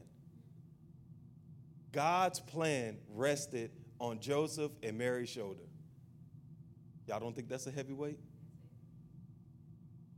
God's 1.93 2.41
plan 2.41 2.99
rested 3.15 3.71
on 3.99 4.21
Joseph 4.21 4.73
and 4.83 4.99
Mary's 4.99 5.31
shoulder. 5.31 5.63
Y'all 7.07 7.21
don't 7.21 7.35
think 7.35 7.49
that's 7.49 7.67
a 7.67 7.71
heavy 7.71 7.93
weight? 7.93 8.19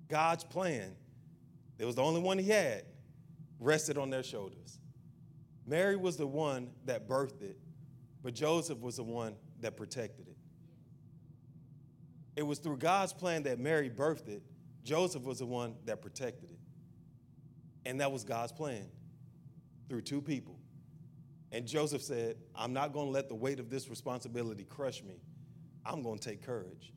God's 0.08 0.42
plan, 0.42 0.96
it 1.78 1.84
was 1.84 1.94
the 1.94 2.02
only 2.02 2.20
one 2.20 2.38
he 2.38 2.48
had, 2.48 2.84
rested 3.58 3.98
on 3.98 4.10
their 4.10 4.22
shoulders. 4.22 4.78
Mary 5.66 5.96
was 5.96 6.16
the 6.16 6.26
one 6.26 6.70
that 6.86 7.08
birthed 7.08 7.42
it, 7.42 7.58
but 8.22 8.34
Joseph 8.34 8.80
was 8.80 8.96
the 8.96 9.02
one 9.02 9.34
that 9.60 9.76
protected 9.76 10.28
it. 10.28 10.36
It 12.36 12.42
was 12.42 12.58
through 12.58 12.78
God's 12.78 13.12
plan 13.12 13.42
that 13.42 13.58
Mary 13.58 13.90
birthed 13.90 14.28
it. 14.28 14.42
Joseph 14.84 15.24
was 15.24 15.40
the 15.40 15.46
one 15.46 15.74
that 15.84 16.00
protected 16.00 16.50
it. 16.50 16.58
And 17.84 18.00
that 18.00 18.12
was 18.12 18.24
God's 18.24 18.52
plan 18.52 18.86
through 19.88 20.02
two 20.02 20.22
people. 20.22 20.58
And 21.50 21.66
Joseph 21.66 22.02
said, 22.02 22.36
I'm 22.54 22.72
not 22.72 22.92
going 22.92 23.06
to 23.06 23.12
let 23.12 23.28
the 23.28 23.34
weight 23.34 23.58
of 23.58 23.70
this 23.70 23.88
responsibility 23.88 24.64
crush 24.64 25.02
me. 25.02 25.20
I'm 25.84 26.02
going 26.02 26.18
to 26.18 26.28
take 26.28 26.44
courage 26.44 26.92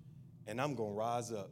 and 0.47 0.59
I'm 0.59 0.75
going 0.75 0.91
to 0.91 0.97
rise 0.97 1.31
up 1.31 1.51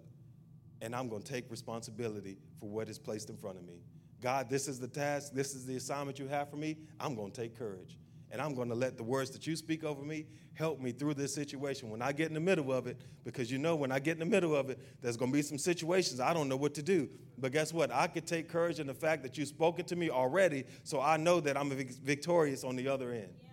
and 0.81 0.95
I'm 0.95 1.07
going 1.07 1.21
to 1.21 1.31
take 1.31 1.49
responsibility 1.49 2.37
for 2.59 2.69
what 2.69 2.89
is 2.89 2.99
placed 2.99 3.29
in 3.29 3.37
front 3.37 3.57
of 3.57 3.65
me. 3.65 3.81
God, 4.21 4.49
this 4.49 4.67
is 4.67 4.79
the 4.79 4.87
task, 4.87 5.33
this 5.33 5.55
is 5.55 5.65
the 5.65 5.75
assignment 5.77 6.19
you 6.19 6.27
have 6.27 6.49
for 6.49 6.57
me. 6.57 6.77
I'm 6.99 7.15
going 7.15 7.31
to 7.31 7.41
take 7.41 7.57
courage. 7.57 7.97
And 8.31 8.41
I'm 8.41 8.53
going 8.53 8.69
to 8.69 8.75
let 8.75 8.95
the 8.97 9.03
words 9.03 9.31
that 9.31 9.47
you 9.47 9.55
speak 9.55 9.83
over 9.83 10.03
me 10.03 10.27
help 10.53 10.79
me 10.79 10.91
through 10.91 11.13
this 11.15 11.33
situation 11.33 11.89
when 11.89 12.01
I 12.01 12.11
get 12.11 12.27
in 12.27 12.33
the 12.33 12.39
middle 12.39 12.71
of 12.71 12.85
it. 12.85 12.97
Because 13.23 13.49
you 13.51 13.57
know, 13.57 13.75
when 13.75 13.91
I 13.91 13.99
get 13.99 14.13
in 14.13 14.19
the 14.19 14.25
middle 14.25 14.55
of 14.55 14.69
it, 14.69 14.79
there's 15.01 15.17
going 15.17 15.31
to 15.31 15.35
be 15.35 15.41
some 15.41 15.57
situations 15.57 16.19
I 16.19 16.33
don't 16.33 16.49
know 16.49 16.57
what 16.57 16.73
to 16.75 16.83
do. 16.83 17.09
But 17.37 17.53
guess 17.53 17.73
what? 17.73 17.91
I 17.91 18.07
could 18.07 18.27
take 18.27 18.49
courage 18.49 18.79
in 18.79 18.85
the 18.85 18.93
fact 18.93 19.23
that 19.23 19.37
you've 19.37 19.47
spoken 19.47 19.85
to 19.85 19.95
me 19.95 20.09
already, 20.09 20.65
so 20.83 21.01
I 21.01 21.17
know 21.17 21.39
that 21.39 21.57
I'm 21.57 21.71
victorious 21.71 22.63
on 22.63 22.75
the 22.75 22.87
other 22.87 23.11
end. 23.11 23.29
Yeah. 23.41 23.48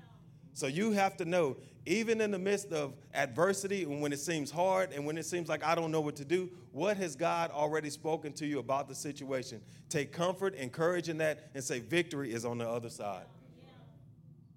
So 0.56 0.68
you 0.68 0.92
have 0.92 1.18
to 1.18 1.26
know, 1.26 1.58
even 1.84 2.22
in 2.22 2.30
the 2.30 2.38
midst 2.38 2.72
of 2.72 2.94
adversity 3.12 3.82
and 3.82 4.00
when 4.00 4.10
it 4.10 4.18
seems 4.18 4.50
hard 4.50 4.90
and 4.90 5.04
when 5.04 5.18
it 5.18 5.26
seems 5.26 5.50
like 5.50 5.62
I 5.62 5.74
don't 5.74 5.90
know 5.90 6.00
what 6.00 6.16
to 6.16 6.24
do, 6.24 6.48
what 6.72 6.96
has 6.96 7.14
God 7.14 7.50
already 7.50 7.90
spoken 7.90 8.32
to 8.32 8.46
you 8.46 8.58
about 8.58 8.88
the 8.88 8.94
situation? 8.94 9.60
Take 9.90 10.14
comfort 10.14 10.54
and 10.56 10.72
courage 10.72 11.10
in 11.10 11.18
that 11.18 11.50
and 11.54 11.62
say, 11.62 11.80
victory 11.80 12.32
is 12.32 12.46
on 12.46 12.56
the 12.56 12.66
other 12.66 12.88
side. 12.88 13.26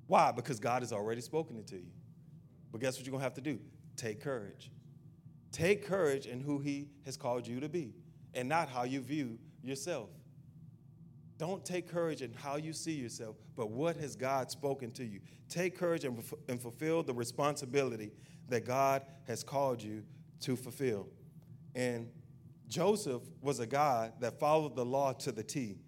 Why? 0.07 0.31
Because 0.31 0.57
God 0.57 0.83
has 0.83 0.93
already 0.93 1.19
spoken 1.19 1.57
it 1.57 1.67
to 1.67 1.75
you. 1.75 1.91
But 2.71 2.79
guess 2.79 2.95
what 2.95 3.05
you're 3.05 3.11
going 3.11 3.19
to 3.19 3.25
have 3.25 3.33
to 3.33 3.41
do? 3.41 3.59
Take 3.97 4.21
courage. 4.21 4.71
Take 5.51 5.85
courage 5.85 6.27
in 6.27 6.39
who 6.39 6.59
He 6.59 6.87
has 7.03 7.17
called 7.17 7.45
you 7.45 7.59
to 7.59 7.67
be 7.67 7.93
and 8.33 8.47
not 8.47 8.69
how 8.69 8.83
you 8.83 9.01
view 9.01 9.37
yourself. 9.61 10.07
Don't 11.39 11.65
take 11.65 11.87
courage 11.87 12.21
in 12.21 12.31
how 12.33 12.57
you 12.57 12.73
see 12.73 12.91
yourself, 12.91 13.35
but 13.55 13.71
what 13.71 13.97
has 13.97 14.15
God 14.15 14.51
spoken 14.51 14.91
to 14.91 15.03
you? 15.03 15.21
Take 15.47 15.75
courage 15.75 16.03
and, 16.03 16.23
and 16.47 16.61
fulfill 16.61 17.01
the 17.01 17.13
responsibility 17.13 18.11
that 18.49 18.63
God 18.65 19.01
has 19.25 19.41
called 19.41 19.81
you 19.81 20.03
to 20.41 20.55
fulfill. 20.55 21.07
And 21.73 22.09
Joseph 22.67 23.23
was 23.41 23.59
a 23.59 23.65
guy 23.65 24.11
that 24.19 24.39
followed 24.39 24.75
the 24.75 24.85
law 24.85 25.13
to 25.13 25.31
the 25.31 25.41
T. 25.41 25.79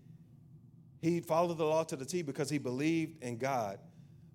He 1.04 1.20
followed 1.20 1.60
the 1.60 1.66
law 1.66 1.84
to 1.84 1.96
the 1.96 2.06
T 2.06 2.24
because 2.24 2.50
he 2.50 2.58
believed 2.58 3.24
in 3.24 3.38
God 3.38 3.78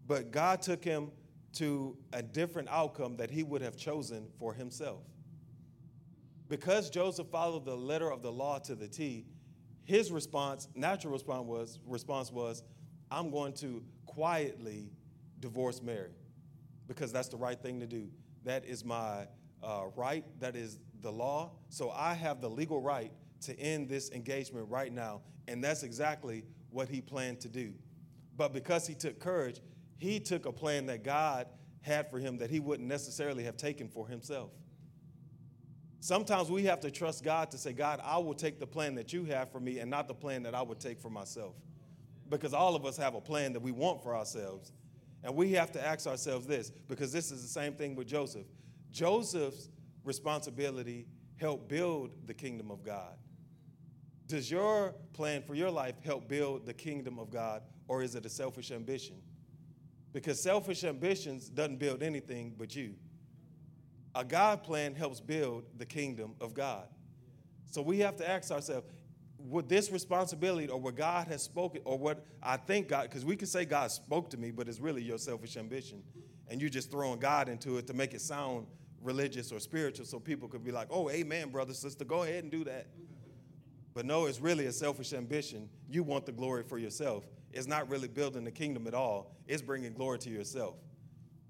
but 0.07 0.31
God 0.31 0.62
took 0.62 0.85
him 0.85 1.11
to 1.55 1.96
a 2.12 2.22
different 2.22 2.68
outcome 2.70 3.16
that 3.16 3.31
he 3.31 3.42
would 3.42 3.62
have 3.62 3.76
chosen 3.76 4.29
for 4.38 4.55
himself. 4.55 5.00
Because 6.48 6.90
Joseph 6.90 7.29
followed 7.29 7.64
the 7.64 7.76
letter 7.76 8.12
of 8.12 8.22
the 8.22 8.31
law 8.31 8.59
to 8.61 8.74
the 8.74 8.87
T, 8.87 9.26
his 9.87 10.11
response, 10.11 10.68
natural 10.75 11.12
response 11.12 11.46
was, 11.46 11.79
response 11.87 12.31
was, 12.33 12.62
I'm 13.11 13.31
going 13.31 13.53
to 13.55 13.83
quietly 14.05 14.90
divorce 15.40 15.81
Mary 15.81 16.11
because 16.88 17.12
that's 17.12 17.29
the 17.29 17.37
right 17.37 17.61
thing 17.61 17.81
to 17.81 17.87
do. 17.87 18.09
That 18.44 18.64
is 18.64 18.85
my 18.85 19.29
uh, 19.62 19.85
right, 19.94 20.25
that 20.40 20.57
is 20.57 20.81
the 21.03 21.11
law. 21.11 21.53
So 21.68 21.90
I 21.90 22.14
have 22.14 22.40
the 22.40 22.51
legal 22.51 22.81
right 22.81 23.12
to 23.42 23.59
end 23.59 23.88
this 23.88 24.11
engagement 24.11 24.68
right 24.68 24.92
now. 24.92 25.22
And 25.46 25.62
that's 25.62 25.85
exactly 25.85 26.44
what 26.70 26.88
he 26.88 27.01
planned 27.01 27.40
to 27.40 27.49
do. 27.49 27.72
But 28.37 28.53
because 28.53 28.87
he 28.87 28.94
took 28.94 29.20
courage, 29.20 29.61
he 29.99 30.18
took 30.18 30.46
a 30.46 30.53
plan 30.53 30.87
that 30.87 31.05
God 31.05 31.46
had 31.81 32.11
for 32.11 32.18
him 32.18 32.38
that 32.38 32.51
he 32.51 32.59
wouldn't 32.59 32.88
necessarily 32.88 33.44
have 33.44 33.57
taken 33.57 33.88
for 33.88 34.09
himself. 34.09 34.51
Sometimes 36.00 36.50
we 36.50 36.64
have 36.64 36.80
to 36.80 36.90
trust 36.90 37.24
God 37.24 37.50
to 37.50 37.59
say, 37.59 37.72
God, 37.72 38.00
I 38.04 38.18
will 38.18 38.35
take 38.35 38.61
the 38.61 38.66
plan 38.66 38.94
that 38.96 39.12
you 39.12 39.24
have 39.24 39.50
for 39.50 39.61
me 39.61 39.78
and 39.78 39.90
not 39.90 40.09
the 40.09 40.14
plan 40.14 40.42
that 40.44 40.54
I 40.54 40.62
would 40.62 40.78
take 40.78 41.00
for 41.00 41.11
myself. 41.11 41.54
Because 42.28 42.54
all 42.54 42.76
of 42.76 42.85
us 42.85 42.96
have 42.96 43.14
a 43.14 43.20
plan 43.20 43.52
that 43.54 43.61
we 43.61 43.72
want 43.72 44.02
for 44.02 44.16
ourselves. 44.16 44.72
And 45.24 45.35
we 45.35 45.52
have 45.52 45.72
to 45.72 45.85
ask 45.85 46.06
ourselves 46.06 46.46
this, 46.46 46.70
because 46.70 47.12
this 47.12 47.32
is 47.32 47.42
the 47.42 47.48
same 47.48 47.72
thing 47.72 47.96
with 47.96 48.06
Joseph. 48.06 48.46
Joseph's 48.92 49.70
responsibility 50.04 51.06
helped 51.37 51.68
build 51.68 52.11
the 52.26 52.35
kingdom 52.35 52.70
of 52.70 52.82
God. 52.85 53.14
Does 54.26 54.50
your 54.50 54.94
plan 55.12 55.42
for 55.42 55.54
your 55.54 55.70
life 55.70 55.94
help 56.04 56.28
build 56.28 56.66
the 56.66 56.74
kingdom 56.74 57.18
of 57.18 57.30
God, 57.30 57.62
or 57.88 58.02
is 58.02 58.14
it 58.14 58.26
a 58.26 58.28
selfish 58.28 58.70
ambition? 58.70 59.16
Because 60.12 60.40
selfish 60.40 60.85
ambitions 60.85 61.48
doesn't 61.48 61.78
build 61.78 62.02
anything 62.02 62.54
but 62.56 62.74
you. 62.74 62.94
A 64.16 64.24
God 64.24 64.62
plan 64.62 64.94
helps 64.94 65.20
build 65.20 65.64
the 65.76 65.85
kingdom 65.85 66.33
of 66.40 66.55
God. 66.55 66.88
So 67.70 67.83
we 67.83 67.98
have 67.98 68.16
to 68.16 68.29
ask 68.29 68.50
ourselves, 68.50 68.87
would 69.38 69.68
this 69.68 69.92
responsibility 69.92 70.68
or 70.68 70.81
what 70.81 70.96
God 70.96 71.29
has 71.29 71.42
spoken 71.42 71.83
or 71.85 71.98
what 71.98 72.24
I 72.42 72.57
think 72.57 72.88
God, 72.88 73.02
because 73.02 73.26
we 73.26 73.37
can 73.37 73.46
say 73.46 73.66
God 73.66 73.90
spoke 73.90 74.31
to 74.31 74.38
me, 74.38 74.50
but 74.50 74.68
it's 74.68 74.81
really 74.81 75.02
your 75.02 75.18
selfish 75.18 75.59
ambition. 75.59 76.02
And 76.48 76.62
you're 76.62 76.70
just 76.70 76.90
throwing 76.90 77.20
God 77.20 77.50
into 77.50 77.76
it 77.76 77.87
to 77.88 77.92
make 77.92 78.14
it 78.14 78.22
sound 78.22 78.66
religious 79.02 79.52
or 79.52 79.61
spiritual 79.61 80.07
so 80.07 80.18
people 80.18 80.48
could 80.48 80.64
be 80.64 80.72
like, 80.72 80.88
oh, 80.90 81.11
amen, 81.11 81.50
brother, 81.50 81.74
sister, 81.74 82.05
go 82.05 82.22
ahead 82.22 82.42
and 82.42 82.50
do 82.50 82.64
that. 82.64 82.87
But 83.92 84.07
no, 84.07 84.24
it's 84.24 84.40
really 84.40 84.64
a 84.66 84.72
selfish 84.72 85.12
ambition. 85.12 85.68
You 85.90 86.02
want 86.02 86.24
the 86.24 86.33
glory 86.33 86.62
for 86.62 86.79
yourself 86.79 87.24
It's 87.52 87.66
not 87.66 87.88
really 87.88 88.09
building 88.09 88.44
the 88.44 88.50
kingdom 88.50 88.87
at 88.87 88.94
all, 88.94 89.35
it's 89.46 89.62
bringing 89.62 89.92
glory 89.92 90.18
to 90.20 90.31
yourself. 90.31 90.76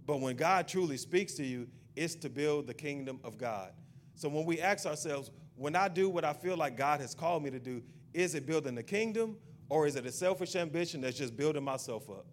But 0.06 0.20
when 0.20 0.36
God 0.36 0.68
truly 0.68 0.96
speaks 0.96 1.34
to 1.34 1.44
you, 1.44 1.66
it's 1.96 2.14
to 2.16 2.28
build 2.28 2.66
the 2.66 2.74
kingdom 2.74 3.18
of 3.24 3.38
God. 3.38 3.72
So 4.14 4.28
when 4.28 4.44
we 4.44 4.60
ask 4.60 4.86
ourselves, 4.86 5.30
when 5.56 5.74
I 5.74 5.88
do 5.88 6.08
what 6.08 6.24
I 6.24 6.32
feel 6.32 6.56
like 6.56 6.76
God 6.76 7.00
has 7.00 7.14
called 7.14 7.42
me 7.42 7.50
to 7.50 7.58
do, 7.58 7.82
is 8.14 8.34
it 8.34 8.46
building 8.46 8.74
the 8.74 8.82
kingdom 8.82 9.36
or 9.68 9.86
is 9.86 9.96
it 9.96 10.06
a 10.06 10.12
selfish 10.12 10.54
ambition 10.56 11.00
that's 11.00 11.18
just 11.18 11.36
building 11.36 11.64
myself 11.64 12.08
up? 12.08 12.26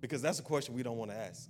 Because 0.00 0.20
that's 0.20 0.40
a 0.40 0.42
question 0.42 0.74
we 0.74 0.82
don't 0.82 0.98
want 0.98 1.10
to 1.10 1.16
ask. 1.16 1.48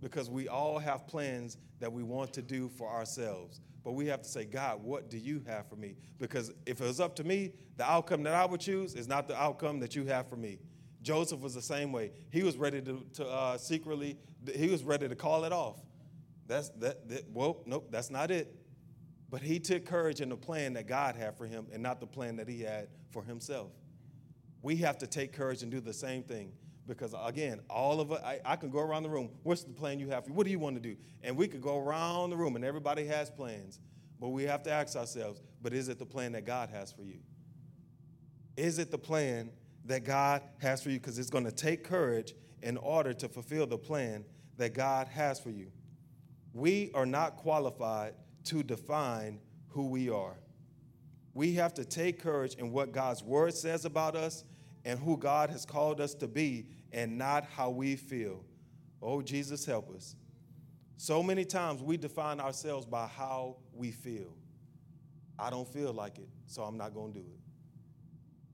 Because 0.00 0.30
we 0.30 0.48
all 0.48 0.78
have 0.78 1.06
plans 1.06 1.58
that 1.80 1.92
we 1.92 2.02
want 2.02 2.32
to 2.34 2.42
do 2.42 2.68
for 2.68 2.88
ourselves. 2.88 3.60
But 3.84 3.92
we 3.92 4.06
have 4.06 4.22
to 4.22 4.28
say, 4.28 4.44
God, 4.44 4.82
what 4.82 5.10
do 5.10 5.18
you 5.18 5.42
have 5.46 5.68
for 5.68 5.76
me? 5.76 5.96
Because 6.18 6.52
if 6.66 6.80
it 6.80 6.84
was 6.84 7.00
up 7.00 7.16
to 7.16 7.24
me, 7.24 7.52
the 7.76 7.90
outcome 7.90 8.22
that 8.24 8.34
I 8.34 8.44
would 8.44 8.60
choose 8.60 8.94
is 8.94 9.08
not 9.08 9.26
the 9.26 9.36
outcome 9.36 9.80
that 9.80 9.96
you 9.96 10.04
have 10.06 10.28
for 10.28 10.36
me. 10.36 10.58
Joseph 11.02 11.40
was 11.40 11.54
the 11.54 11.62
same 11.62 11.92
way. 11.92 12.12
He 12.30 12.42
was 12.42 12.56
ready 12.56 12.80
to, 12.82 13.04
to 13.14 13.26
uh, 13.26 13.58
secretly, 13.58 14.18
he 14.54 14.68
was 14.68 14.84
ready 14.84 15.08
to 15.08 15.14
call 15.14 15.44
it 15.44 15.52
off. 15.52 15.80
That's 16.50 16.70
that, 16.80 17.08
that, 17.08 17.30
well, 17.32 17.62
nope, 17.64 17.86
that's 17.90 18.10
not 18.10 18.32
it. 18.32 18.52
But 19.30 19.40
he 19.40 19.60
took 19.60 19.84
courage 19.84 20.20
in 20.20 20.28
the 20.28 20.36
plan 20.36 20.72
that 20.72 20.88
God 20.88 21.14
had 21.14 21.38
for 21.38 21.46
him 21.46 21.68
and 21.72 21.80
not 21.80 22.00
the 22.00 22.06
plan 22.06 22.36
that 22.36 22.48
he 22.48 22.60
had 22.60 22.88
for 23.12 23.22
himself. 23.22 23.70
We 24.60 24.76
have 24.78 24.98
to 24.98 25.06
take 25.06 25.32
courage 25.32 25.62
and 25.62 25.70
do 25.70 25.80
the 25.80 25.92
same 25.92 26.24
thing 26.24 26.52
Because 26.88 27.14
again, 27.24 27.60
all 27.70 28.00
of 28.00 28.10
us, 28.10 28.20
I, 28.24 28.40
I, 28.44 28.56
can 28.56 28.68
go 28.68 28.80
around 28.80 29.04
the 29.04 29.10
room. 29.10 29.30
What's 29.44 29.62
the 29.62 29.72
plan 29.72 30.00
you 30.00 30.08
have? 30.10 30.24
For 30.24 30.30
you? 30.30 30.34
What 30.34 30.44
do 30.44 30.50
you 30.50 30.58
want 30.58 30.74
to 30.74 30.82
do? 30.82 30.96
And 31.22 31.36
we 31.36 31.46
could 31.46 31.62
go 31.62 31.78
around 31.78 32.30
the 32.30 32.36
room 32.36 32.56
and 32.56 32.64
everybody 32.64 33.06
has 33.06 33.30
plans. 33.30 33.78
But 34.18 34.30
we 34.30 34.42
have 34.42 34.64
to 34.64 34.72
ask 34.72 34.96
ourselves, 34.96 35.40
but 35.62 35.72
is 35.72 35.88
it 35.88 36.00
the 36.00 36.04
plan 36.04 36.32
that 36.32 36.44
God 36.44 36.68
has 36.70 36.90
for 36.90 37.04
you? 37.04 37.20
Is 38.56 38.80
it 38.80 38.90
the 38.90 38.98
plan 38.98 39.50
that 39.84 40.02
God 40.02 40.42
has 40.58 40.82
for 40.82 40.90
you? 40.90 40.98
Because 40.98 41.16
it's 41.16 41.30
going 41.30 41.44
to 41.44 41.52
take 41.52 41.84
courage 41.84 42.34
in 42.60 42.76
order 42.76 43.14
to 43.14 43.28
fulfill 43.28 43.68
the 43.68 43.78
plan 43.78 44.24
that 44.58 44.74
God 44.74 45.06
has 45.06 45.38
for 45.38 45.50
you. 45.50 45.68
We 46.52 46.90
are 46.94 47.06
not 47.06 47.36
qualified 47.36 48.14
to 48.44 48.62
define 48.62 49.40
who 49.68 49.86
we 49.86 50.10
are. 50.10 50.36
We 51.34 51.54
have 51.54 51.74
to 51.74 51.84
take 51.84 52.20
courage 52.20 52.54
in 52.54 52.72
what 52.72 52.92
God's 52.92 53.22
word 53.22 53.54
says 53.54 53.84
about 53.84 54.16
us 54.16 54.44
and 54.84 54.98
who 54.98 55.16
God 55.16 55.50
has 55.50 55.64
called 55.64 56.00
us 56.00 56.14
to 56.14 56.28
be 56.28 56.66
and 56.92 57.16
not 57.16 57.44
how 57.44 57.70
we 57.70 57.96
feel. 57.96 58.44
Oh, 59.00 59.22
Jesus, 59.22 59.64
help 59.64 59.94
us. 59.94 60.16
So 60.96 61.22
many 61.22 61.44
times 61.44 61.82
we 61.82 61.96
define 61.96 62.40
ourselves 62.40 62.84
by 62.84 63.06
how 63.06 63.56
we 63.72 63.90
feel. 63.90 64.34
I 65.38 65.48
don't 65.48 65.66
feel 65.66 65.92
like 65.92 66.18
it, 66.18 66.28
so 66.46 66.62
I'm 66.62 66.76
not 66.76 66.92
going 66.92 67.14
to 67.14 67.20
do 67.20 67.24
it. 67.24 67.40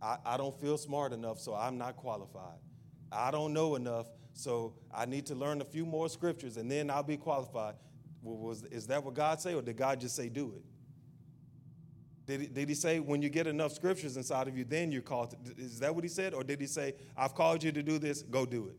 I, 0.00 0.18
I 0.24 0.36
don't 0.36 0.54
feel 0.60 0.78
smart 0.78 1.12
enough, 1.12 1.40
so 1.40 1.54
I'm 1.54 1.78
not 1.78 1.96
qualified. 1.96 2.58
I 3.10 3.30
don't 3.30 3.52
know 3.52 3.76
enough, 3.76 4.06
so 4.32 4.74
I 4.94 5.06
need 5.06 5.26
to 5.26 5.34
learn 5.34 5.60
a 5.60 5.64
few 5.64 5.86
more 5.86 6.08
scriptures 6.08 6.56
and 6.56 6.70
then 6.70 6.90
I'll 6.90 7.02
be 7.02 7.16
qualified. 7.16 7.74
Was, 8.22 8.64
is 8.64 8.88
that 8.88 9.04
what 9.04 9.14
God 9.14 9.40
say, 9.40 9.54
or 9.54 9.62
did 9.62 9.76
God 9.76 10.00
just 10.00 10.16
say 10.16 10.28
do 10.28 10.52
it? 10.56 10.64
Did 12.26 12.40
he, 12.40 12.46
did 12.48 12.68
he 12.68 12.74
say 12.74 12.98
when 12.98 13.22
you 13.22 13.28
get 13.28 13.46
enough 13.46 13.72
scriptures 13.72 14.16
inside 14.16 14.48
of 14.48 14.58
you, 14.58 14.64
then 14.64 14.90
you're 14.90 15.00
called? 15.00 15.30
To, 15.30 15.62
is 15.62 15.78
that 15.78 15.94
what 15.94 16.02
he 16.02 16.10
said? 16.10 16.34
Or 16.34 16.42
did 16.42 16.60
he 16.60 16.66
say, 16.66 16.94
I've 17.16 17.34
called 17.34 17.62
you 17.62 17.70
to 17.70 17.82
do 17.84 17.98
this, 17.98 18.22
go 18.22 18.44
do 18.44 18.66
it? 18.66 18.76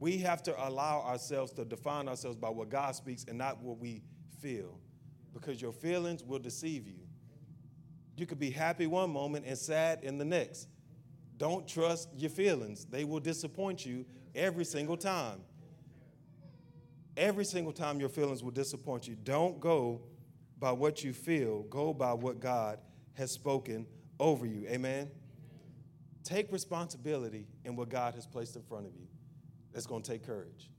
We 0.00 0.16
have 0.18 0.42
to 0.44 0.68
allow 0.68 1.02
ourselves 1.02 1.52
to 1.52 1.64
define 1.64 2.08
ourselves 2.08 2.36
by 2.36 2.48
what 2.48 2.70
God 2.70 2.96
speaks 2.96 3.24
and 3.28 3.36
not 3.36 3.60
what 3.60 3.78
we 3.78 4.02
feel, 4.40 4.80
because 5.34 5.60
your 5.60 5.72
feelings 5.72 6.24
will 6.24 6.38
deceive 6.38 6.88
you. 6.88 7.06
You 8.16 8.26
could 8.26 8.40
be 8.40 8.50
happy 8.50 8.86
one 8.86 9.10
moment 9.10 9.44
and 9.46 9.56
sad 9.56 10.02
in 10.02 10.16
the 10.18 10.24
next. 10.24 10.68
Don't 11.42 11.66
trust 11.66 12.08
your 12.16 12.30
feelings, 12.30 12.84
they 12.84 13.02
will 13.02 13.18
disappoint 13.18 13.84
you 13.84 14.04
every 14.32 14.64
single 14.64 14.96
time. 14.96 15.40
Every 17.16 17.44
single 17.44 17.72
time 17.72 17.98
your 17.98 18.10
feelings 18.10 18.44
will 18.44 18.52
disappoint 18.52 19.08
you. 19.08 19.16
Don't 19.24 19.58
go 19.58 20.02
by 20.60 20.70
what 20.70 21.02
you 21.02 21.12
feel, 21.12 21.64
go 21.64 21.92
by 21.92 22.12
what 22.12 22.38
God 22.38 22.78
has 23.14 23.32
spoken 23.32 23.88
over 24.20 24.46
you. 24.46 24.68
Amen? 24.68 25.10
Take 26.22 26.52
responsibility 26.52 27.48
in 27.64 27.74
what 27.74 27.88
God 27.88 28.14
has 28.14 28.24
placed 28.24 28.54
in 28.54 28.62
front 28.62 28.86
of 28.86 28.94
you. 28.94 29.08
That's 29.72 29.84
going 29.84 30.02
to 30.02 30.12
take 30.12 30.24
courage. 30.24 30.70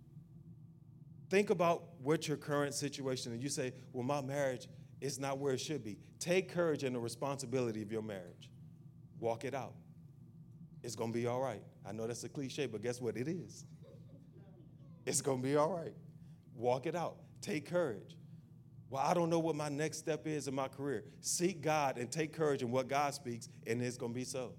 Think 1.30 1.49
about 1.49 1.89
what 2.01 2.26
your 2.26 2.38
current 2.38 2.74
situation 2.74 3.34
is. 3.34 3.43
You 3.43 3.49
say, 3.49 3.74
Well, 3.91 4.05
my 4.05 4.22
marriage 4.22 4.70
is 5.01 5.20
not 5.20 5.39
where 5.39 5.55
it 5.55 5.59
should 5.59 5.84
be. 5.84 5.97
Take 6.20 6.53
courage 6.53 6.86
in 6.86 6.93
the 6.93 6.99
responsibility 6.99 7.82
of 7.82 7.91
your 7.91 8.01
marriage. 8.01 8.49
Walk 9.20 9.43
it 9.43 9.53
out. 9.53 9.74
It's 10.84 10.95
going 10.95 11.13
to 11.13 11.17
be 11.17 11.27
all 11.27 11.39
right. 11.39 11.63
I 11.86 11.93
know 11.93 12.05
that's 12.05 12.23
a 12.23 12.29
cliche, 12.29 12.67
but 12.67 12.81
guess 12.81 12.99
what? 12.99 13.15
It 13.15 13.27
is. 13.27 13.65
It's 15.05 15.21
going 15.21 15.41
to 15.41 15.47
be 15.47 15.55
all 15.55 15.71
right. 15.71 15.93
Walk 16.55 16.86
it 16.86 16.95
out. 16.95 17.15
Take 17.41 17.69
courage. 17.69 18.17
Well, 18.89 19.01
I 19.03 19.13
don't 19.13 19.29
know 19.29 19.39
what 19.39 19.55
my 19.55 19.69
next 19.69 19.97
step 19.97 20.27
is 20.27 20.47
in 20.47 20.53
my 20.53 20.67
career. 20.67 21.03
Seek 21.19 21.61
God 21.61 21.97
and 21.97 22.11
take 22.11 22.31
courage 22.31 22.61
in 22.61 22.69
what 22.69 22.88
God 22.88 23.13
speaks, 23.13 23.49
and 23.65 23.81
it's 23.81 23.97
going 23.97 24.13
to 24.13 24.15
be 24.15 24.23
so. 24.23 24.53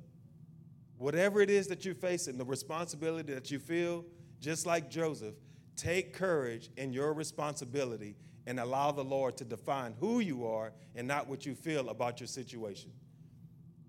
Whatever 0.99 1.41
it 1.41 1.51
is 1.51 1.69
that 1.69 1.85
you're 1.85 1.95
facing, 1.95 2.39
the 2.39 2.45
responsibility 2.45 3.33
that 3.33 3.51
you 3.51 3.59
feel, 3.59 4.05
just 4.41 4.67
like 4.67 4.91
Joseph, 4.91 5.35
take 5.77 6.13
courage 6.13 6.71
in 6.77 6.93
your 6.93 7.13
responsibility 7.13 8.17
and 8.47 8.61
allow 8.61 8.91
the 8.93 9.05
Lord 9.05 9.37
to 9.39 9.45
define 9.45 9.95
who 10.01 10.21
you 10.21 10.47
are 10.47 10.73
and 10.95 11.07
not 11.07 11.29
what 11.29 11.47
you 11.47 11.55
feel 11.55 11.89
about 11.89 12.21
your 12.21 12.27
situation. 12.27 12.91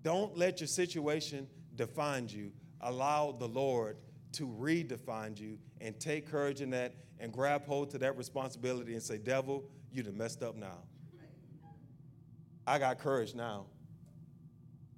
Don't 0.02 0.36
let 0.36 0.60
your 0.60 0.68
situation 0.68 1.48
define 1.76 2.28
you. 2.28 2.52
Allow 2.80 3.32
the 3.32 3.48
Lord 3.48 3.98
to 4.32 4.46
redefine 4.46 5.38
you 5.38 5.58
and 5.80 5.98
take 5.98 6.30
courage 6.30 6.60
in 6.60 6.70
that 6.70 6.94
and 7.18 7.32
grab 7.32 7.64
hold 7.66 7.90
to 7.90 7.98
that 7.98 8.16
responsibility 8.16 8.92
and 8.92 9.02
say, 9.02 9.18
Devil, 9.18 9.64
you 9.90 10.02
done 10.02 10.16
messed 10.16 10.42
up 10.42 10.56
now. 10.56 10.78
I 12.66 12.78
got 12.78 12.98
courage 12.98 13.34
now. 13.34 13.66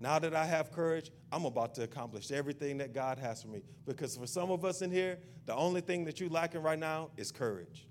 Now 0.01 0.19
that 0.19 0.35
I 0.35 0.45
have 0.45 0.73
courage, 0.73 1.11
I'm 1.31 1.45
about 1.45 1.75
to 1.75 1.83
accomplish 1.83 2.31
everything 2.31 2.79
that 2.79 2.95
God 2.95 3.19
has 3.19 3.43
for 3.43 3.49
me. 3.49 3.63
Because 3.85 4.17
for 4.17 4.27
some 4.27 4.51
of 4.51 4.65
us 4.65 4.81
in 4.81 4.91
here, 4.91 5.19
the 5.47 5.55
only 5.55 5.81
thing 5.81 6.05
that 6.05 6.21
you're 6.21 6.31
lacking 6.31 6.63
right 6.63 6.79
now 6.79 7.11
is 7.17 7.33
courage. 7.33 7.87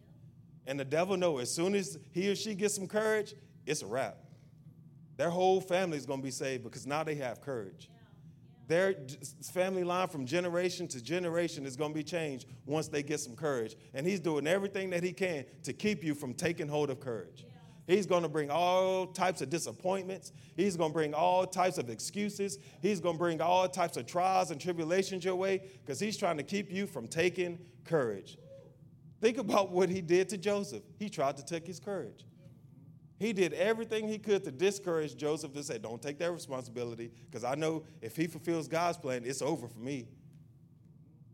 And 0.65 0.79
the 0.79 0.85
devil 0.85 1.17
knows 1.17 1.43
as 1.43 1.55
soon 1.55 1.75
as 1.75 1.97
he 2.11 2.29
or 2.29 2.35
she 2.35 2.55
gets 2.55 2.75
some 2.75 2.87
courage, 2.87 3.35
it's 3.65 3.81
a 3.81 3.87
wrap. 3.87 4.17
Their 5.17 5.29
whole 5.29 5.59
family 5.59 5.97
is 5.97 6.05
going 6.05 6.19
to 6.19 6.23
be 6.23 6.31
saved 6.31 6.63
because 6.63 6.85
now 6.85 7.03
they 7.03 7.15
have 7.15 7.41
courage. 7.41 7.89
Their 8.67 8.95
family 9.53 9.83
line 9.83 10.09
from 10.09 10.25
generation 10.25 10.87
to 10.89 11.01
generation 11.01 11.65
is 11.65 11.77
going 11.77 11.91
to 11.91 11.95
be 11.95 12.03
changed 12.03 12.47
once 12.65 12.89
they 12.89 13.01
get 13.01 13.19
some 13.21 13.35
courage. 13.35 13.75
And 13.93 14.05
he's 14.05 14.19
doing 14.19 14.45
everything 14.45 14.89
that 14.89 15.03
he 15.03 15.13
can 15.13 15.45
to 15.63 15.71
keep 15.71 16.03
you 16.03 16.13
from 16.13 16.33
taking 16.33 16.67
hold 16.67 16.89
of 16.89 16.99
courage. 16.99 17.45
He's 17.87 18.05
going 18.05 18.23
to 18.23 18.29
bring 18.29 18.51
all 18.51 19.07
types 19.07 19.41
of 19.41 19.49
disappointments. 19.49 20.33
He's 20.57 20.75
going 20.75 20.89
to 20.89 20.93
bring 20.93 21.13
all 21.13 21.45
types 21.45 21.77
of 21.77 21.89
excuses. 21.89 22.59
He's 22.81 22.99
going 22.99 23.15
to 23.15 23.19
bring 23.19 23.39
all 23.39 23.69
types 23.69 23.95
of 23.95 24.05
trials 24.05 24.51
and 24.51 24.59
tribulations 24.59 25.23
your 25.23 25.35
way 25.35 25.61
because 25.85 25.97
he's 25.97 26.17
trying 26.17 26.35
to 26.35 26.43
keep 26.43 26.69
you 26.69 26.85
from 26.85 27.07
taking 27.07 27.57
courage. 27.85 28.37
Think 29.21 29.37
about 29.37 29.71
what 29.71 29.89
he 29.89 30.01
did 30.01 30.27
to 30.29 30.37
Joseph. 30.37 30.83
He 30.99 31.09
tried 31.09 31.37
to 31.37 31.45
take 31.45 31.65
his 31.65 31.79
courage. 31.79 32.25
He 33.19 33.33
did 33.33 33.53
everything 33.53 34.07
he 34.07 34.19
could 34.19 34.43
to 34.43 34.51
discourage 34.51 35.15
Joseph 35.15 35.53
to 35.53 35.63
say, 35.63 35.79
Don't 35.79 36.01
take 36.01 36.19
that 36.19 36.31
responsibility, 36.31 37.11
because 37.25 37.43
I 37.43 37.55
know 37.55 37.83
if 38.01 38.15
he 38.15 38.27
fulfills 38.27 38.67
God's 38.67 38.97
plan, 38.97 39.23
it's 39.25 39.41
over 39.41 39.67
for 39.67 39.79
me. 39.79 40.07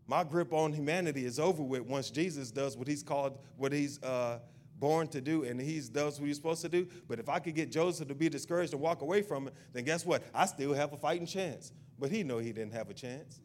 My 0.06 0.24
grip 0.24 0.52
on 0.52 0.72
humanity 0.72 1.24
is 1.24 1.38
over 1.38 1.62
with 1.62 1.82
once 1.82 2.10
Jesus 2.10 2.50
does 2.50 2.76
what 2.76 2.88
he's 2.88 3.02
called, 3.02 3.38
what 3.56 3.72
he's 3.72 4.02
uh, 4.02 4.38
born 4.78 5.08
to 5.08 5.20
do, 5.20 5.44
and 5.44 5.60
he 5.60 5.80
does 5.80 6.20
what 6.20 6.26
he's 6.26 6.36
supposed 6.36 6.62
to 6.62 6.68
do. 6.68 6.86
But 7.08 7.18
if 7.18 7.28
I 7.28 7.38
could 7.38 7.54
get 7.54 7.70
Joseph 7.70 8.08
to 8.08 8.14
be 8.14 8.28
discouraged 8.28 8.72
and 8.72 8.82
walk 8.82 9.02
away 9.02 9.22
from 9.22 9.48
it, 9.48 9.54
then 9.72 9.84
guess 9.84 10.04
what? 10.04 10.22
I 10.34 10.46
still 10.46 10.74
have 10.74 10.92
a 10.92 10.96
fighting 10.96 11.26
chance. 11.26 11.72
But 11.98 12.10
he 12.10 12.22
know 12.22 12.38
he 12.38 12.52
didn't 12.52 12.72
have 12.72 12.90
a 12.90 12.94
chance. 12.94 13.40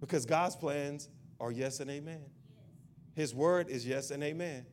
Because 0.00 0.24
God's 0.24 0.54
plans 0.54 1.08
are 1.40 1.50
yes 1.50 1.80
and 1.80 1.90
amen. 1.90 2.22
His 3.14 3.34
word 3.34 3.68
is 3.68 3.84
yes 3.86 4.10
and 4.10 4.22
amen. 4.22 4.66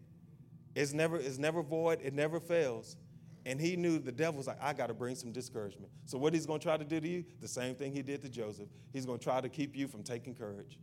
It's 0.76 0.94
never, 0.94 1.18
it's 1.18 1.38
never 1.38 1.64
void, 1.64 2.00
it 2.04 2.14
never 2.14 2.40
fails. 2.40 2.98
And 3.46 3.62
he 3.62 3.76
knew 3.76 4.00
the 4.00 4.12
devil 4.12 4.38
was 4.38 4.48
like, 4.48 4.62
I 4.62 4.74
got 4.74 4.88
to 4.88 4.94
bring 4.94 5.16
some 5.16 5.32
discouragement. 5.32 5.92
So, 6.06 6.18
what 6.18 6.34
he's 6.34 6.46
going 6.46 6.60
to 6.60 6.64
try 6.64 6.78
to 6.78 6.84
do 6.84 7.00
to 7.00 7.08
you? 7.08 7.24
The 7.42 7.48
same 7.48 7.76
thing 7.76 7.94
he 7.94 8.02
did 8.02 8.22
to 8.24 8.30
Joseph. 8.30 8.68
He's 8.92 9.06
going 9.06 9.20
to 9.20 9.24
try 9.24 9.40
to 9.40 9.50
keep 9.50 9.76
you 9.76 9.88
from 9.88 10.04
taking 10.04 10.34
courage. 10.34 10.80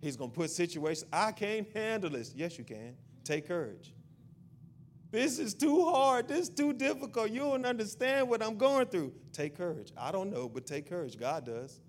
He's 0.00 0.16
going 0.16 0.30
to 0.30 0.36
put 0.36 0.50
situations, 0.50 1.08
I 1.12 1.32
can't 1.32 1.66
handle 1.74 2.10
this. 2.10 2.32
Yes, 2.34 2.56
you 2.56 2.64
can. 2.64 2.94
Take 3.24 3.48
courage. 3.48 3.92
This 5.10 5.38
is 5.38 5.54
too 5.54 5.84
hard. 5.86 6.28
This 6.28 6.40
is 6.40 6.48
too 6.50 6.72
difficult. 6.72 7.30
You 7.30 7.40
don't 7.40 7.66
understand 7.66 8.28
what 8.28 8.42
I'm 8.42 8.56
going 8.56 8.86
through. 8.86 9.12
Take 9.32 9.56
courage. 9.56 9.92
I 9.96 10.12
don't 10.12 10.30
know, 10.30 10.48
but 10.48 10.66
take 10.66 10.88
courage. 10.88 11.18
God 11.18 11.46
does. 11.46 11.80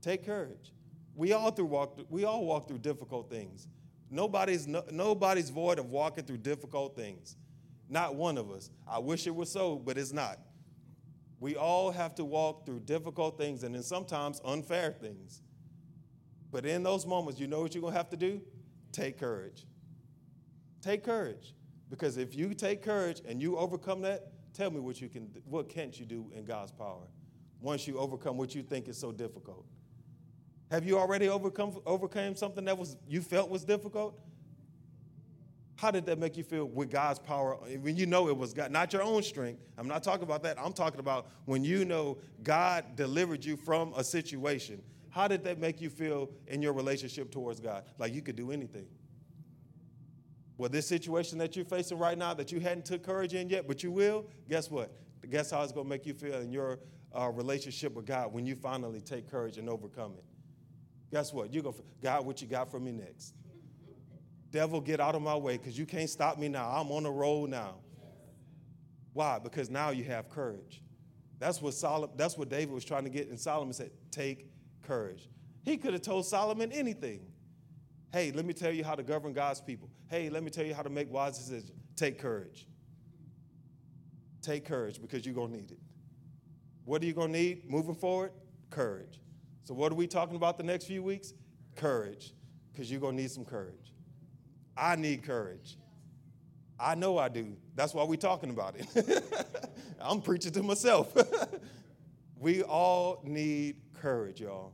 Take 0.00 0.24
courage. 0.24 0.72
We 1.14 1.32
all 1.32 1.50
through 1.50 1.66
walk. 1.66 1.98
We 2.08 2.24
all 2.24 2.44
walk 2.44 2.68
through 2.68 2.78
difficult 2.78 3.30
things. 3.30 3.68
Nobody's, 4.10 4.66
no, 4.66 4.84
nobody's 4.90 5.50
void 5.50 5.78
of 5.78 5.90
walking 5.90 6.24
through 6.24 6.38
difficult 6.38 6.96
things. 6.96 7.36
Not 7.88 8.14
one 8.14 8.38
of 8.38 8.50
us. 8.50 8.70
I 8.86 8.98
wish 8.98 9.26
it 9.26 9.34
was 9.34 9.50
so, 9.50 9.76
but 9.76 9.98
it's 9.98 10.12
not. 10.12 10.38
We 11.40 11.56
all 11.56 11.90
have 11.90 12.14
to 12.16 12.24
walk 12.24 12.66
through 12.66 12.80
difficult 12.80 13.38
things 13.38 13.62
and 13.62 13.74
then 13.74 13.82
sometimes 13.82 14.40
unfair 14.44 14.92
things. 14.92 15.42
But 16.50 16.66
in 16.66 16.82
those 16.82 17.06
moments, 17.06 17.38
you 17.38 17.46
know 17.46 17.60
what 17.60 17.74
you're 17.74 17.82
going 17.82 17.92
to 17.92 17.98
have 17.98 18.10
to 18.10 18.16
do? 18.16 18.40
Take 18.92 19.18
courage. 19.18 19.66
Take 20.82 21.04
courage. 21.04 21.54
Because 21.90 22.16
if 22.16 22.34
you 22.34 22.54
take 22.54 22.82
courage 22.82 23.22
and 23.26 23.40
you 23.40 23.56
overcome 23.56 24.02
that, 24.02 24.32
tell 24.54 24.70
me 24.70 24.80
what 24.80 25.00
you 25.00 25.08
can 25.08 25.30
what 25.44 25.68
can't 25.68 25.98
you 25.98 26.04
do 26.04 26.30
in 26.34 26.44
God's 26.44 26.72
power 26.72 27.06
once 27.60 27.86
you 27.86 27.98
overcome 27.98 28.36
what 28.36 28.54
you 28.54 28.62
think 28.62 28.88
is 28.88 28.98
so 28.98 29.12
difficult. 29.12 29.64
Have 30.70 30.84
you 30.84 30.98
already 30.98 31.28
overcome 31.28 31.80
overcame 31.86 32.36
something 32.36 32.64
that 32.66 32.76
was 32.76 32.96
you 33.08 33.22
felt 33.22 33.48
was 33.48 33.64
difficult? 33.64 34.18
How 35.76 35.92
did 35.92 36.06
that 36.06 36.18
make 36.18 36.36
you 36.36 36.42
feel 36.42 36.64
with 36.64 36.90
God's 36.90 37.20
power 37.20 37.54
when 37.80 37.96
you 37.96 38.04
know 38.04 38.28
it 38.28 38.36
was 38.36 38.52
God, 38.52 38.72
not 38.72 38.92
your 38.92 39.02
own 39.02 39.22
strength? 39.22 39.60
I'm 39.78 39.86
not 39.86 40.02
talking 40.02 40.24
about 40.24 40.42
that. 40.42 40.58
I'm 40.58 40.72
talking 40.72 40.98
about 40.98 41.28
when 41.44 41.64
you 41.64 41.84
know 41.84 42.18
God 42.42 42.96
delivered 42.96 43.44
you 43.44 43.56
from 43.56 43.94
a 43.96 44.02
situation. 44.02 44.82
How 45.10 45.28
did 45.28 45.44
that 45.44 45.58
make 45.58 45.80
you 45.80 45.88
feel 45.88 46.30
in 46.48 46.62
your 46.62 46.72
relationship 46.72 47.30
towards 47.30 47.60
God? 47.60 47.84
Like 47.96 48.12
you 48.12 48.22
could 48.22 48.36
do 48.36 48.50
anything. 48.50 48.86
Well, 50.58 50.68
this 50.68 50.88
situation 50.88 51.38
that 51.38 51.54
you're 51.54 51.64
facing 51.64 51.98
right 51.98 52.18
now 52.18 52.34
that 52.34 52.50
you 52.50 52.58
hadn't 52.58 52.84
took 52.84 53.04
courage 53.04 53.32
in 53.32 53.48
yet, 53.48 53.68
but 53.68 53.84
you 53.84 53.92
will, 53.92 54.26
guess 54.50 54.68
what? 54.70 54.92
Guess 55.30 55.52
how 55.52 55.62
it's 55.62 55.70
going 55.70 55.86
to 55.86 55.90
make 55.90 56.04
you 56.04 56.14
feel 56.14 56.40
in 56.40 56.50
your 56.50 56.80
uh, 57.16 57.30
relationship 57.30 57.94
with 57.94 58.06
God 58.06 58.32
when 58.32 58.44
you 58.44 58.56
finally 58.56 59.00
take 59.00 59.30
courage 59.30 59.58
and 59.58 59.68
overcome 59.68 60.14
it? 60.18 60.24
Guess 61.10 61.32
what? 61.32 61.52
Going 61.52 61.64
to, 61.64 61.74
God, 62.02 62.26
what 62.26 62.40
you 62.40 62.48
got 62.48 62.70
for 62.70 62.80
me 62.80 62.92
next? 62.92 63.34
Devil, 64.50 64.80
get 64.80 65.00
out 65.00 65.14
of 65.14 65.22
my 65.22 65.36
way 65.36 65.56
because 65.56 65.78
you 65.78 65.86
can't 65.86 66.08
stop 66.08 66.38
me 66.38 66.48
now. 66.48 66.70
I'm 66.70 66.90
on 66.90 67.02
the 67.02 67.10
road 67.10 67.50
now. 67.50 67.76
Why? 69.12 69.38
Because 69.38 69.68
now 69.68 69.90
you 69.90 70.04
have 70.04 70.28
courage. 70.30 70.82
That's 71.38 71.60
what 71.60 71.74
Solomon, 71.74 72.16
that's 72.16 72.36
what 72.36 72.48
David 72.48 72.72
was 72.72 72.84
trying 72.84 73.04
to 73.04 73.10
get. 73.10 73.28
And 73.28 73.38
Solomon 73.38 73.72
said, 73.72 73.90
take 74.10 74.50
courage. 74.82 75.28
He 75.64 75.76
could 75.76 75.92
have 75.92 76.02
told 76.02 76.26
Solomon 76.26 76.72
anything. 76.72 77.20
Hey, 78.12 78.32
let 78.32 78.46
me 78.46 78.54
tell 78.54 78.72
you 78.72 78.84
how 78.84 78.94
to 78.94 79.02
govern 79.02 79.32
God's 79.34 79.60
people. 79.60 79.90
Hey, 80.08 80.30
let 80.30 80.42
me 80.42 80.50
tell 80.50 80.64
you 80.64 80.72
how 80.72 80.82
to 80.82 80.88
make 80.88 81.12
wise 81.12 81.36
decisions. 81.36 81.72
Take 81.94 82.18
courage. 82.18 82.66
Take 84.40 84.64
courage 84.64 85.00
because 85.00 85.26
you're 85.26 85.34
going 85.34 85.50
to 85.50 85.56
need 85.56 85.70
it. 85.72 85.78
What 86.84 87.02
are 87.02 87.06
you 87.06 87.12
going 87.12 87.32
to 87.32 87.38
need 87.38 87.70
moving 87.70 87.94
forward? 87.94 88.32
Courage. 88.70 89.20
So, 89.68 89.74
what 89.74 89.92
are 89.92 89.96
we 89.96 90.06
talking 90.06 90.34
about 90.34 90.56
the 90.56 90.62
next 90.62 90.86
few 90.86 91.02
weeks? 91.02 91.34
Courage, 91.76 92.32
because 92.72 92.90
you're 92.90 93.02
going 93.02 93.16
to 93.18 93.22
need 93.22 93.30
some 93.30 93.44
courage. 93.44 93.92
I 94.74 94.96
need 94.96 95.22
courage. 95.22 95.76
I 96.80 96.94
know 96.94 97.18
I 97.18 97.28
do. 97.28 97.54
That's 97.74 97.92
why 97.92 98.02
we're 98.04 98.16
talking 98.16 98.48
about 98.48 98.76
it. 98.78 99.22
I'm 100.00 100.22
preaching 100.22 100.52
to 100.52 100.62
myself. 100.62 101.14
we 102.40 102.62
all 102.62 103.20
need 103.24 103.76
courage, 104.00 104.40
y'all. 104.40 104.72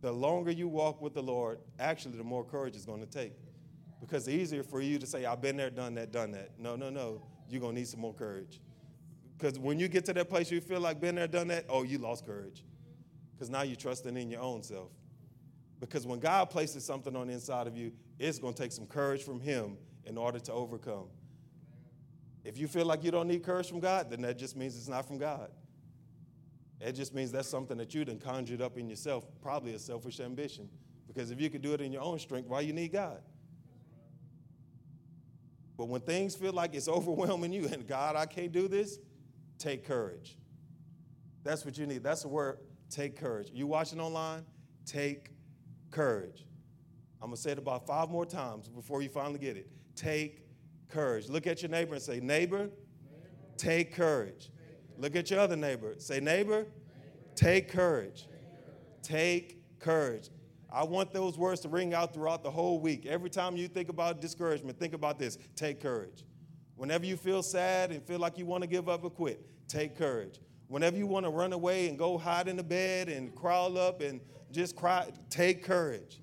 The 0.00 0.10
longer 0.10 0.50
you 0.50 0.66
walk 0.66 1.00
with 1.00 1.14
the 1.14 1.22
Lord, 1.22 1.60
actually, 1.78 2.16
the 2.16 2.24
more 2.24 2.42
courage 2.42 2.74
it's 2.74 2.84
going 2.84 2.98
to 2.98 3.06
take. 3.06 3.34
Because 4.00 4.28
easier 4.28 4.64
for 4.64 4.80
you 4.80 4.98
to 4.98 5.06
say, 5.06 5.24
I've 5.24 5.40
been 5.40 5.56
there, 5.56 5.70
done 5.70 5.94
that, 5.94 6.10
done 6.10 6.32
that. 6.32 6.50
No, 6.58 6.74
no, 6.74 6.90
no. 6.90 7.22
You're 7.48 7.60
going 7.60 7.76
to 7.76 7.80
need 7.80 7.86
some 7.86 8.00
more 8.00 8.12
courage. 8.12 8.60
Because 9.38 9.56
when 9.56 9.78
you 9.78 9.86
get 9.86 10.04
to 10.06 10.12
that 10.14 10.28
place 10.28 10.50
you 10.50 10.60
feel 10.60 10.80
like 10.80 11.00
been 11.00 11.14
there, 11.14 11.28
done 11.28 11.46
that, 11.46 11.66
oh, 11.68 11.84
you 11.84 11.98
lost 11.98 12.26
courage. 12.26 12.64
Because 13.42 13.50
now 13.50 13.62
you're 13.62 13.74
trusting 13.74 14.16
in 14.16 14.30
your 14.30 14.40
own 14.40 14.62
self. 14.62 14.92
Because 15.80 16.06
when 16.06 16.20
God 16.20 16.48
places 16.48 16.84
something 16.84 17.16
on 17.16 17.26
the 17.26 17.32
inside 17.32 17.66
of 17.66 17.76
you, 17.76 17.90
it's 18.16 18.38
going 18.38 18.54
to 18.54 18.62
take 18.62 18.70
some 18.70 18.86
courage 18.86 19.24
from 19.24 19.40
Him 19.40 19.78
in 20.06 20.16
order 20.16 20.38
to 20.38 20.52
overcome. 20.52 21.06
If 22.44 22.56
you 22.56 22.68
feel 22.68 22.86
like 22.86 23.02
you 23.02 23.10
don't 23.10 23.26
need 23.26 23.42
courage 23.42 23.68
from 23.68 23.80
God, 23.80 24.10
then 24.10 24.22
that 24.22 24.38
just 24.38 24.56
means 24.56 24.76
it's 24.76 24.86
not 24.86 25.08
from 25.08 25.18
God. 25.18 25.50
It 26.80 26.92
just 26.92 27.16
means 27.16 27.32
that's 27.32 27.48
something 27.48 27.76
that 27.78 27.92
you 27.92 28.04
done 28.04 28.20
conjured 28.20 28.62
up 28.62 28.78
in 28.78 28.88
yourself, 28.88 29.26
probably 29.40 29.74
a 29.74 29.78
selfish 29.80 30.20
ambition. 30.20 30.68
Because 31.08 31.32
if 31.32 31.40
you 31.40 31.50
could 31.50 31.62
do 31.62 31.74
it 31.74 31.80
in 31.80 31.90
your 31.90 32.02
own 32.02 32.20
strength, 32.20 32.48
why 32.48 32.60
you 32.60 32.72
need 32.72 32.92
God? 32.92 33.22
But 35.76 35.88
when 35.88 36.02
things 36.02 36.36
feel 36.36 36.52
like 36.52 36.76
it's 36.76 36.86
overwhelming 36.98 37.52
you 37.52 37.66
and 37.66 37.88
God, 37.88 38.14
I 38.14 38.24
can't 38.24 38.52
do 38.52 38.68
this, 38.68 39.00
take 39.58 39.84
courage. 39.84 40.36
That's 41.42 41.64
what 41.64 41.76
you 41.76 41.86
need. 41.86 42.04
That's 42.04 42.22
the 42.22 42.28
word, 42.28 42.58
take 42.92 43.16
courage. 43.16 43.50
You 43.52 43.66
watching 43.66 44.00
online? 44.00 44.44
Take 44.84 45.30
courage. 45.90 46.46
I'm 47.20 47.28
going 47.28 47.36
to 47.36 47.40
say 47.40 47.52
it 47.52 47.58
about 47.58 47.86
five 47.86 48.10
more 48.10 48.26
times 48.26 48.68
before 48.68 49.02
you 49.02 49.08
finally 49.08 49.38
get 49.38 49.56
it. 49.56 49.70
Take 49.94 50.42
courage. 50.88 51.28
Look 51.28 51.46
at 51.46 51.62
your 51.62 51.70
neighbor 51.70 51.94
and 51.94 52.02
say, 52.02 52.20
Neighbor, 52.20 52.68
take 53.56 53.94
courage. 53.94 54.50
Look 54.98 55.16
at 55.16 55.30
your 55.30 55.40
other 55.40 55.56
neighbor. 55.56 55.94
Say, 55.98 56.20
Neighbor, 56.20 56.66
take 57.34 57.70
courage. 57.70 58.26
Take 59.02 59.78
courage. 59.78 60.30
I 60.72 60.84
want 60.84 61.12
those 61.12 61.36
words 61.36 61.60
to 61.60 61.68
ring 61.68 61.92
out 61.92 62.14
throughout 62.14 62.42
the 62.42 62.50
whole 62.50 62.80
week. 62.80 63.06
Every 63.06 63.30
time 63.30 63.56
you 63.56 63.68
think 63.68 63.88
about 63.88 64.20
discouragement, 64.20 64.78
think 64.78 64.94
about 64.94 65.18
this 65.18 65.38
take 65.54 65.80
courage. 65.80 66.24
Whenever 66.76 67.04
you 67.04 67.16
feel 67.16 67.42
sad 67.42 67.90
and 67.90 68.02
feel 68.02 68.18
like 68.18 68.38
you 68.38 68.46
want 68.46 68.62
to 68.62 68.66
give 68.66 68.88
up 68.88 69.04
or 69.04 69.10
quit, 69.10 69.44
take 69.68 69.96
courage. 69.96 70.40
Whenever 70.72 70.96
you 70.96 71.06
want 71.06 71.26
to 71.26 71.30
run 71.30 71.52
away 71.52 71.90
and 71.90 71.98
go 71.98 72.16
hide 72.16 72.48
in 72.48 72.56
the 72.56 72.62
bed 72.62 73.10
and 73.10 73.34
crawl 73.34 73.76
up 73.76 74.00
and 74.00 74.22
just 74.50 74.74
cry, 74.74 75.06
take 75.28 75.62
courage. 75.62 76.22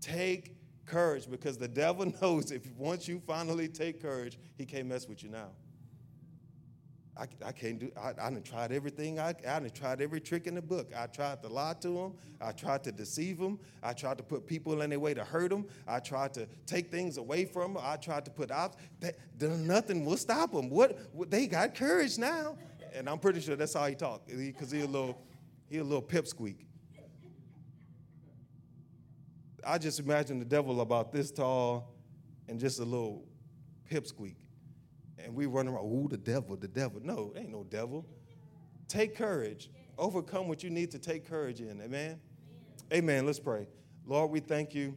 Take 0.00 0.54
courage 0.86 1.28
because 1.28 1.58
the 1.58 1.66
devil 1.66 2.06
knows 2.22 2.52
if 2.52 2.64
once 2.76 3.08
you 3.08 3.20
finally 3.26 3.66
take 3.66 4.00
courage, 4.00 4.38
he 4.56 4.64
can't 4.64 4.86
mess 4.86 5.08
with 5.08 5.24
you 5.24 5.30
now. 5.30 5.48
I, 7.18 7.26
I 7.44 7.50
can't 7.50 7.80
do, 7.80 7.90
I, 8.00 8.10
I 8.10 8.30
done 8.30 8.40
tried 8.42 8.70
everything. 8.70 9.18
I, 9.18 9.30
I 9.30 9.58
done 9.58 9.70
tried 9.70 10.00
every 10.00 10.20
trick 10.20 10.46
in 10.46 10.54
the 10.54 10.62
book. 10.62 10.92
I 10.96 11.06
tried 11.08 11.42
to 11.42 11.48
lie 11.48 11.74
to 11.80 11.88
them. 11.88 12.12
I 12.40 12.52
tried 12.52 12.84
to 12.84 12.92
deceive 12.92 13.38
them. 13.38 13.58
I 13.82 13.94
tried 13.94 14.18
to 14.18 14.22
put 14.22 14.46
people 14.46 14.80
in 14.80 14.90
their 14.90 15.00
way 15.00 15.12
to 15.12 15.24
hurt 15.24 15.50
them. 15.50 15.66
I 15.88 15.98
tried 15.98 16.34
to 16.34 16.46
take 16.66 16.92
things 16.92 17.16
away 17.16 17.46
from 17.46 17.74
them. 17.74 17.82
I 17.84 17.96
tried 17.96 18.24
to 18.26 18.30
put 18.30 18.52
out, 18.52 18.76
nothing 19.40 20.04
will 20.04 20.16
stop 20.16 20.52
them. 20.52 20.70
What, 20.70 20.96
they 21.28 21.48
got 21.48 21.74
courage 21.74 22.16
now. 22.16 22.56
And 22.94 23.08
I'm 23.08 23.18
pretty 23.18 23.40
sure 23.40 23.56
that's 23.56 23.74
how 23.74 23.86
he 23.86 23.94
talked 23.94 24.28
because 24.28 24.70
he, 24.70 24.80
a 24.80 24.86
little, 24.86 25.22
he 25.68 25.78
a 25.78 25.84
little 25.84 26.02
pipsqueak. 26.02 26.66
I 29.64 29.78
just 29.78 30.00
imagine 30.00 30.38
the 30.38 30.44
devil 30.44 30.80
about 30.80 31.12
this 31.12 31.30
tall 31.30 31.94
and 32.48 32.58
just 32.58 32.80
a 32.80 32.84
little 32.84 33.24
pipsqueak 33.90 34.36
and 35.24 35.34
we 35.34 35.46
run 35.46 35.68
around, 35.68 35.84
ooh, 35.84 36.08
the 36.08 36.16
devil, 36.16 36.56
the 36.56 36.68
devil. 36.68 37.00
No, 37.02 37.32
ain't 37.36 37.50
no 37.50 37.64
devil. 37.64 38.06
Take 38.88 39.16
courage. 39.16 39.70
Overcome 39.98 40.48
what 40.48 40.62
you 40.62 40.70
need 40.70 40.90
to 40.92 40.98
take 40.98 41.28
courage 41.28 41.60
in. 41.60 41.80
Amen? 41.80 42.18
Amen. 42.92 43.26
Let's 43.26 43.40
pray. 43.40 43.68
Lord, 44.06 44.30
we 44.30 44.40
thank 44.40 44.74
you 44.74 44.96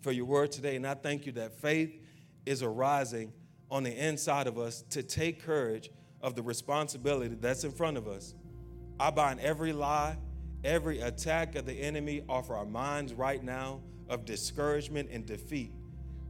for 0.00 0.12
your 0.12 0.24
word 0.24 0.52
today. 0.52 0.76
And 0.76 0.86
I 0.86 0.94
thank 0.94 1.26
you 1.26 1.32
that 1.32 1.52
faith 1.60 2.00
is 2.44 2.62
arising 2.62 3.32
on 3.70 3.82
the 3.82 3.92
inside 3.92 4.46
of 4.46 4.58
us 4.58 4.82
to 4.90 5.02
take 5.02 5.42
courage 5.42 5.90
of 6.26 6.34
the 6.34 6.42
responsibility 6.42 7.36
that's 7.40 7.62
in 7.62 7.70
front 7.70 7.96
of 7.96 8.08
us. 8.08 8.34
I 8.98 9.10
bind 9.10 9.38
every 9.38 9.72
lie, 9.72 10.18
every 10.64 11.00
attack 11.00 11.54
of 11.54 11.66
the 11.66 11.72
enemy 11.72 12.24
off 12.28 12.50
our 12.50 12.66
minds 12.66 13.14
right 13.14 13.42
now 13.42 13.80
of 14.08 14.24
discouragement 14.24 15.08
and 15.12 15.24
defeat. 15.24 15.72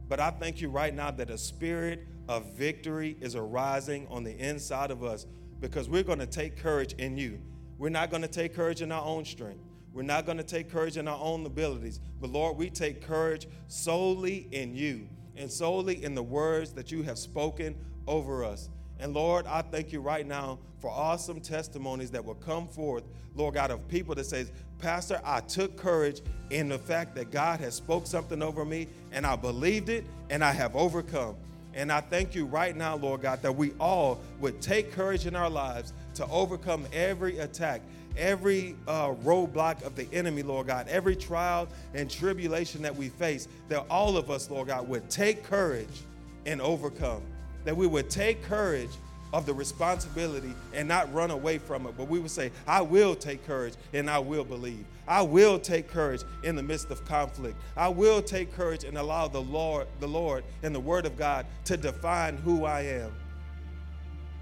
But 0.07 0.19
I 0.19 0.29
thank 0.29 0.61
you 0.61 0.69
right 0.69 0.93
now 0.93 1.09
that 1.09 1.31
a 1.31 1.37
spirit 1.37 2.07
of 2.29 2.53
victory 2.53 3.17
is 3.21 3.35
arising 3.35 4.07
on 4.11 4.23
the 4.23 4.37
inside 4.37 4.91
of 4.91 5.03
us 5.03 5.25
because 5.59 5.89
we're 5.89 6.03
going 6.03 6.19
to 6.19 6.27
take 6.27 6.57
courage 6.57 6.93
in 6.93 7.17
you. 7.17 7.41
We're 7.79 7.89
not 7.89 8.11
going 8.11 8.21
to 8.21 8.27
take 8.27 8.53
courage 8.53 8.83
in 8.83 8.91
our 8.91 9.03
own 9.03 9.25
strength. 9.25 9.63
We're 9.93 10.03
not 10.03 10.27
going 10.27 10.37
to 10.37 10.43
take 10.43 10.69
courage 10.69 10.97
in 10.97 11.07
our 11.07 11.19
own 11.19 11.43
abilities. 11.47 12.01
But 12.21 12.29
Lord, 12.29 12.55
we 12.55 12.69
take 12.69 13.01
courage 13.01 13.47
solely 13.67 14.47
in 14.51 14.75
you 14.75 15.09
and 15.35 15.51
solely 15.51 16.03
in 16.03 16.13
the 16.13 16.21
words 16.21 16.73
that 16.73 16.91
you 16.91 17.01
have 17.01 17.17
spoken 17.17 17.75
over 18.05 18.43
us. 18.43 18.69
And 18.99 19.13
Lord, 19.13 19.45
I 19.45 19.61
thank 19.61 19.91
you 19.91 20.01
right 20.01 20.25
now 20.25 20.59
for 20.79 20.89
awesome 20.89 21.39
testimonies 21.39 22.11
that 22.11 22.23
will 22.23 22.35
come 22.35 22.67
forth, 22.67 23.03
Lord 23.35 23.53
God, 23.53 23.71
of 23.71 23.87
people 23.87 24.15
that 24.15 24.25
says, 24.25 24.51
Pastor, 24.79 25.21
I 25.23 25.41
took 25.41 25.75
courage 25.75 26.21
in 26.49 26.69
the 26.69 26.79
fact 26.79 27.15
that 27.15 27.31
God 27.31 27.59
has 27.59 27.75
spoke 27.75 28.07
something 28.07 28.41
over 28.41 28.65
me 28.65 28.87
and 29.11 29.25
I 29.25 29.35
believed 29.35 29.89
it 29.89 30.05
and 30.29 30.43
I 30.43 30.51
have 30.51 30.75
overcome. 30.75 31.35
And 31.73 31.91
I 31.91 32.01
thank 32.01 32.33
you 32.33 32.45
right 32.45 32.75
now, 32.75 32.95
Lord 32.95 33.21
God, 33.21 33.41
that 33.43 33.55
we 33.55 33.71
all 33.79 34.19
would 34.39 34.61
take 34.61 34.91
courage 34.91 35.27
in 35.27 35.35
our 35.35 35.49
lives 35.49 35.93
to 36.15 36.25
overcome 36.27 36.87
every 36.91 37.37
attack, 37.37 37.81
every 38.17 38.75
uh, 38.87 39.13
roadblock 39.23 39.83
of 39.83 39.95
the 39.95 40.07
enemy, 40.11 40.41
Lord 40.41 40.67
God, 40.67 40.87
every 40.87 41.15
trial 41.15 41.67
and 41.93 42.09
tribulation 42.09 42.81
that 42.81 42.95
we 42.95 43.09
face, 43.09 43.47
that 43.69 43.85
all 43.91 44.17
of 44.17 44.31
us, 44.31 44.49
Lord 44.49 44.69
God, 44.69 44.87
would 44.87 45.07
take 45.11 45.43
courage 45.43 46.01
and 46.47 46.61
overcome. 46.61 47.21
That 47.67 47.75
we 47.75 47.85
would 47.85 48.09
take 48.09 48.43
courage 48.43 48.91
of 49.33 49.45
the 49.45 49.53
responsibility 49.53 50.53
and 50.73 50.87
not 50.87 51.13
run 51.13 51.31
away 51.31 51.57
from 51.57 51.85
it, 51.85 51.95
but 51.97 52.07
we 52.07 52.17
would 52.17 52.31
say, 52.31 52.49
I 52.65 52.79
will 52.79 53.13
take 53.13 53.45
courage 53.45 53.73
and 53.91 54.09
I 54.09 54.19
will 54.19 54.45
believe. 54.45 54.85
I 55.05 55.21
will 55.21 55.59
take 55.59 55.89
courage 55.89 56.21
in 56.43 56.55
the 56.55 56.63
midst 56.63 56.91
of 56.91 57.03
conflict. 57.03 57.57
I 57.75 57.89
will 57.89 58.21
take 58.21 58.53
courage 58.53 58.85
and 58.85 58.97
allow 58.97 59.27
the 59.27 59.41
Lord, 59.41 59.87
the 59.99 60.07
Lord 60.07 60.45
and 60.63 60.73
the 60.73 60.79
Word 60.79 61.05
of 61.05 61.17
God 61.17 61.45
to 61.65 61.75
define 61.75 62.37
who 62.37 62.63
I 62.63 62.83
am. 62.83 63.11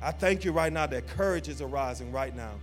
I 0.04 0.12
thank 0.12 0.46
you 0.46 0.52
right 0.52 0.72
now 0.72 0.86
that 0.86 1.08
courage 1.08 1.50
is 1.50 1.64
arising 1.64 2.12
right 2.12 2.36
now. 2.36 2.54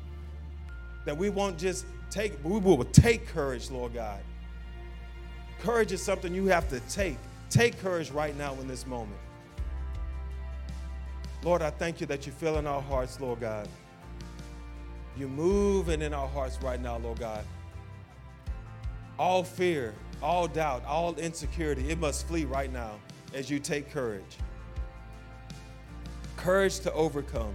That 1.06 1.18
we 1.18 1.28
won't 1.28 1.58
just 1.58 1.86
take, 2.08 2.34
we 2.44 2.60
will 2.60 2.84
take 2.84 3.26
courage, 3.26 3.68
Lord 3.68 3.94
God. 3.94 4.20
Courage 5.58 5.90
is 5.90 6.00
something 6.00 6.32
you 6.32 6.46
have 6.46 6.68
to 6.68 6.78
take. 6.88 7.16
Take 7.50 7.80
courage 7.80 8.12
right 8.12 8.38
now 8.38 8.54
in 8.60 8.68
this 8.68 8.86
moment. 8.86 9.18
Lord, 11.44 11.60
I 11.60 11.70
thank 11.70 12.00
you 12.00 12.06
that 12.06 12.24
you 12.24 12.32
fill 12.32 12.58
in 12.58 12.66
our 12.66 12.80
hearts, 12.80 13.20
Lord 13.20 13.40
God. 13.40 13.68
You're 15.16 15.28
moving 15.28 16.02
in 16.02 16.14
our 16.14 16.28
hearts 16.28 16.58
right 16.62 16.80
now, 16.80 16.98
Lord 16.98 17.18
God. 17.18 17.44
All 19.18 19.42
fear, 19.42 19.94
all 20.22 20.46
doubt, 20.46 20.84
all 20.84 21.14
insecurity, 21.16 21.90
it 21.90 21.98
must 21.98 22.26
flee 22.28 22.44
right 22.44 22.72
now 22.72 22.92
as 23.34 23.50
you 23.50 23.58
take 23.58 23.90
courage. 23.90 24.38
Courage 26.36 26.80
to 26.80 26.92
overcome. 26.92 27.54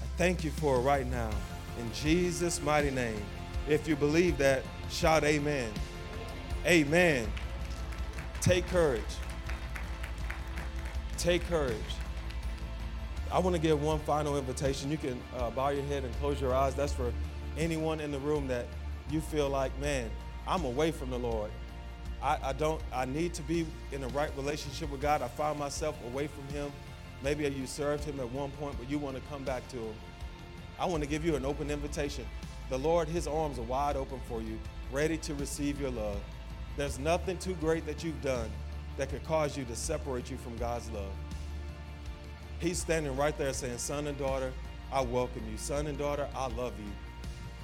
I 0.00 0.06
thank 0.16 0.44
you 0.44 0.50
for 0.50 0.76
it 0.76 0.80
right 0.80 1.06
now. 1.06 1.30
In 1.78 1.92
Jesus' 1.92 2.60
mighty 2.62 2.90
name. 2.90 3.22
If 3.68 3.86
you 3.86 3.94
believe 3.96 4.36
that, 4.38 4.64
shout 4.90 5.24
amen. 5.24 5.70
Amen. 6.66 7.26
Take 8.40 8.66
courage. 8.66 9.02
Take 11.16 11.46
courage. 11.48 11.76
I 13.32 13.38
want 13.38 13.56
to 13.56 13.62
give 13.62 13.82
one 13.82 13.98
final 14.00 14.36
invitation. 14.36 14.90
You 14.90 14.98
can 14.98 15.18
uh, 15.38 15.48
bow 15.50 15.70
your 15.70 15.84
head 15.84 16.04
and 16.04 16.14
close 16.20 16.38
your 16.38 16.54
eyes. 16.54 16.74
That's 16.74 16.92
for 16.92 17.10
anyone 17.56 17.98
in 17.98 18.12
the 18.12 18.18
room 18.18 18.46
that 18.48 18.66
you 19.10 19.22
feel 19.22 19.48
like, 19.48 19.76
man, 19.80 20.10
I'm 20.46 20.66
away 20.66 20.90
from 20.90 21.08
the 21.08 21.18
Lord. 21.18 21.50
I, 22.22 22.38
I 22.42 22.52
don't, 22.52 22.82
I 22.92 23.06
need 23.06 23.32
to 23.34 23.42
be 23.42 23.66
in 23.90 24.02
the 24.02 24.08
right 24.08 24.30
relationship 24.36 24.90
with 24.90 25.00
God. 25.00 25.22
I 25.22 25.28
find 25.28 25.58
myself 25.58 25.96
away 26.12 26.26
from 26.26 26.46
Him. 26.48 26.70
Maybe 27.22 27.48
you 27.48 27.66
served 27.66 28.04
Him 28.04 28.20
at 28.20 28.30
one 28.30 28.50
point, 28.50 28.76
but 28.78 28.90
you 28.90 28.98
want 28.98 29.16
to 29.16 29.22
come 29.30 29.44
back 29.44 29.66
to 29.68 29.78
Him. 29.78 29.94
I 30.78 30.84
want 30.84 31.02
to 31.02 31.08
give 31.08 31.24
you 31.24 31.34
an 31.34 31.46
open 31.46 31.70
invitation. 31.70 32.26
The 32.68 32.78
Lord, 32.78 33.08
His 33.08 33.26
arms 33.26 33.58
are 33.58 33.62
wide 33.62 33.96
open 33.96 34.20
for 34.28 34.42
you, 34.42 34.58
ready 34.92 35.16
to 35.16 35.34
receive 35.36 35.80
your 35.80 35.90
love. 35.90 36.20
There's 36.76 36.98
nothing 36.98 37.38
too 37.38 37.54
great 37.54 37.86
that 37.86 38.04
you've 38.04 38.20
done 38.20 38.50
that 38.98 39.08
could 39.08 39.24
cause 39.24 39.56
you 39.56 39.64
to 39.64 39.74
separate 39.74 40.30
you 40.30 40.36
from 40.36 40.54
God's 40.58 40.90
love. 40.90 41.12
He's 42.62 42.78
standing 42.78 43.16
right 43.16 43.36
there 43.36 43.52
saying, 43.52 43.78
Son 43.78 44.06
and 44.06 44.16
daughter, 44.16 44.52
I 44.92 45.00
welcome 45.00 45.42
you. 45.50 45.56
Son 45.56 45.88
and 45.88 45.98
daughter, 45.98 46.28
I 46.32 46.46
love 46.46 46.72
you. 46.78 46.92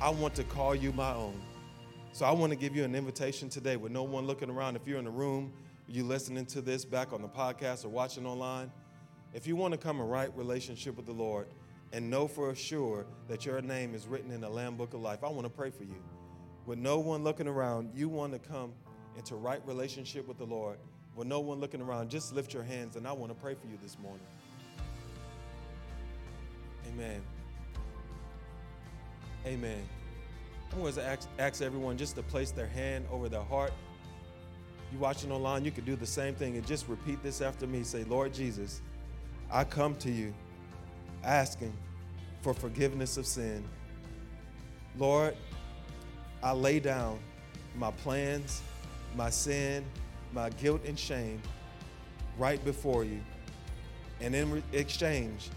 I 0.01 0.09
want 0.09 0.35
to 0.35 0.43
call 0.43 0.75
you 0.75 0.91
my 0.91 1.15
own. 1.15 1.41
So 2.11 2.27
I 2.27 2.33
want 2.33 2.51
to 2.51 2.59
give 2.59 2.75
you 2.75 2.83
an 2.83 2.97
invitation 2.97 3.49
today 3.49 3.77
with 3.77 3.93
no 3.93 4.03
one 4.03 4.27
looking 4.27 4.51
around. 4.51 4.75
If 4.75 4.89
you're 4.89 4.99
in 4.99 5.05
the 5.05 5.11
room, 5.13 5.53
you 5.87 6.03
listening 6.03 6.47
to 6.47 6.61
this 6.61 6.85
back 6.85 7.13
on 7.13 7.23
the 7.23 7.29
podcast 7.29 7.85
or 7.85 7.91
watching 7.91 8.27
online, 8.27 8.73
if 9.33 9.47
you 9.47 9.55
want 9.55 9.71
to 9.71 9.79
come 9.79 10.01
in 10.01 10.09
right 10.09 10.37
relationship 10.37 10.97
with 10.97 11.07
the 11.07 11.13
Lord 11.13 11.47
and 11.93 12.11
know 12.11 12.27
for 12.27 12.53
sure 12.57 13.07
that 13.29 13.47
your 13.47 13.63
name 13.63 13.95
is 13.95 14.09
written 14.09 14.33
in 14.33 14.41
the 14.41 14.49
Lamb 14.49 14.77
Book 14.77 14.95
of 14.95 15.01
Life, 15.01 15.23
I 15.23 15.29
want 15.29 15.45
to 15.45 15.49
pray 15.49 15.71
for 15.71 15.85
you. 15.85 16.03
With 16.67 16.81
no 16.81 16.99
one 16.99 17.23
looking 17.23 17.47
around, 17.47 17.91
you 17.95 18.09
want 18.09 18.33
to 18.33 18.41
come 18.41 18.73
into 19.17 19.37
right 19.37 19.65
relationship 19.65 20.27
with 20.27 20.39
the 20.39 20.47
Lord. 20.47 20.77
With 21.15 21.29
no 21.29 21.39
one 21.39 21.61
looking 21.61 21.81
around, 21.81 22.11
just 22.11 22.35
lift 22.35 22.53
your 22.53 22.65
hands 22.65 22.97
and 22.97 23.07
I 23.07 23.13
want 23.13 23.31
to 23.31 23.41
pray 23.41 23.55
for 23.55 23.69
you 23.69 23.79
this 23.81 23.97
morning. 23.97 24.27
Amen. 26.89 27.21
Amen. 29.47 29.83
I'm 30.73 30.81
going 30.81 30.93
to 30.95 31.05
ask, 31.05 31.29
ask 31.39 31.63
everyone 31.63 31.97
just 31.97 32.17
to 32.17 32.23
place 32.23 32.51
their 32.51 32.67
hand 32.67 33.07
over 33.11 33.29
their 33.29 33.43
heart. 33.43 33.73
You 34.93 34.99
watching 34.99 35.31
online, 35.33 35.65
you 35.65 35.71
can 35.71 35.85
do 35.85 35.97
the 35.97 36.07
same 36.07 36.35
thing 36.35 36.57
and 36.57 36.67
just 36.67 36.89
repeat 36.89 37.23
this 37.23 37.41
after 37.41 37.67
me. 37.67 37.83
Say, 37.83 38.05
Lord 38.05 38.33
Jesus, 38.33 38.81
I 39.51 39.65
come 39.65 39.95
to 39.97 40.11
you 40.11 40.35
asking 41.25 41.73
for 42.43 42.55
forgiveness 42.55 43.17
of 43.17 43.27
sin. 43.27 43.65
Lord, 44.97 45.37
I 46.43 46.53
lay 46.53 46.81
down 46.81 47.19
my 47.77 47.91
plans, 47.91 48.63
my 49.17 49.31
sin, 49.31 49.85
my 50.33 50.51
guilt 50.51 50.83
and 50.87 50.99
shame 50.99 51.41
right 52.39 52.63
before 52.65 53.05
you. 53.05 53.21
And 54.21 54.35
in 54.35 54.63
exchange, 54.73 55.51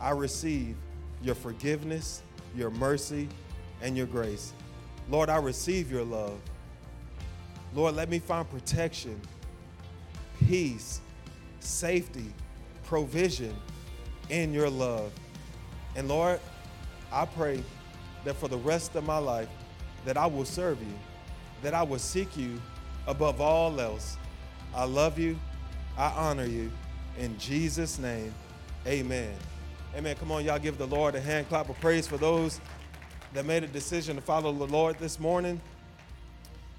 I 0.00 0.10
receive 0.10 0.76
your 1.22 1.34
forgiveness, 1.34 2.22
your 2.56 2.70
mercy, 2.70 3.28
and 3.82 3.96
your 3.96 4.06
grace. 4.06 4.52
Lord, 5.10 5.28
I 5.28 5.36
receive 5.36 5.90
your 5.90 6.04
love. 6.04 6.38
Lord, 7.74 7.96
let 7.96 8.08
me 8.08 8.18
find 8.18 8.48
protection, 8.48 9.20
peace, 10.46 11.00
safety, 11.60 12.32
provision 12.84 13.54
in 14.30 14.52
your 14.52 14.70
love. 14.70 15.12
And 15.96 16.08
Lord, 16.08 16.40
I 17.12 17.24
pray 17.24 17.62
that 18.24 18.36
for 18.36 18.48
the 18.48 18.56
rest 18.56 18.94
of 18.94 19.04
my 19.04 19.18
life 19.18 19.48
that 20.04 20.16
I 20.16 20.26
will 20.26 20.44
serve 20.44 20.80
you, 20.80 20.94
that 21.62 21.74
I 21.74 21.82
will 21.82 21.98
seek 21.98 22.36
you 22.36 22.60
above 23.06 23.40
all 23.40 23.80
else. 23.80 24.16
I 24.74 24.84
love 24.84 25.18
you. 25.18 25.38
I 25.96 26.10
honor 26.10 26.44
you. 26.44 26.70
In 27.18 27.36
Jesus' 27.38 27.98
name, 27.98 28.32
amen. 28.86 29.34
Amen. 29.96 30.14
Come 30.16 30.30
on, 30.30 30.44
y'all 30.44 30.58
give 30.58 30.76
the 30.76 30.86
Lord 30.86 31.14
a 31.14 31.20
hand 31.20 31.48
clap 31.48 31.70
of 31.70 31.80
praise 31.80 32.06
for 32.06 32.18
those 32.18 32.60
that 33.32 33.46
made 33.46 33.64
a 33.64 33.66
decision 33.66 34.16
to 34.16 34.22
follow 34.22 34.52
the 34.52 34.66
Lord 34.66 34.98
this 34.98 35.18
morning, 35.18 35.60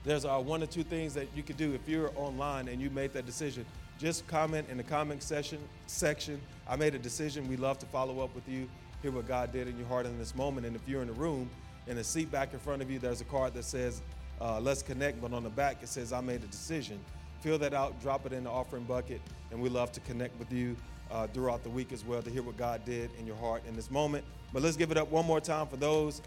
there's 0.05 0.26
uh, 0.26 0.38
one 0.38 0.62
or 0.62 0.68
two 0.68 0.84
things 0.84 1.14
that 1.16 1.28
you 1.36 1.41
could 1.41 1.57
do 1.57 1.74
if 1.74 1.89
you're 1.89 2.12
online 2.16 2.68
and 2.68 2.80
you 2.80 2.89
made 2.91 3.12
that 3.14 3.26
decision. 3.26 3.66
Just 3.97 4.26
comment 4.28 4.68
in 4.70 4.78
the 4.78 4.84
comment 4.84 5.24
section. 5.24 5.60
Section. 5.88 6.39
I 6.68 6.76
made 6.76 6.93
a 6.93 6.99
decision. 6.99 7.47
We 7.47 7.57
love 7.57 7.80
to 7.80 7.86
follow 7.88 8.22
up 8.22 8.34
with 8.36 8.47
you, 8.47 8.70
hear 9.01 9.12
what 9.12 9.28
God 9.28 9.51
did 9.51 9.68
in 9.68 9.78
your 9.78 9.88
heart 9.88 10.05
in 10.05 10.18
this 10.18 10.36
moment. 10.36 10.68
And 10.68 10.76
if 10.76 10.88
you're 10.88 11.01
in 11.01 11.07
the 11.07 11.14
room, 11.14 11.49
in 11.88 11.97
a 11.97 12.03
seat 12.03 12.32
back 12.32 12.53
in 12.53 12.60
front 12.60 12.82
of 12.82 12.91
you, 12.91 12.99
there's 12.99 13.22
a 13.22 13.26
card 13.26 13.55
that 13.55 13.66
says 13.66 14.01
uh, 14.39 14.60
"Let's 14.60 14.84
connect," 14.84 15.20
but 15.20 15.34
on 15.34 15.43
the 15.43 15.49
back 15.49 15.78
it 15.82 15.89
says 15.89 16.14
"I 16.14 16.22
made 16.22 16.43
a 16.43 16.47
decision." 16.47 16.99
Fill 17.41 17.57
that 17.57 17.74
out, 17.74 17.99
drop 18.01 18.26
it 18.26 18.34
in 18.34 18.43
the 18.43 18.49
offering 18.49 18.84
bucket, 18.84 19.22
and 19.51 19.60
we 19.62 19.70
love 19.70 19.91
to 19.93 19.99
connect 20.01 20.38
with 20.38 20.51
you 20.51 20.76
uh, 21.12 21.28
throughout 21.28 21.64
the 21.64 21.70
week 21.70 21.91
as 21.91 22.05
well 22.05 22.22
to 22.22 22.30
hear 22.30 22.43
what 22.43 22.57
God 22.57 22.86
did 22.86 23.10
in 23.20 23.26
your 23.26 23.36
heart 23.36 23.64
in 23.68 23.76
this 23.76 23.89
moment. 23.89 24.24
But 24.53 24.62
let's 24.62 24.78
give 24.78 24.91
it 24.91 24.97
up 24.97 25.12
one 25.12 25.26
more 25.26 25.41
time 25.41 25.68
for 25.68 25.78
those 25.78 26.22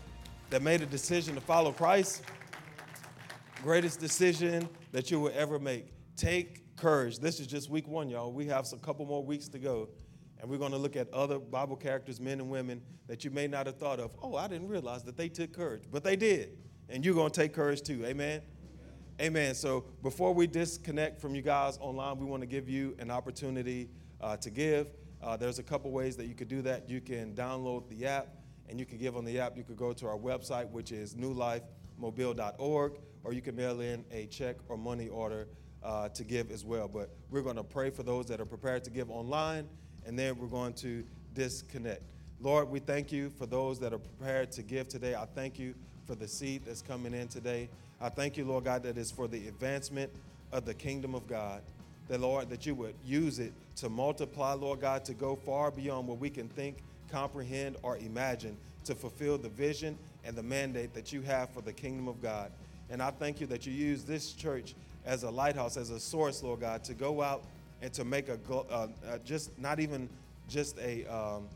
that 0.50 0.62
made 0.62 0.82
a 0.82 0.86
decision 0.86 1.34
to 1.34 1.40
follow 1.40 1.72
Christ, 1.72 2.22
greatest 3.62 4.00
decision 4.00 4.68
that 4.92 5.10
you 5.10 5.20
will 5.20 5.32
ever 5.34 5.58
make. 5.58 5.86
Take 6.16 6.76
courage. 6.76 7.18
This 7.18 7.40
is 7.40 7.46
just 7.46 7.70
week 7.70 7.88
one, 7.88 8.08
y'all. 8.08 8.32
We 8.32 8.46
have 8.46 8.70
a 8.72 8.76
couple 8.76 9.06
more 9.06 9.24
weeks 9.24 9.48
to 9.48 9.58
go. 9.58 9.88
And 10.40 10.50
we're 10.50 10.58
going 10.58 10.72
to 10.72 10.78
look 10.78 10.96
at 10.96 11.12
other 11.14 11.38
Bible 11.38 11.76
characters, 11.76 12.20
men 12.20 12.40
and 12.40 12.50
women, 12.50 12.82
that 13.06 13.24
you 13.24 13.30
may 13.30 13.46
not 13.46 13.66
have 13.66 13.76
thought 13.76 14.00
of. 14.00 14.10
Oh, 14.20 14.34
I 14.34 14.48
didn't 14.48 14.66
realize 14.66 15.04
that 15.04 15.16
they 15.16 15.28
took 15.28 15.52
courage, 15.52 15.84
but 15.90 16.02
they 16.02 16.16
did. 16.16 16.58
And 16.88 17.04
you're 17.04 17.14
going 17.14 17.30
to 17.30 17.40
take 17.40 17.54
courage 17.54 17.82
too. 17.82 18.04
Amen? 18.04 18.42
Amen. 19.20 19.54
So 19.54 19.84
before 20.02 20.34
we 20.34 20.48
disconnect 20.48 21.20
from 21.20 21.36
you 21.36 21.42
guys 21.42 21.78
online, 21.80 22.18
we 22.18 22.26
want 22.26 22.42
to 22.42 22.46
give 22.46 22.68
you 22.68 22.96
an 22.98 23.10
opportunity 23.10 23.88
uh, 24.22 24.36
to 24.38 24.50
give. 24.50 24.88
Uh, 25.22 25.36
there's 25.36 25.58
a 25.58 25.62
couple 25.62 25.90
ways 25.90 26.16
that 26.16 26.26
you 26.26 26.34
could 26.34 26.48
do 26.48 26.62
that. 26.62 26.88
You 26.88 27.00
can 27.00 27.34
download 27.34 27.88
the 27.88 28.06
app 28.06 28.28
and 28.68 28.78
you 28.78 28.86
can 28.86 28.98
give 28.98 29.16
on 29.16 29.24
the 29.24 29.38
app. 29.38 29.56
You 29.56 29.64
could 29.64 29.76
go 29.76 29.92
to 29.92 30.06
our 30.06 30.16
website, 30.16 30.68
which 30.70 30.92
is 30.92 31.14
newlifemobile.org, 31.14 32.92
or 33.24 33.32
you 33.32 33.42
can 33.42 33.54
mail 33.54 33.80
in 33.80 34.04
a 34.10 34.26
check 34.26 34.56
or 34.68 34.76
money 34.76 35.08
order 35.08 35.48
uh, 35.82 36.08
to 36.10 36.24
give 36.24 36.50
as 36.50 36.64
well. 36.64 36.88
But 36.88 37.10
we're 37.30 37.42
going 37.42 37.56
to 37.56 37.64
pray 37.64 37.90
for 37.90 38.02
those 38.02 38.26
that 38.26 38.40
are 38.40 38.46
prepared 38.46 38.84
to 38.84 38.90
give 38.90 39.10
online, 39.10 39.68
and 40.06 40.18
then 40.18 40.38
we're 40.38 40.46
going 40.46 40.74
to 40.74 41.04
disconnect. 41.34 42.02
Lord, 42.40 42.68
we 42.68 42.80
thank 42.80 43.12
you 43.12 43.30
for 43.30 43.46
those 43.46 43.78
that 43.80 43.92
are 43.92 43.98
prepared 43.98 44.50
to 44.52 44.62
give 44.62 44.88
today. 44.88 45.14
I 45.14 45.26
thank 45.26 45.58
you 45.58 45.74
for 46.06 46.14
the 46.14 46.26
seed 46.26 46.62
that's 46.66 46.82
coming 46.82 47.14
in 47.14 47.28
today. 47.28 47.68
I 48.00 48.08
thank 48.08 48.36
you, 48.36 48.44
Lord 48.44 48.64
God, 48.64 48.82
that 48.82 48.98
is 48.98 49.12
for 49.12 49.28
the 49.28 49.46
advancement 49.46 50.10
of 50.50 50.64
the 50.64 50.74
kingdom 50.74 51.14
of 51.14 51.28
God. 51.28 51.62
That, 52.12 52.20
Lord, 52.20 52.50
that 52.50 52.66
you 52.66 52.74
would 52.74 52.94
use 53.06 53.38
it 53.38 53.54
to 53.76 53.88
multiply, 53.88 54.52
Lord 54.52 54.82
God, 54.82 55.02
to 55.06 55.14
go 55.14 55.34
far 55.34 55.70
beyond 55.70 56.06
what 56.06 56.18
we 56.18 56.28
can 56.28 56.46
think 56.46 56.76
comprehend, 57.10 57.76
or 57.82 57.96
imagine 57.96 58.54
to 58.84 58.94
fulfill 58.94 59.38
the 59.38 59.48
vision 59.48 59.96
and 60.22 60.36
the 60.36 60.42
mandate 60.42 60.92
that 60.92 61.10
you 61.10 61.22
have 61.22 61.48
for 61.48 61.62
the 61.62 61.72
kingdom 61.72 62.08
of 62.08 62.20
God. 62.20 62.52
And 62.90 63.02
I 63.02 63.12
thank 63.12 63.40
you 63.40 63.46
that 63.46 63.64
you 63.64 63.72
use 63.72 64.04
this 64.04 64.34
church 64.34 64.74
as 65.06 65.22
a 65.22 65.30
lighthouse, 65.30 65.78
as 65.78 65.88
a 65.88 65.98
source, 65.98 66.42
Lord 66.42 66.60
God, 66.60 66.84
to 66.84 66.92
go 66.92 67.22
out 67.22 67.44
and 67.80 67.90
to 67.94 68.04
make 68.04 68.28
a 68.28 68.38
uh, 68.52 68.88
uh, 69.08 69.16
just 69.24 69.58
not 69.58 69.80
even 69.80 70.06
just 70.50 70.78
a, 70.80 71.06
um, 71.06 71.48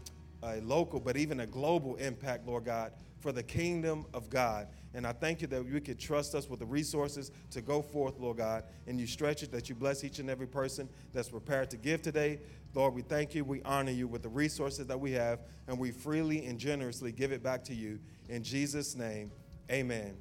a 0.43 0.63
local, 0.63 1.01
but 1.01 1.19
even 1.19 1.41
a 1.41 1.47
global 1.47 1.97
impact, 1.97 2.47
Lord 2.47 2.65
God, 2.65 2.93
for 3.21 3.31
the 3.31 3.43
kingdom 3.43 4.07
of 4.15 4.31
God. 4.31 4.69
And 4.97 5.07
I 5.07 5.13
thank 5.13 5.43
you 5.43 5.47
that 5.49 5.67
you 5.67 5.79
could 5.83 5.99
trust 5.99 6.35
us 6.35 6.49
with 6.49 6.59
the 6.59 6.65
resources 6.65 7.31
to 7.51 7.61
go 7.61 7.83
forth, 7.83 8.19
Lord 8.19 8.39
God, 8.39 8.65
and 8.87 8.99
you 8.99 9.07
stretch 9.07 9.43
it, 9.43 9.53
that 9.53 9.69
you 9.69 9.75
bless 9.75 10.03
each 10.05 10.21
and 10.21 10.31
every 10.31 10.47
person 10.47 10.89
that's 11.13 11.29
prepared 11.29 11.69
to 11.73 11.77
give 11.77 12.01
today. 12.01 12.41
Lord, 12.73 12.95
we 12.95 13.03
thank 13.03 13.35
you, 13.35 13.45
we 13.45 13.63
honor 13.63 13.91
you 13.91 14.09
with 14.09 14.23
the 14.23 14.31
resources 14.31 14.87
that 14.87 14.99
we 14.99 15.13
have, 15.13 15.41
and 15.69 15.79
we 15.79 15.91
freely 15.91 16.47
and 16.47 16.59
generously 16.59 17.13
give 17.13 17.31
it 17.31 17.43
back 17.43 17.63
to 17.65 17.75
you. 17.75 17.99
In 18.31 18.43
Jesus' 18.43 18.97
name, 18.97 19.31
amen. 19.71 20.17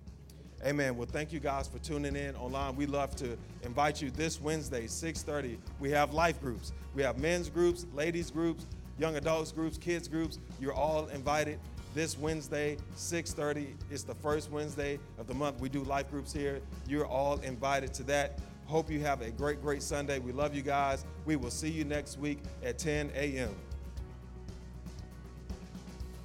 Amen. 0.66 0.98
Well, 0.98 1.08
thank 1.10 1.32
you 1.32 1.40
guys 1.40 1.70
for 1.70 1.80
tuning 1.80 2.18
in 2.18 2.36
online. 2.36 2.76
We 2.76 2.86
love 2.86 3.16
to 3.18 3.38
invite 3.64 4.02
you 4.02 4.12
this 4.12 4.42
Wednesday, 4.42 4.88
6:30. 4.88 5.58
We 5.80 5.90
have 5.92 6.14
life 6.14 6.42
groups. 6.42 6.74
We 6.94 7.02
have 7.04 7.18
men's 7.18 7.50
groups, 7.50 7.86
ladies 7.94 8.30
groups, 8.30 8.66
young 8.98 9.16
adults 9.16 9.54
groups, 9.54 9.78
kids 9.78 10.10
groups. 10.10 10.40
You're 10.60 10.74
all 10.74 11.08
invited 11.08 11.60
this 11.96 12.20
Wednesday, 12.20 12.78
6:30. 12.96 13.74
It's 13.89 14.04
the 14.04 14.14
first 14.16 14.52
Wednesday 14.52 15.00
of 15.18 15.26
the 15.26 15.34
month. 15.34 15.60
We 15.60 15.70
do 15.70 15.84
life 15.86 16.12
groups 16.12 16.32
here. 16.32 16.62
You're 16.88 17.08
all 17.08 17.39
invited 17.39 17.93
to 17.96 18.04
that. 18.04 18.38
Hope 18.66 18.91
you 18.91 19.00
have 19.00 19.22
a 19.22 19.32
great, 19.32 19.62
great 19.62 19.82
Sunday. 19.82 20.20
We 20.20 20.32
love 20.32 20.54
you 20.54 20.62
guys. 20.62 21.06
We 21.26 21.38
will 21.38 21.52
see 21.52 21.70
you 21.70 21.86
next 21.86 22.20
week 22.20 22.39
at 22.64 22.78
10 22.78 23.12
a.m. 23.16 23.56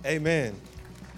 Amen. 0.05 0.55